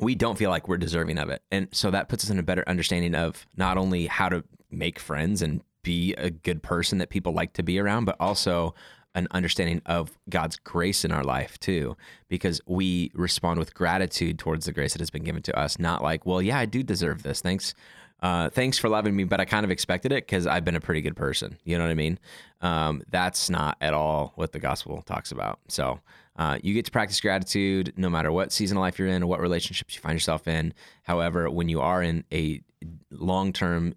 we 0.00 0.16
don't 0.16 0.36
feel 0.36 0.50
like 0.50 0.66
we're 0.66 0.78
deserving 0.78 1.18
of 1.18 1.28
it, 1.28 1.42
and 1.52 1.68
so 1.70 1.92
that 1.92 2.08
puts 2.08 2.24
us 2.24 2.30
in 2.30 2.40
a 2.40 2.42
better 2.42 2.64
understanding 2.66 3.14
of 3.14 3.46
not 3.56 3.78
only 3.78 4.06
how 4.06 4.28
to 4.28 4.42
make 4.72 4.98
friends 4.98 5.40
and 5.40 5.62
be 5.84 6.14
a 6.14 6.30
good 6.30 6.64
person 6.64 6.98
that 6.98 7.10
people 7.10 7.32
like 7.32 7.52
to 7.52 7.62
be 7.62 7.78
around, 7.78 8.06
but 8.06 8.16
also 8.18 8.74
an 9.14 9.28
understanding 9.30 9.80
of 9.86 10.18
God's 10.28 10.56
grace 10.56 11.04
in 11.04 11.12
our 11.12 11.22
life 11.22 11.56
too, 11.60 11.96
because 12.28 12.60
we 12.66 13.12
respond 13.14 13.60
with 13.60 13.72
gratitude 13.72 14.40
towards 14.40 14.66
the 14.66 14.72
grace 14.72 14.92
that 14.94 15.00
has 15.00 15.10
been 15.10 15.22
given 15.22 15.42
to 15.42 15.56
us, 15.56 15.78
not 15.78 16.02
like, 16.02 16.26
well, 16.26 16.42
yeah, 16.42 16.58
I 16.58 16.66
do 16.66 16.82
deserve 16.82 17.22
this. 17.22 17.40
Thanks. 17.40 17.74
Uh, 18.20 18.48
thanks 18.48 18.78
for 18.78 18.88
loving 18.88 19.14
me, 19.14 19.24
but 19.24 19.38
I 19.38 19.44
kind 19.44 19.64
of 19.64 19.70
expected 19.70 20.10
it 20.10 20.26
because 20.26 20.46
I've 20.46 20.64
been 20.64 20.76
a 20.76 20.80
pretty 20.80 21.02
good 21.02 21.14
person. 21.14 21.58
You 21.64 21.76
know 21.76 21.84
what 21.84 21.90
I 21.90 21.94
mean? 21.94 22.18
Um, 22.60 23.02
that's 23.10 23.50
not 23.50 23.76
at 23.80 23.92
all 23.92 24.32
what 24.36 24.52
the 24.52 24.58
gospel 24.58 25.02
talks 25.02 25.30
about. 25.30 25.58
So 25.68 26.00
uh, 26.36 26.58
you 26.62 26.74
get 26.74 26.86
to 26.86 26.90
practice 26.90 27.20
gratitude 27.20 27.92
no 27.96 28.08
matter 28.08 28.32
what 28.32 28.50
season 28.50 28.78
of 28.78 28.80
life 28.80 28.98
you're 28.98 29.08
in 29.08 29.22
or 29.22 29.26
what 29.26 29.40
relationships 29.40 29.94
you 29.94 30.00
find 30.00 30.14
yourself 30.14 30.48
in. 30.48 30.72
However, 31.02 31.50
when 31.50 31.68
you 31.68 31.80
are 31.80 32.02
in 32.02 32.24
a 32.32 32.62
long 33.10 33.52
term, 33.52 33.94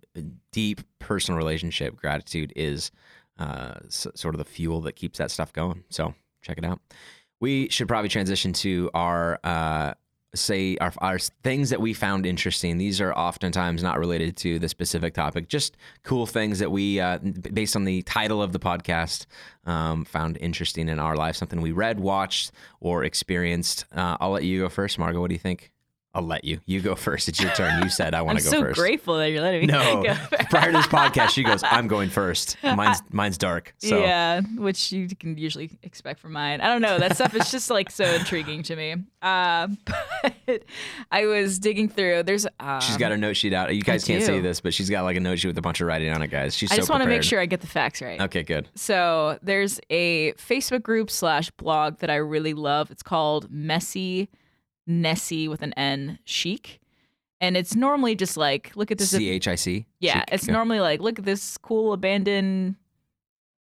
deep 0.51 0.81
personal 0.99 1.37
relationship, 1.37 1.95
gratitude 1.95 2.53
is 2.55 2.91
uh, 3.39 3.75
s- 3.85 4.07
sort 4.15 4.33
of 4.35 4.39
the 4.39 4.45
fuel 4.45 4.81
that 4.81 4.95
keeps 4.95 5.17
that 5.19 5.31
stuff 5.31 5.53
going. 5.53 5.83
So 5.89 6.13
check 6.41 6.57
it 6.57 6.65
out. 6.65 6.79
We 7.39 7.69
should 7.69 7.87
probably 7.87 8.09
transition 8.09 8.53
to 8.53 8.89
our 8.93 9.39
uh, 9.43 9.93
say 10.35 10.77
our, 10.77 10.93
our 10.99 11.19
things 11.19 11.69
that 11.69 11.81
we 11.81 11.93
found 11.93 12.25
interesting. 12.25 12.77
These 12.77 13.01
are 13.01 13.13
oftentimes 13.13 13.81
not 13.83 13.99
related 13.99 14.35
to 14.37 14.59
the 14.59 14.69
specific 14.69 15.13
topic, 15.13 15.47
just 15.47 15.77
cool 16.03 16.25
things 16.25 16.59
that 16.59 16.71
we, 16.71 16.99
uh, 16.99 17.17
based 17.53 17.75
on 17.75 17.85
the 17.85 18.01
title 18.03 18.41
of 18.41 18.51
the 18.53 18.59
podcast, 18.59 19.25
um, 19.65 20.05
found 20.05 20.37
interesting 20.41 20.89
in 20.89 20.99
our 20.99 21.15
life. 21.15 21.35
Something 21.35 21.61
we 21.61 21.71
read, 21.71 21.99
watched, 21.99 22.51
or 22.79 23.03
experienced. 23.03 23.85
Uh, 23.95 24.17
I'll 24.19 24.31
let 24.31 24.43
you 24.43 24.61
go 24.61 24.69
first, 24.69 24.99
Margot. 24.99 25.19
What 25.19 25.29
do 25.29 25.35
you 25.35 25.39
think? 25.39 25.71
I'll 26.17 26.23
let 26.23 26.43
you. 26.43 26.59
You 26.65 26.81
go 26.81 26.95
first. 27.07 27.29
It's 27.29 27.39
your 27.39 27.51
turn. 27.51 27.83
You 27.83 27.89
said 27.89 28.15
I 28.15 28.23
want 28.23 28.39
to 28.39 28.43
go 28.43 28.49
so 28.49 28.61
first. 28.61 28.69
I'm 28.69 28.75
so 28.75 28.81
grateful 28.81 29.17
that 29.17 29.29
you're 29.29 29.41
letting 29.41 29.61
me. 29.61 29.67
No, 29.77 30.01
go 30.03 30.15
prior 30.49 30.71
to 30.71 30.77
this 30.77 30.87
podcast, 30.87 31.29
she 31.29 31.43
goes, 31.43 31.61
"I'm 31.63 31.87
going 31.87 32.09
first. 32.09 32.57
Mine's 32.63 33.01
mine's 33.11 33.37
dark." 33.37 33.75
So. 33.77 33.99
Yeah, 33.99 34.41
which 34.55 34.91
you 34.91 35.07
can 35.09 35.37
usually 35.37 35.69
expect 35.83 36.19
from 36.19 36.31
mine. 36.31 36.61
I 36.61 36.67
don't 36.67 36.81
know. 36.81 36.97
That 36.97 37.15
stuff 37.15 37.35
is 37.35 37.51
just 37.51 37.69
like 37.69 37.91
so 37.91 38.05
intriguing 38.05 38.63
to 38.63 38.75
me. 38.75 38.95
Uh, 39.21 39.67
but 40.45 40.63
I 41.11 41.25
was 41.25 41.59
digging 41.59 41.89
through. 41.89 42.23
There's. 42.23 42.47
Uh, 42.59 42.79
she's 42.79 42.97
got 42.97 43.11
her 43.11 43.17
note 43.17 43.35
sheet 43.35 43.53
out. 43.53 43.75
You 43.75 43.81
guys 43.81 44.03
can't 44.05 44.23
see 44.23 44.39
this, 44.39 44.61
but 44.61 44.73
she's 44.73 44.89
got 44.89 45.03
like 45.03 45.17
a 45.17 45.19
note 45.19 45.37
sheet 45.37 45.49
with 45.49 45.57
a 45.57 45.61
bunch 45.61 45.81
of 45.81 45.87
writing 45.87 46.11
on 46.11 46.21
it, 46.21 46.29
guys. 46.29 46.55
She's. 46.55 46.71
I 46.71 46.75
so 46.75 46.81
just 46.81 46.89
want 46.89 47.03
to 47.03 47.09
make 47.09 47.23
sure 47.23 47.39
I 47.39 47.45
get 47.45 47.61
the 47.61 47.67
facts 47.67 48.01
right. 48.01 48.19
Okay, 48.21 48.43
good. 48.43 48.69
So 48.73 49.37
there's 49.43 49.79
a 49.89 50.33
Facebook 50.33 50.81
group 50.81 51.11
slash 51.11 51.51
blog 51.51 51.99
that 51.99 52.09
I 52.09 52.15
really 52.15 52.53
love. 52.53 52.89
It's 52.89 53.03
called 53.03 53.51
Messy 53.51 54.29
Nessy 54.87 55.47
with 55.47 55.61
an 55.61 55.73
N 55.73 56.19
Chic 56.25 56.79
And 57.41 57.57
it's 57.57 57.75
normally 57.75 58.15
just 58.15 58.37
like, 58.37 58.71
look 58.75 58.91
at 58.91 58.97
this. 58.97 59.11
C 59.11 59.29
H 59.29 59.47
I 59.47 59.55
C. 59.55 59.85
yeah, 59.99 60.19
Chic, 60.19 60.25
it's 60.31 60.47
normally 60.47 60.79
like, 60.79 61.01
look 61.01 61.19
at 61.19 61.25
this 61.25 61.57
cool 61.57 61.93
abandoned 61.93 62.75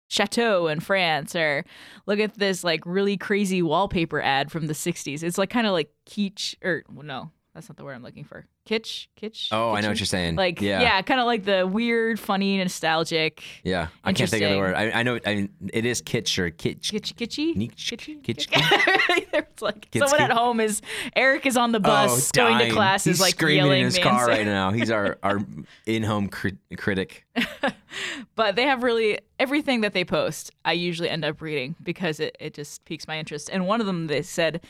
chateau 0.08 0.66
in 0.68 0.80
France, 0.80 1.34
or 1.34 1.64
look 2.06 2.18
at 2.18 2.34
this 2.38 2.62
like 2.64 2.84
really 2.84 3.16
crazy 3.16 3.62
wallpaper 3.62 4.20
ad 4.20 4.50
from 4.52 4.66
the 4.66 4.74
60s. 4.74 5.22
It's 5.22 5.38
like 5.38 5.50
kind 5.50 5.66
of 5.66 5.72
like 5.72 5.90
kitsch, 6.06 6.54
or 6.62 6.84
well, 6.92 7.06
no, 7.06 7.30
that's 7.54 7.68
not 7.68 7.76
the 7.76 7.84
word 7.84 7.92
I'm 7.92 8.02
looking 8.02 8.24
for. 8.24 8.46
Kitsch? 8.66 9.08
Kitsch? 9.20 9.48
Oh, 9.52 9.72
I 9.72 9.82
know 9.82 9.88
what 9.88 10.00
you're 10.00 10.06
saying. 10.06 10.36
Like, 10.36 10.62
yeah, 10.62 10.80
yeah, 10.80 11.02
kind 11.02 11.20
of 11.20 11.26
like 11.26 11.44
the 11.44 11.66
weird, 11.66 12.18
funny, 12.18 12.56
nostalgic. 12.56 13.42
yeah. 13.62 13.88
I 14.02 14.14
can't 14.14 14.30
think 14.30 14.42
of 14.42 14.52
the 14.52 14.58
word. 14.58 14.74
I, 14.74 14.90
I 14.90 15.02
know. 15.02 15.18
I 15.26 15.34
mean, 15.34 15.48
it 15.72 15.84
is 15.84 16.00
kitsch 16.00 16.38
or 16.38 16.50
kitsch. 16.50 16.90
Kitsch, 16.90 17.12
kitschy? 17.12 17.54
Kitsch, 17.54 18.22
Kitschy? 18.22 18.22
kitsch, 18.22 18.48
it's 19.34 19.60
like 19.60 19.90
Kitsch, 19.90 20.08
someone 20.08 20.30
at 20.30 20.30
home 20.30 20.60
is 20.60 20.80
Eric 21.14 21.44
is 21.44 21.58
on 21.58 21.72
the 21.72 21.80
bus 21.80 22.30
oh, 22.30 22.30
going 22.34 22.58
to 22.58 22.70
class 22.70 23.04
He's 23.04 23.16
is 23.16 23.20
like 23.20 23.34
screaming 23.34 23.56
yelling 23.56 23.78
in 23.80 23.84
his 23.84 23.98
car 23.98 24.26
right 24.26 24.46
now. 24.46 24.70
He's 24.70 24.90
our 24.90 25.18
our 25.22 25.40
in-home 25.84 26.28
crit- 26.28 26.56
critic. 26.78 27.26
but 28.34 28.56
they 28.56 28.64
have 28.64 28.82
really 28.82 29.18
everything 29.38 29.80
that 29.80 29.92
they 29.92 30.04
post 30.04 30.50
i 30.64 30.72
usually 30.72 31.08
end 31.08 31.24
up 31.24 31.40
reading 31.40 31.74
because 31.82 32.20
it, 32.20 32.36
it 32.38 32.54
just 32.54 32.84
piques 32.84 33.08
my 33.08 33.18
interest 33.18 33.48
and 33.50 33.66
one 33.66 33.80
of 33.80 33.86
them 33.86 34.06
they 34.06 34.22
said 34.22 34.60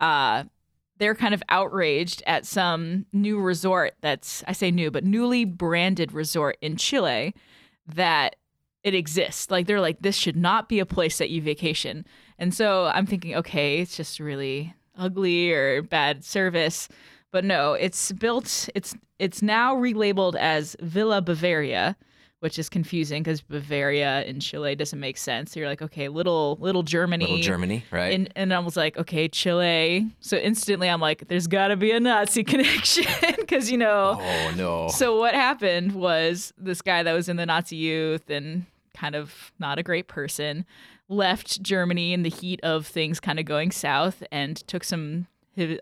uh, 0.00 0.44
they're 0.98 1.14
kind 1.14 1.34
of 1.34 1.42
outraged 1.48 2.22
at 2.26 2.44
some 2.44 3.06
new 3.12 3.40
resort 3.40 3.94
that's 4.00 4.42
i 4.46 4.52
say 4.52 4.70
new 4.70 4.90
but 4.90 5.04
newly 5.04 5.44
branded 5.44 6.12
resort 6.12 6.56
in 6.60 6.76
chile 6.76 7.34
that 7.86 8.36
it 8.84 8.94
exists. 8.94 9.50
Like 9.50 9.66
they're 9.66 9.80
like 9.80 10.00
this 10.00 10.16
should 10.16 10.36
not 10.36 10.68
be 10.68 10.78
a 10.78 10.86
place 10.86 11.18
that 11.18 11.30
you 11.30 11.42
vacation. 11.42 12.04
And 12.38 12.54
so 12.54 12.86
i'm 12.86 13.06
thinking 13.06 13.34
okay 13.36 13.80
it's 13.80 13.96
just 13.96 14.20
really 14.20 14.74
ugly 14.96 15.52
or 15.52 15.82
bad 15.82 16.24
service. 16.24 16.88
But 17.30 17.44
no 17.44 17.74
it's 17.74 18.12
built 18.12 18.68
it's 18.74 18.96
it's 19.18 19.42
now 19.42 19.76
relabeled 19.76 20.36
as 20.36 20.76
villa 20.80 21.20
bavaria 21.20 21.96
which 22.40 22.58
is 22.58 22.68
confusing 22.68 23.22
because 23.22 23.40
Bavaria 23.40 24.24
in 24.24 24.40
Chile 24.40 24.74
doesn't 24.76 25.00
make 25.00 25.16
sense. 25.16 25.52
So 25.52 25.60
You're 25.60 25.68
like, 25.68 25.82
okay, 25.82 26.08
little 26.08 26.56
little 26.60 26.82
Germany. 26.82 27.24
Little 27.24 27.42
Germany, 27.42 27.84
right? 27.90 28.14
And, 28.14 28.32
and 28.36 28.54
I 28.54 28.58
was 28.60 28.76
like, 28.76 28.96
okay, 28.96 29.28
Chile. 29.28 30.06
So 30.20 30.36
instantly 30.36 30.88
I'm 30.88 31.00
like, 31.00 31.28
there's 31.28 31.46
got 31.46 31.68
to 31.68 31.76
be 31.76 31.90
a 31.90 32.00
Nazi 32.00 32.44
connection 32.44 33.06
because, 33.36 33.70
you 33.70 33.78
know. 33.78 34.18
oh 34.20 34.54
no. 34.56 34.88
So 34.88 35.18
what 35.18 35.34
happened 35.34 35.92
was 35.92 36.52
this 36.56 36.82
guy 36.82 37.02
that 37.02 37.12
was 37.12 37.28
in 37.28 37.36
the 37.36 37.46
Nazi 37.46 37.76
youth 37.76 38.30
and 38.30 38.66
kind 38.94 39.14
of 39.14 39.52
not 39.58 39.78
a 39.78 39.82
great 39.82 40.08
person 40.08 40.64
left 41.08 41.62
Germany 41.62 42.12
in 42.12 42.22
the 42.22 42.28
heat 42.28 42.60
of 42.62 42.86
things 42.86 43.18
kind 43.20 43.38
of 43.38 43.44
going 43.46 43.70
south 43.70 44.22
and 44.30 44.56
took 44.66 44.84
some 44.84 45.26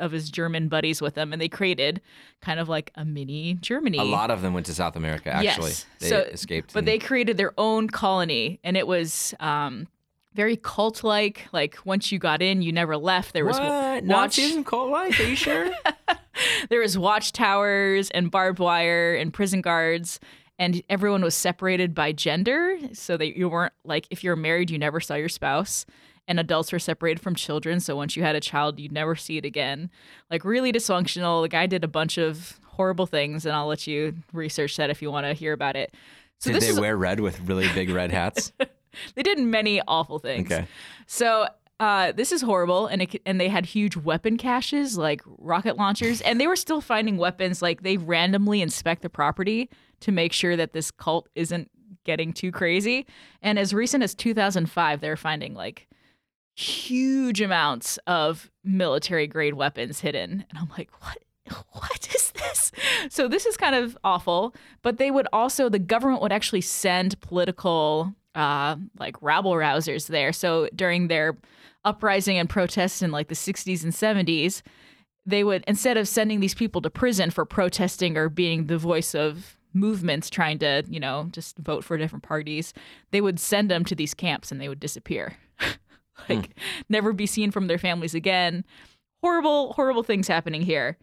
of 0.01 0.13
his 0.13 0.31
German 0.31 0.69
buddies 0.69 1.01
with 1.01 1.17
him 1.17 1.33
and 1.33 1.41
they 1.41 1.49
created 1.49 2.01
kind 2.41 2.59
of 2.61 2.69
like 2.69 2.91
a 2.95 3.05
mini 3.05 3.55
Germany. 3.55 3.99
a 3.99 4.03
lot 4.05 4.31
of 4.31 4.43
them 4.43 4.55
went 4.55 4.67
to 4.67 4.75
South 4.75 4.97
America. 4.97 5.31
Actually, 5.31 5.71
Yes. 5.71 5.87
they 6.01 6.09
So- 6.09 6.21
escaped. 6.21 6.73
But 6.73 6.81
and- 6.81 6.89
they 6.89 6.99
created 6.99 7.37
their 7.37 7.53
own 7.59 7.89
colony, 7.89 8.59
and 8.65 8.77
it 8.77 8.87
was 8.87 9.35
um, 9.41 9.87
very 10.35 10.57
cult-like. 10.57 11.47
Like 11.53 11.79
once 11.85 12.11
you 12.13 12.19
got 12.19 12.43
in, 12.43 12.63
you 12.63 12.73
never 12.73 12.97
left. 12.97 13.33
There 13.33 13.45
was 13.45 13.59
what 13.59 14.05
watch. 14.05 14.37
Nazism 14.37 14.65
cult 14.65 14.91
like? 14.91 15.19
Are 15.21 15.25
you 15.25 15.37
sure? 15.37 15.71
There 16.69 16.81
was 16.81 16.99
watchtowers 16.99 18.11
and 18.11 18.31
barbed 18.31 18.59
wire 18.59 19.15
and 19.15 19.33
prison 19.33 19.63
guards, 19.63 20.21
and 20.59 20.83
everyone 20.91 21.23
was 21.23 21.35
separated 21.35 21.95
by 21.95 22.13
gender, 22.13 22.77
so 22.93 23.17
that 23.17 23.37
you 23.39 23.49
weren't 23.49 23.73
like 23.85 24.07
if 24.11 24.23
you're 24.23 24.37
married, 24.37 24.71
you 24.71 24.79
never 24.79 25.01
saw 25.01 25.15
your 25.15 25.29
spouse. 25.31 25.87
And 26.29 26.41
adults 26.41 26.73
were 26.73 26.79
separated 26.79 27.21
from 27.21 27.35
children, 27.35 27.79
so 27.79 27.95
once 27.95 28.17
you 28.17 28.23
had 28.23 28.35
a 28.35 28.41
child, 28.41 28.81
you'd 28.81 28.93
never 28.93 29.15
see 29.15 29.37
it 29.37 29.45
again. 29.45 29.91
Like 30.31 30.45
really 30.45 30.73
dysfunctional. 30.73 31.43
The 31.43 31.49
guy 31.49 31.67
did 31.67 31.85
a 31.85 31.89
bunch 31.89 32.19
of 32.19 32.59
horrible 32.65 33.07
things, 33.07 33.47
and 33.47 33.55
I'll 33.55 33.69
let 33.69 33.87
you 33.87 34.15
research 34.33 34.77
that 34.77 34.91
if 34.91 35.01
you 35.01 35.11
want 35.11 35.27
to 35.27 35.35
hear 35.35 35.53
about 35.53 35.77
it. 35.77 35.95
So 36.39 36.53
Did 36.53 36.63
they 36.63 36.69
is 36.69 36.81
wear 36.81 36.97
red 36.97 37.21
with 37.21 37.41
really 37.49 37.69
big 37.73 37.91
red 37.91 38.11
hats? 38.11 38.53
they 39.15 39.23
did 39.23 39.39
many 39.39 39.81
awful 39.87 40.19
things. 40.19 40.51
Okay. 40.51 40.67
So 41.07 41.47
uh, 41.79 42.13
this 42.13 42.33
is 42.33 42.43
horrible, 42.43 42.87
and 42.87 43.03
it, 43.03 43.23
and 43.27 43.41
they 43.41 43.49
had 43.49 43.67
huge 43.67 43.97
weapon 43.97 44.37
caches 44.37 44.97
like 44.97 45.23
rocket 45.39 45.77
launchers, 45.77 46.21
and 46.23 46.41
they 46.41 46.47
were 46.47 46.57
still 46.57 46.81
finding 46.81 47.17
weapons. 47.19 47.63
Like 47.63 47.83
they 47.83 47.97
randomly 47.97 48.63
inspect 48.63 49.03
the 49.03 49.11
property 49.11 49.69
to 50.01 50.13
make 50.13 50.33
sure 50.33 50.57
that 50.57 50.73
this 50.73 50.91
cult 50.91 51.29
isn't 51.35 51.71
getting 52.05 52.33
too 52.33 52.53
crazy. 52.53 53.07
And 53.43 53.59
as 53.59 53.75
recent 53.75 54.03
as 54.03 54.15
2005, 54.15 55.01
they're 55.01 55.17
finding 55.17 55.55
like 55.55 55.89
huge 56.57 57.41
amounts 57.41 57.99
of 58.07 58.51
military 58.65 59.27
grade 59.27 59.55
weapons 59.55 60.01
hidden, 60.01 60.45
and 60.49 60.59
I'm 60.59 60.71
like, 60.77 60.91
what? 61.03 61.19
What 61.71 62.09
is 62.13 62.33
this? 62.33 62.73
So 63.09 63.29
this 63.29 63.47
is 63.47 63.57
kind 63.57 63.77
of 63.77 63.97
awful, 64.03 64.53
but 64.83 64.97
they 64.97 65.13
would 65.13 65.29
also 65.33 65.69
the 65.69 65.79
government 65.79 66.21
would 66.21 66.33
actually 66.33 66.61
send 66.63 67.21
political 67.21 68.13
uh 68.35 68.75
like 68.99 69.23
rabble 69.23 69.53
rousers 69.53 70.09
there. 70.09 70.33
So 70.33 70.69
during 70.75 71.07
their 71.07 71.37
uprising 71.85 72.37
and 72.37 72.51
protests 72.51 73.01
in 73.01 73.13
like 73.13 73.29
the 73.29 73.37
60s 73.37 73.85
and 73.85 73.93
70s, 73.93 74.63
they 75.25 75.45
would 75.45 75.63
instead 75.69 75.97
of 75.97 76.09
sending 76.09 76.41
these 76.41 76.55
people 76.55 76.83
to 76.83 76.91
prison 76.91 77.31
for 77.31 77.45
protesting 77.45 78.17
or 78.17 78.29
being 78.29 78.67
the 78.67 78.77
voice 78.77 79.15
of 79.15 79.57
movements 79.73 80.29
trying 80.29 80.59
to, 80.59 80.83
you 80.89 80.99
know, 80.99 81.29
just 81.31 81.59
vote 81.59 81.85
for 81.85 81.97
different 81.97 82.25
parties, 82.25 82.75
they 83.13 83.21
would 83.21 83.39
send 83.39 83.71
them 83.71 83.85
to 83.85 83.95
these 83.95 84.15
camps 84.15 84.51
and 84.51 84.61
they 84.61 84.69
would 84.69 84.81
disappear. 84.81 85.37
like 86.29 86.51
never 86.89 87.13
be 87.13 87.27
seen 87.27 87.51
from 87.51 87.67
their 87.67 87.79
families 87.79 88.15
again. 88.15 88.65
Horrible, 89.23 89.73
horrible 89.73 90.03
things 90.03 90.29
happening 90.29 90.63
here. 90.63 90.99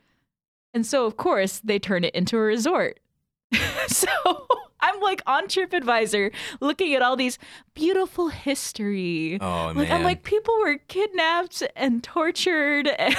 And 0.73 0.85
so, 0.85 1.05
of 1.05 1.17
course, 1.17 1.59
they 1.63 1.79
turn 1.79 2.03
it 2.03 2.15
into 2.15 2.37
a 2.37 2.41
resort. 2.41 2.99
so 3.87 4.07
I'm 4.79 4.99
like 4.99 5.21
on 5.25 5.47
TripAdvisor 5.47 6.33
looking 6.59 6.93
at 6.95 7.01
all 7.01 7.15
these 7.15 7.37
beautiful 7.73 8.29
history. 8.29 9.37
Oh 9.39 9.67
like 9.75 9.89
man. 9.89 9.91
I'm 9.91 10.03
like, 10.03 10.23
people 10.23 10.55
were 10.59 10.77
kidnapped 10.87 11.63
and 11.75 12.03
tortured. 12.03 12.89
And, 12.99 13.15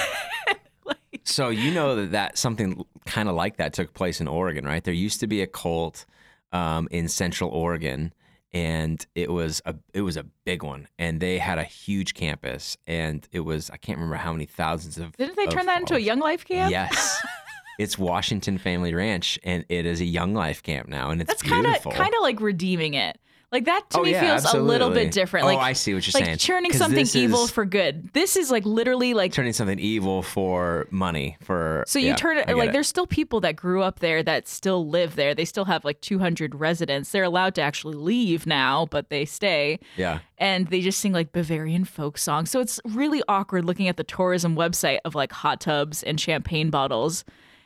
like, 0.85 1.21
So 1.23 1.49
you 1.49 1.71
know 1.71 1.95
that 1.95 2.11
that 2.11 2.37
something 2.37 2.85
kind 3.05 3.27
of 3.27 3.35
like 3.35 3.57
that 3.57 3.73
took 3.73 3.93
place 3.93 4.21
in 4.21 4.27
Oregon, 4.27 4.65
right? 4.65 4.83
There 4.83 4.93
used 4.93 5.19
to 5.21 5.27
be 5.27 5.41
a 5.41 5.47
cult 5.47 6.05
um, 6.51 6.87
in 6.91 7.07
Central 7.07 7.49
Oregon, 7.49 8.13
and 8.55 9.05
it 9.15 9.29
was 9.29 9.61
a 9.65 9.75
it 9.93 10.01
was 10.01 10.15
a 10.15 10.23
big 10.45 10.63
one, 10.63 10.87
and 10.97 11.19
they 11.19 11.37
had 11.37 11.59
a 11.59 11.63
huge 11.63 12.13
campus, 12.13 12.77
and 12.87 13.27
it 13.33 13.41
was 13.41 13.69
I 13.69 13.75
can't 13.75 13.97
remember 13.97 14.15
how 14.15 14.31
many 14.31 14.45
thousands 14.45 14.97
of. 14.97 15.15
didn't 15.17 15.35
they 15.35 15.45
of 15.45 15.49
turn 15.49 15.65
that 15.65 15.81
into 15.81 15.95
a. 15.95 15.99
Young 15.99 16.19
Life 16.19 16.45
camp? 16.45 16.71
Yes, 16.71 17.21
it's 17.79 17.97
Washington 17.97 18.57
Family 18.57 18.93
Ranch, 18.93 19.37
and 19.43 19.65
it 19.67 19.85
is 19.85 19.99
a 19.99 20.05
Young 20.05 20.33
Life 20.33 20.63
camp 20.63 20.87
now, 20.87 21.09
and 21.09 21.21
it's 21.21 21.27
That's 21.27 21.41
kind 21.43 21.67
of 21.67 21.83
kind 21.83 22.13
of 22.15 22.21
like 22.21 22.39
redeeming 22.39 22.93
it. 22.93 23.19
Like 23.51 23.65
that 23.65 23.89
to 23.91 23.99
oh, 23.99 24.03
me 24.03 24.11
yeah, 24.11 24.37
feels 24.39 24.53
a 24.53 24.59
little 24.59 24.89
bit 24.89 25.11
different. 25.11 25.45
Oh, 25.45 25.47
Like 25.47 25.59
I 25.59 25.73
see 25.73 25.93
what 25.93 26.05
you're 26.05 26.19
like 26.19 26.25
saying. 26.25 26.37
turning 26.39 26.71
'Cause 26.71 26.79
something 26.79 27.05
evil 27.13 27.45
is 27.45 27.51
for 27.51 27.63
good. 27.63 28.11
This 28.13 28.35
is 28.35 28.51
like 28.51 28.65
literally 28.65 29.13
like 29.13 29.31
turning 29.31 29.53
something 29.53 29.79
evil 29.79 30.23
for 30.23 30.87
money 30.91 31.37
for. 31.41 31.83
So 31.87 31.99
you 31.99 32.07
yeah, 32.07 32.15
turn 32.15 32.37
it 32.37 32.47
get 32.47 32.57
like 32.57 32.71
there's 32.73 32.87
still 32.87 33.07
people 33.07 33.39
that 33.41 33.55
grew 33.55 33.81
up 33.81 33.99
there 33.99 34.23
that 34.23 34.47
still 34.47 34.87
live 34.87 35.15
there. 35.15 35.33
They 35.33 35.45
still 35.45 35.65
have 35.65 35.85
like 35.85 36.01
200 36.01 36.55
residents. 36.55 37.11
They're 37.11 37.23
allowed 37.23 37.55
to 37.55 37.61
actually 37.61 37.95
leave 37.95 38.45
now, 38.45 38.87
but 38.87 39.09
they 39.09 39.25
stay. 39.25 39.79
yeah. 39.95 40.19
And 40.37 40.67
they 40.67 40.81
just 40.81 40.99
sing 40.99 41.13
like 41.13 41.31
Bavarian 41.31 41.85
folk 41.85 42.17
songs. 42.17 42.51
So 42.51 42.59
it's 42.59 42.81
really 42.83 43.21
awkward 43.29 43.63
looking 43.63 43.87
at 43.87 43.95
the 43.95 44.03
tourism 44.03 44.55
website 44.55 44.99
of 45.05 45.15
like 45.15 45.31
hot 45.31 45.61
tubs 45.61 46.03
and 46.03 46.19
champagne 46.19 46.69
bottles. 46.69 47.23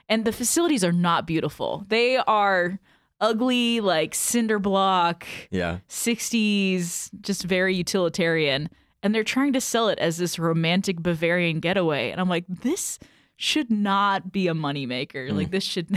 And 0.08 0.24
the 0.26 0.32
facilities 0.32 0.84
are 0.84 0.92
not 0.92 1.26
beautiful. 1.26 1.86
They 1.88 2.18
are 2.18 2.80
ugly, 3.22 3.80
like 3.82 4.16
cinder 4.16 4.60
block, 4.60 5.26
Yeah. 5.52 5.80
60s, 5.90 7.10
just 7.22 7.44
very 7.44 7.76
utilitarian. 7.76 8.70
And 9.02 9.16
they're 9.16 9.24
trying 9.24 9.54
to 9.54 9.62
sell 9.62 9.88
it 9.88 10.00
as 10.00 10.18
this 10.18 10.38
romantic 10.38 11.02
Bavarian 11.02 11.60
getaway. 11.60 12.12
And 12.12 12.20
I'm 12.20 12.30
like, 12.30 12.46
this 12.48 13.00
should 13.38 13.72
not 13.72 14.32
be 14.32 14.48
a 14.48 14.54
moneymaker. 14.54 15.30
Mm. 15.30 15.36
Like 15.38 15.52
this 15.52 15.64
should 15.64 15.90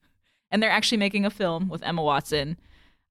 and 0.50 0.62
they're 0.62 0.70
actually 0.70 0.98
making 0.98 1.24
a 1.24 1.30
film 1.30 1.68
with 1.68 1.82
Emma 1.82 2.02
Watson 2.02 2.58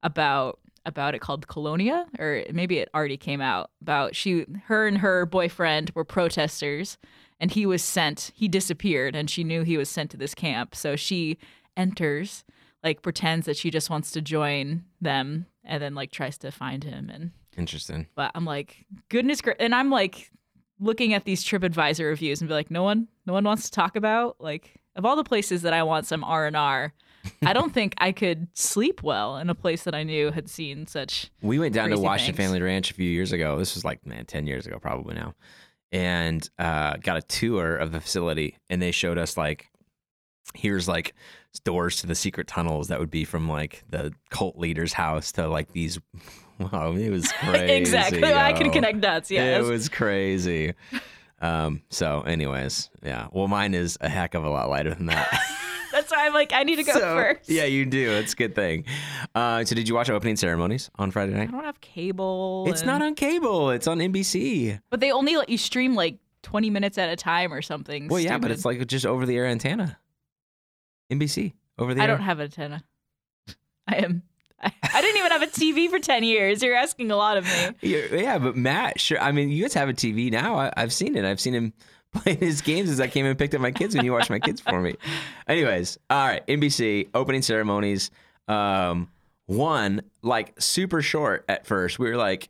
about 0.04 0.60
about 0.86 1.14
it 1.14 1.20
called 1.20 1.48
Colonia, 1.48 2.08
or 2.18 2.44
maybe 2.52 2.80
it 2.80 2.90
already 2.94 3.18
came 3.18 3.42
out. 3.42 3.70
About 3.82 4.16
she 4.16 4.46
her 4.66 4.88
and 4.88 5.00
her 5.00 5.26
boyfriend 5.26 5.92
were 5.96 6.06
protesters 6.06 6.98
and 7.40 7.50
he 7.52 7.66
was 7.66 7.84
sent 7.84 8.32
he 8.36 8.48
disappeared 8.48 9.16
and 9.16 9.30
she 9.30 9.44
knew 9.44 9.64
he 9.64 9.78
was 9.78 9.90
sent 9.90 10.12
to 10.12 10.18
this 10.18 10.36
camp. 10.36 10.76
So 10.76 10.96
she 10.96 11.40
enters 11.76 12.44
like 12.84 13.02
pretends 13.02 13.46
that 13.46 13.58
she 13.58 13.70
just 13.72 13.90
wants 13.90 14.12
to 14.12 14.22
join 14.22 14.84
them 15.00 15.46
and 15.64 15.82
then 15.82 15.94
like 15.96 16.12
tries 16.12 16.38
to 16.40 16.52
find 16.52 16.84
him 16.84 17.10
and 17.10 17.32
Interesting. 17.58 18.08
but 18.16 18.32
I'm 18.36 18.46
like 18.46 18.86
goodness 19.10 19.42
gra- 19.42 19.56
and 19.60 19.76
I'm 19.76 19.90
like 19.90 20.32
looking 20.80 21.14
at 21.14 21.26
these 21.26 21.44
TripAdvisor 21.44 22.06
reviews 22.06 22.42
and 22.42 22.48
be 22.48 22.54
like 22.54 22.72
no 22.72 22.84
one 22.84 23.08
no 23.26 23.34
one 23.34 23.44
wants 23.44 23.66
to 23.66 23.72
talk 23.72 23.96
about 23.96 24.38
like 24.40 24.80
of 24.96 25.06
all 25.06 25.16
the 25.16 25.24
places 25.24 25.62
that 25.62 25.74
I 25.74 25.84
want 25.84 26.06
some 26.06 26.24
R&R 26.24 26.94
I 27.46 27.54
don't 27.54 27.72
think 27.72 27.94
I 28.00 28.12
could 28.14 28.48
sleep 28.54 29.04
well 29.04 29.38
in 29.38 29.50
a 29.52 29.54
place 29.56 29.84
that 29.84 29.94
I 29.94 30.02
knew 30.02 30.32
had 30.32 30.50
seen 30.50 30.88
such 30.88 31.30
We 31.44 31.60
went 31.60 31.76
down 31.76 31.90
to 31.92 32.00
Washington 32.00 32.36
things. 32.36 32.48
Family 32.48 32.62
Ranch 32.64 32.90
a 32.90 32.96
few 32.96 33.08
years 33.08 33.32
ago. 33.32 33.60
This 33.60 33.76
was 33.76 33.86
like 33.86 34.04
man, 34.08 34.26
ten 34.26 34.48
years 34.48 34.66
ago 34.66 34.80
probably 34.80 35.14
now, 35.14 35.36
and 35.92 36.50
uh, 36.58 36.98
got 36.98 37.18
a 37.18 37.22
tour 37.22 37.76
of 37.76 37.92
the 37.92 38.02
facility, 38.02 38.58
and 38.72 38.82
they 38.82 38.90
showed 38.90 39.20
us 39.20 39.38
like 39.38 39.70
here's 40.56 40.88
like 40.88 41.14
doors 41.60 41.98
to 41.98 42.08
the 42.08 42.16
secret 42.16 42.48
tunnels 42.48 42.88
that 42.88 43.00
would 43.00 43.12
be 43.12 43.26
from 43.26 43.50
like 43.50 43.84
the 43.90 44.14
cult 44.30 44.58
leader's 44.58 44.94
house 44.94 45.32
to 45.34 45.48
like 45.48 45.72
these. 45.74 46.00
Wow, 46.60 46.92
it 46.92 47.10
was 47.10 47.32
crazy. 47.40 47.74
exactly. 47.74 48.24
I 48.24 48.54
can 48.54 48.70
connect 48.70 49.02
dots. 49.02 49.32
Yes. 49.32 49.66
It 49.66 49.68
was 49.68 49.90
crazy. 49.90 50.74
Um, 51.42 51.82
so, 51.90 52.22
anyways, 52.22 52.92
yeah. 53.02 53.30
Well, 53.32 53.48
mine 53.48 53.74
is 53.74 53.98
a 54.00 54.08
heck 54.08 54.36
of 54.36 54.44
a 54.44 54.50
lot 54.50 54.70
lighter 54.70 54.94
than 54.94 55.08
that. 55.08 55.28
That's 55.92 56.12
why 56.12 56.28
I'm 56.28 56.34
like, 56.34 56.54
I 56.54 56.62
need 56.62 56.76
to 56.76 56.84
go 56.84 56.94
So, 56.94 57.00
first. 57.00 57.50
Yeah, 57.50 57.64
you 57.64 57.86
do. 57.88 58.12
It's 58.12 58.34
a 58.34 58.36
good 58.36 58.54
thing. 58.54 58.86
Uh, 59.34 59.66
so, 59.66 59.74
did 59.74 59.90
you 59.90 59.96
watch 59.96 60.12
opening 60.12 60.36
ceremonies 60.36 60.92
on 61.00 61.10
Friday 61.10 61.34
night? 61.34 61.50
I 61.50 61.52
don't 61.52 61.64
have 61.64 61.82
cable. 61.82 62.66
It's 62.68 62.82
and- 62.82 62.88
not 62.88 63.02
on 63.02 63.16
cable. 63.16 63.72
It's 63.72 63.88
on 63.88 63.98
NBC. 63.98 64.80
But 64.92 65.00
they 65.00 65.12
only 65.12 65.36
let 65.38 65.50
you 65.50 65.58
stream 65.58 65.96
like 65.96 66.20
20 66.44 66.70
minutes 66.70 67.00
at 67.00 67.10
a 67.10 67.16
time 67.16 67.52
or 67.52 67.64
something. 67.64 68.08
Well, 68.08 68.20
yeah, 68.20 68.38
but 68.38 68.52
it's 68.52 68.66
like 68.66 68.86
just 68.86 69.08
over 69.08 69.26
the 69.26 69.36
air 69.36 69.48
antenna. 69.48 69.98
NBC 71.12 71.54
over 71.78 71.94
the 71.94 72.02
I 72.02 72.06
air. 72.06 72.08
don't 72.12 72.22
have 72.22 72.40
an 72.40 72.46
antenna. 72.46 72.84
I 73.88 73.96
am. 73.98 74.24
I, 74.64 74.72
I 74.94 75.02
didn't 75.02 75.18
even 75.18 75.32
have 75.32 75.42
a 75.42 75.48
TV 75.48 75.90
for 75.90 76.00
10 76.00 76.24
years. 76.24 76.62
You're 76.62 76.76
asking 76.76 77.10
a 77.12 77.16
lot 77.16 77.38
of 77.38 77.46
me. 77.46 77.52
Yeah, 77.82 78.06
yeah, 78.12 78.38
but 78.38 78.56
Matt, 78.56 79.00
sure. 79.00 79.20
I 79.20 79.32
mean, 79.32 79.50
you 79.50 79.64
guys 79.64 79.74
have 79.74 79.90
a 79.90 79.94
TV 79.94 80.32
now. 80.32 80.56
I, 80.56 80.72
I've 80.78 80.94
seen 80.94 81.16
it. 81.16 81.26
I've 81.26 81.40
seen 81.40 81.54
him 81.56 81.74
playing 82.14 82.38
his 82.40 82.62
games 82.62 82.90
as 82.90 83.00
I 83.02 83.08
came 83.08 83.26
and 83.26 83.38
picked 83.38 83.56
up 83.56 83.62
my 83.62 83.72
kids 83.72 83.96
when 83.96 84.06
you 84.06 84.12
watched 84.14 84.30
my 84.30 84.40
kids 84.40 84.62
for 84.62 84.80
me. 84.82 84.96
Anyways, 85.48 85.98
all 86.10 86.28
right, 86.28 86.46
NBC 86.48 87.10
opening 87.14 87.42
ceremonies. 87.42 88.12
Um, 88.48 89.10
one 89.48 90.02
like 90.22 90.54
super 90.62 91.02
short 91.02 91.44
at 91.50 91.66
first. 91.66 91.98
We 92.00 92.10
were 92.10 92.18
like, 92.18 92.50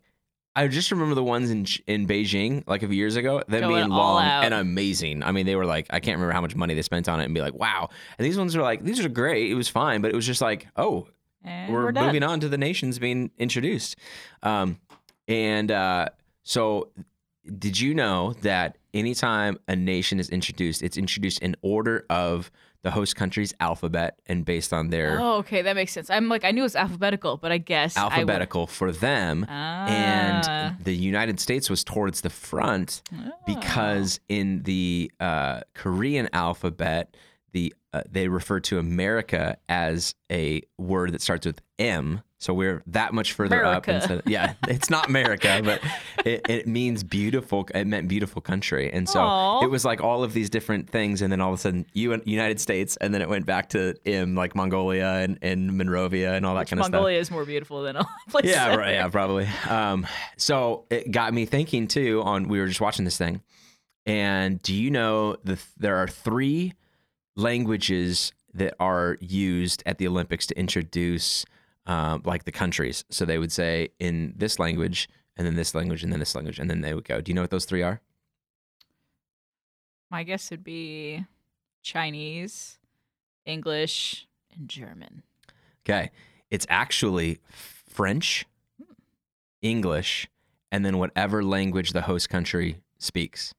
I 0.56 0.68
just 0.68 0.91
remember 0.91 1.16
the 1.16 1.24
ones 1.24 1.49
in 1.49 1.66
in 1.88 2.08
Beijing 2.08 2.64
like 2.68 2.84
a 2.84 2.88
few 2.88 2.97
years 2.97 3.16
ago. 3.16 3.41
Them 3.47 3.62
Going 3.62 3.76
being 3.76 3.89
long 3.89 4.24
out. 4.24 4.43
and 4.43 4.54
amazing. 4.54 5.24
I 5.24 5.32
mean, 5.32 5.45
they 5.45 5.56
were 5.56 5.66
like, 5.66 5.88
I 5.89 5.99
can't 5.99 6.18
remember 6.18 6.34
how 6.34 6.41
much 6.41 6.56
money 6.56 6.74
they 6.74 6.82
spent 6.82 7.08
on 7.08 7.22
it, 7.22 7.26
and 7.26 7.34
be 7.34 7.41
like, 7.41 7.54
wow. 7.54 7.89
And 8.18 8.26
these 8.26 8.38
ones 8.38 8.56
are 8.56 8.62
like, 8.62 8.84
these 8.84 9.04
are 9.04 9.10
great. 9.10 9.49
It 9.49 9.56
was 9.56 9.70
fine, 9.70 10.02
but 10.02 10.12
it 10.12 10.16
was 10.16 10.26
just 10.26 10.41
like, 10.41 10.68
oh, 10.76 11.08
And 11.43 11.74
we're, 11.74 11.86
we're, 11.86 11.91
moving 11.93 12.24
on 12.24 12.41
to 12.41 12.49
the 12.49 12.58
nations 12.58 12.99
being 12.99 13.32
introduced. 13.38 13.95
Um, 14.43 14.80
and 15.28 15.72
uh, 15.72 16.10
so, 16.43 16.89
did 17.58 17.80
you 17.80 17.93
know 17.93 18.34
that 18.41 18.78
anytime 18.93 19.58
a 19.68 19.76
nation 19.76 20.20
is 20.20 20.30
introduced, 20.30 20.84
it's 20.84 20.97
introduced 20.97 21.39
in 21.39 21.56
order 21.62 22.06
of 22.10 22.52
the 22.84 22.92
host 22.92 23.16
country's 23.16 23.54
alphabet 23.60 24.18
and 24.26 24.44
based 24.44 24.74
on 24.74 24.90
their 24.90 25.20
Oh, 25.20 25.36
okay. 25.38 25.62
That 25.62 25.76
makes 25.76 25.92
sense. 25.92 26.10
I'm 26.10 26.30
like, 26.30 26.44
I 26.44 26.52
knew 26.52 26.62
it 26.62 26.64
was 26.64 26.76
alphabetical, 26.76 27.38
but 27.38 27.52
I 27.52 27.58
guess 27.60 27.96
I 27.96 28.04
would- 28.06 28.14
alphabetical 28.14 28.68
for 28.68 28.92
them. 28.92 29.46
Ah. 29.48 29.86
And 29.88 30.84
the 30.84 30.96
United 30.96 31.40
States 31.40 31.70
was 31.70 31.84
towards 31.84 32.22
the 32.22 32.30
front 32.32 33.04
Ah. 33.14 33.30
because 33.46 34.20
in 34.30 34.64
the 34.64 35.12
uh, 35.20 35.62
Korean 35.76 36.28
alphabet, 36.34 37.16
the 37.52 37.74
uh, 37.94 38.02
they 38.10 38.30
refer 38.30 38.60
to 38.62 38.80
America 38.80 39.58
as 39.68 40.16
a 40.32 40.62
word 40.78 41.12
that 41.12 41.22
starts 41.22 41.46
with 41.46 41.62
M. 41.78 42.22
So 42.42 42.56
we're 42.56 42.82
that 42.88 43.14
much 43.14 43.34
further 43.34 43.64
up. 43.64 43.86
America. 43.86 43.94
Instead 43.94 44.24
yeah, 44.26 44.56
it's 44.68 44.89
not 44.89 45.08
America, 45.08 45.62
but 45.64 45.80
it, 46.26 46.42
it 46.50 46.68
means 46.68 47.04
beautiful. 47.04 47.68
It 47.76 47.86
meant 47.86 48.08
beautiful 48.08 48.42
country, 48.42 48.92
and 48.92 49.08
so 49.08 49.20
Aw. 49.20 49.64
it 49.64 49.70
was 49.70 49.86
like 49.86 50.02
all 50.02 50.24
of 50.24 50.34
these 50.34 50.50
different 50.50 50.89
things, 50.89 51.22
and 51.22 51.32
then 51.32 51.39
all 51.39 51.54
of 51.54 51.60
a 51.60 51.62
sudden, 51.62 51.86
U- 51.94 52.20
United 52.26 52.60
States, 52.60 52.98
and 52.98 53.14
then 53.14 53.22
it 53.22 53.30
went 53.30 53.46
back 53.46 53.70
to 53.70 53.94
M, 54.08 54.34
like 54.34 54.56
Mongolia 54.56 55.06
and, 55.06 55.38
and 55.44 55.78
Monrovia 55.78 56.34
and 56.34 56.44
all 56.44 56.56
that 56.56 56.68
kind 56.68 56.80
of 56.80 56.86
stuff. 56.86 56.94
Mongolia 56.94 57.20
is 57.20 57.30
more 57.30 57.46
beautiful 57.46 57.84
than 57.84 57.96
all 57.96 58.10
places. 58.30 58.50
Yeah, 58.52 58.76
right. 58.76 58.96
Yeah, 58.96 59.08
probably. 59.10 59.48
Um, 59.70 60.08
so 60.36 60.86
it 60.89 61.12
got 61.12 61.36
me 61.36 61.46
thinking 61.46 61.88
too. 61.88 62.24
On 62.24 62.48
we 62.48 62.60
were 62.60 62.68
just 62.68 62.82
watching 62.82 63.06
this 63.06 63.20
thing, 63.20 63.44
and 64.08 64.60
do 64.64 64.74
you 64.74 64.89
know 64.89 65.36
the 65.44 65.60
there 65.78 65.98
are 65.98 66.08
three 66.08 66.74
languages 67.36 68.34
that 68.56 68.74
are 68.80 69.18
used 69.20 69.84
at 69.86 70.00
the 70.00 70.08
Olympics 70.08 70.48
to 70.48 70.58
introduce 70.58 71.46
um, 71.86 72.22
like 72.26 72.46
the 72.46 72.52
countries. 72.52 73.04
So 73.10 73.26
they 73.26 73.38
would 73.38 73.52
say 73.52 73.90
in 74.00 74.34
this 74.36 74.60
language, 74.60 75.10
and 75.38 75.46
then 75.46 75.56
this 75.56 75.74
language, 75.74 76.04
and 76.04 76.12
then 76.12 76.20
this 76.20 76.36
language, 76.36 76.60
and 76.60 76.70
then 76.70 76.82
they 76.82 76.94
would 76.94 77.06
go. 77.06 77.22
Do 77.22 77.32
you 77.32 77.36
know 77.36 77.42
what 77.42 77.52
those 77.52 77.66
three 77.66 77.82
are? 77.82 78.02
My 80.10 80.24
guess 80.24 80.52
would 80.52 80.64
be 80.64 81.26
Chinese, 81.82 82.78
English, 83.46 84.28
and 84.56 84.68
German. 84.68 85.24
Okay, 85.86 86.12
it's 86.50 86.68
actually 86.70 87.40
French, 87.50 88.46
English, 89.62 90.28
and 90.72 90.86
then 90.86 90.98
whatever 90.98 91.44
language 91.44 91.94
the 91.94 92.02
host 92.02 92.30
country 92.30 92.78
speaks. 92.98 93.54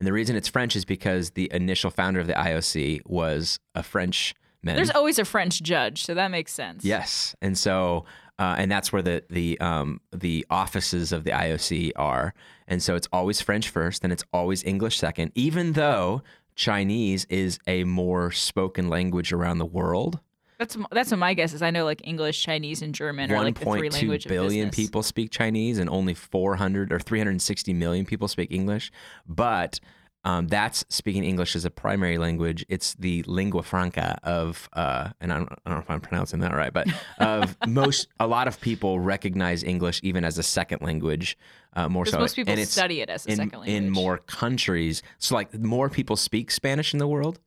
And 0.00 0.06
the 0.06 0.12
reason 0.12 0.36
it's 0.36 0.48
French 0.48 0.76
is 0.76 0.84
because 0.84 1.30
the 1.30 1.50
initial 1.52 1.90
founder 1.90 2.20
of 2.20 2.28
the 2.28 2.32
IOC 2.34 3.00
was 3.04 3.58
a 3.74 3.82
French 3.82 4.34
man. 4.62 4.76
There's 4.76 4.90
always 4.90 5.18
a 5.18 5.24
French 5.24 5.62
judge, 5.62 6.04
so 6.04 6.14
that 6.14 6.30
makes 6.30 6.52
sense. 6.52 6.84
Yes, 6.84 7.34
and 7.40 7.56
so 7.56 8.04
uh, 8.38 8.54
and 8.58 8.70
that's 8.70 8.92
where 8.92 9.02
the 9.02 9.24
the 9.30 9.58
um, 9.60 10.00
the 10.12 10.46
offices 10.50 11.12
of 11.12 11.24
the 11.24 11.30
IOC 11.30 11.92
are, 11.96 12.34
and 12.66 12.82
so 12.82 12.94
it's 12.94 13.08
always 13.12 13.40
French 13.40 13.68
first, 13.68 14.04
and 14.04 14.12
it's 14.12 14.24
always 14.32 14.62
English 14.64 14.98
second, 14.98 15.32
even 15.34 15.72
though 15.72 16.22
Chinese 16.54 17.24
is 17.28 17.58
a 17.66 17.84
more 17.84 18.30
spoken 18.30 18.88
language 18.88 19.32
around 19.32 19.58
the 19.58 19.66
world. 19.66 20.20
That's 20.58 20.76
that's 20.90 21.10
what 21.10 21.18
my 21.18 21.34
guess 21.34 21.52
is. 21.52 21.62
I 21.62 21.70
know 21.70 21.84
like 21.84 22.00
English, 22.06 22.42
Chinese, 22.42 22.82
and 22.82 22.94
German 22.94 23.30
are 23.30 23.42
like 23.42 23.58
the 23.58 23.64
three 23.64 23.88
1.2 23.88 23.92
language 23.92 24.26
of 24.26 24.30
billion 24.30 24.70
people 24.70 25.02
speak 25.02 25.30
Chinese, 25.30 25.78
and 25.78 25.90
only 25.90 26.14
400 26.14 26.92
or 26.92 26.98
360 26.98 27.72
million 27.74 28.04
people 28.06 28.28
speak 28.28 28.52
English. 28.52 28.92
But 29.26 29.80
um, 30.24 30.48
that's 30.48 30.84
speaking 30.88 31.24
English 31.24 31.54
as 31.54 31.64
a 31.64 31.70
primary 31.70 32.18
language. 32.18 32.64
It's 32.68 32.94
the 32.94 33.22
lingua 33.24 33.62
franca 33.62 34.18
of, 34.24 34.68
uh, 34.72 35.10
and 35.20 35.32
I 35.32 35.38
don't, 35.38 35.52
I 35.52 35.56
don't 35.66 35.74
know 35.78 35.82
if 35.82 35.90
I'm 35.90 36.00
pronouncing 36.00 36.40
that 36.40 36.52
right, 36.52 36.72
but 36.72 36.88
of 37.18 37.56
most, 37.66 38.08
a 38.18 38.26
lot 38.26 38.48
of 38.48 38.60
people 38.60 38.98
recognize 38.98 39.62
English 39.62 40.00
even 40.02 40.24
as 40.24 40.36
a 40.36 40.42
second 40.42 40.82
language. 40.82 41.38
Uh, 41.74 41.88
more 41.88 42.04
so, 42.04 42.18
most 42.18 42.34
people 42.34 42.52
and 42.52 42.60
it's 42.60 42.72
study 42.72 43.00
it 43.00 43.08
as 43.08 43.26
a 43.26 43.30
in, 43.30 43.36
second 43.36 43.60
language. 43.60 43.76
in 43.76 43.90
more 43.90 44.18
countries. 44.18 45.02
So, 45.18 45.34
like, 45.34 45.54
more 45.54 45.88
people 45.88 46.16
speak 46.16 46.50
Spanish 46.50 46.92
in 46.92 46.98
the 46.98 47.08
world. 47.08 47.38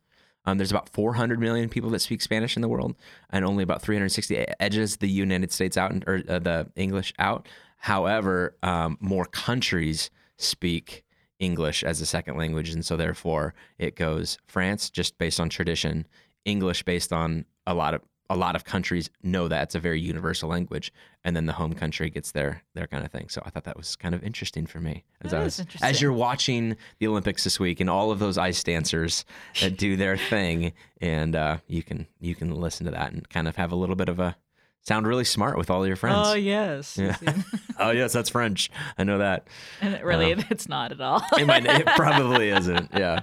Um, 0.45 0.57
there's 0.57 0.71
about 0.71 0.89
400 0.89 1.39
million 1.39 1.69
people 1.69 1.89
that 1.91 1.99
speak 1.99 2.21
Spanish 2.21 2.55
in 2.55 2.61
the 2.61 2.69
world, 2.69 2.95
and 3.29 3.45
only 3.45 3.63
about 3.63 3.81
360 3.81 4.45
edges 4.59 4.97
the 4.97 5.09
United 5.09 5.51
States 5.51 5.77
out 5.77 5.91
or 6.07 6.23
uh, 6.27 6.39
the 6.39 6.71
English 6.75 7.13
out. 7.19 7.47
However, 7.77 8.55
um, 8.63 8.97
more 9.01 9.25
countries 9.25 10.09
speak 10.37 11.03
English 11.41 11.83
as 11.83 11.99
a 11.99 12.05
second 12.05 12.37
language, 12.37 12.69
and 12.69 12.85
so 12.85 12.95
therefore 12.95 13.53
it 13.77 13.95
goes 13.97 14.37
France 14.47 14.89
just 14.89 15.17
based 15.17 15.39
on 15.39 15.49
tradition, 15.49 16.07
English 16.45 16.83
based 16.83 17.11
on 17.11 17.45
a 17.67 17.73
lot 17.73 17.93
of 17.93 18.01
a 18.29 18.35
lot 18.37 18.55
of 18.55 18.63
countries 18.63 19.09
know 19.23 19.49
that 19.49 19.63
it's 19.63 19.75
a 19.75 19.79
very 19.79 19.99
universal 19.99 20.47
language, 20.47 20.93
and 21.25 21.35
then 21.35 21.47
the 21.47 21.53
home 21.53 21.73
country 21.73 22.09
gets 22.09 22.31
their 22.31 22.63
their 22.75 22.87
kind 22.87 23.03
of 23.03 23.11
thing. 23.11 23.27
So 23.27 23.41
I 23.45 23.49
thought 23.49 23.65
that 23.65 23.75
was 23.75 23.97
kind 23.97 24.15
of 24.15 24.23
interesting 24.23 24.65
for 24.65 24.79
me 24.79 25.03
as 25.21 25.31
That 25.31 25.41
I 25.41 25.43
was 25.43 25.59
interesting. 25.59 25.89
as 25.89 26.01
you're 26.01 26.13
watching 26.13 26.77
the 26.99 27.07
Olympics 27.07 27.43
this 27.43 27.59
week 27.59 27.81
and 27.81 27.89
all 27.89 28.09
of 28.11 28.19
those 28.19 28.37
ice 28.37 28.63
dancers 28.63 29.25
that 29.59 29.75
do 29.77 29.97
their 29.97 30.15
thing, 30.15 30.71
and 31.01 31.35
uh, 31.35 31.57
you 31.67 31.83
can 31.83 32.07
you 32.21 32.35
can 32.35 32.55
listen 32.55 32.85
to 32.85 32.91
that 32.91 33.11
and 33.11 33.27
kind 33.27 33.49
of 33.49 33.57
have 33.57 33.73
a 33.73 33.75
little 33.75 33.97
bit 33.97 34.07
of 34.07 34.19
a 34.19 34.37
sound 34.83 35.07
really 35.07 35.23
smart 35.23 35.57
with 35.57 35.69
all 35.69 35.85
your 35.87 35.95
friends. 35.95 36.17
Oh 36.29 36.33
yes. 36.33 36.97
Yeah. 36.97 37.15
oh 37.79 37.91
yes, 37.91 38.13
that's 38.13 38.29
French. 38.29 38.69
I 38.97 39.03
know 39.03 39.19
that. 39.19 39.47
and 39.81 39.93
it 39.93 40.03
really, 40.03 40.33
Uh, 40.33 40.41
it's 40.49 40.67
not 40.69 40.91
at 40.91 41.01
all. 41.01 41.21
It 41.37 41.45
might. 41.45 41.65
It 41.65 41.85
probably 41.95 42.49
isn't. 42.49 42.89
Yeah. 42.93 43.21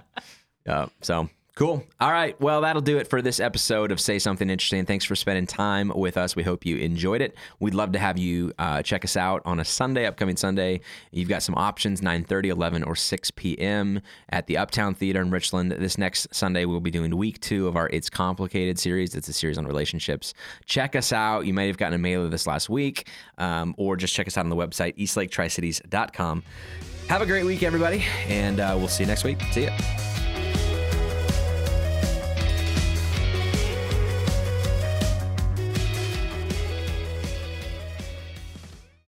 Yeah. 0.66 0.86
So 1.02 1.28
cool. 1.58 1.82
All 2.00 2.12
right. 2.12 2.40
Well, 2.40 2.60
that'll 2.60 2.80
do 2.80 2.98
it 2.98 3.10
for 3.10 3.20
this 3.20 3.40
episode 3.40 3.90
of 3.90 3.98
Say 3.98 4.20
Something 4.20 4.48
Interesting. 4.48 4.86
Thanks 4.86 5.04
for 5.04 5.16
spending 5.16 5.44
time 5.44 5.90
with 5.92 6.16
us. 6.16 6.36
We 6.36 6.44
hope 6.44 6.64
you 6.64 6.76
enjoyed 6.76 7.20
it. 7.20 7.34
We'd 7.58 7.74
love 7.74 7.90
to 7.92 7.98
have 7.98 8.16
you 8.16 8.52
uh, 8.60 8.80
check 8.82 9.04
us 9.04 9.16
out 9.16 9.42
on 9.44 9.58
a 9.58 9.64
Sunday, 9.64 10.06
upcoming 10.06 10.36
Sunday. 10.36 10.82
You've 11.10 11.28
got 11.28 11.42
some 11.42 11.56
options 11.56 12.00
9:30, 12.00 12.46
11, 12.50 12.84
or 12.84 12.94
6 12.94 13.30
p.m. 13.32 14.00
at 14.28 14.46
the 14.46 14.56
Uptown 14.56 14.94
Theater 14.94 15.20
in 15.20 15.32
Richland. 15.32 15.72
This 15.72 15.98
next 15.98 16.32
Sunday, 16.32 16.64
we'll 16.64 16.78
be 16.78 16.92
doing 16.92 17.16
week 17.16 17.40
two 17.40 17.66
of 17.66 17.74
our 17.74 17.88
It's 17.88 18.08
Complicated 18.08 18.78
series. 18.78 19.16
It's 19.16 19.26
a 19.26 19.32
series 19.32 19.58
on 19.58 19.66
relationships. 19.66 20.34
Check 20.64 20.94
us 20.94 21.12
out. 21.12 21.44
You 21.44 21.54
may 21.54 21.66
have 21.66 21.76
gotten 21.76 21.94
a 21.94 21.98
mailer 21.98 22.28
this 22.28 22.46
last 22.46 22.70
week, 22.70 23.08
um, 23.36 23.74
or 23.76 23.96
just 23.96 24.14
check 24.14 24.28
us 24.28 24.38
out 24.38 24.44
on 24.44 24.50
the 24.50 24.54
website, 24.54 24.96
eastlaketricities.com. 24.96 26.44
Have 27.08 27.20
a 27.20 27.26
great 27.26 27.44
week, 27.44 27.64
everybody, 27.64 28.04
and 28.28 28.60
uh, 28.60 28.76
we'll 28.78 28.86
see 28.86 29.02
you 29.02 29.08
next 29.08 29.24
week. 29.24 29.42
See 29.50 29.64
ya. 29.64 30.17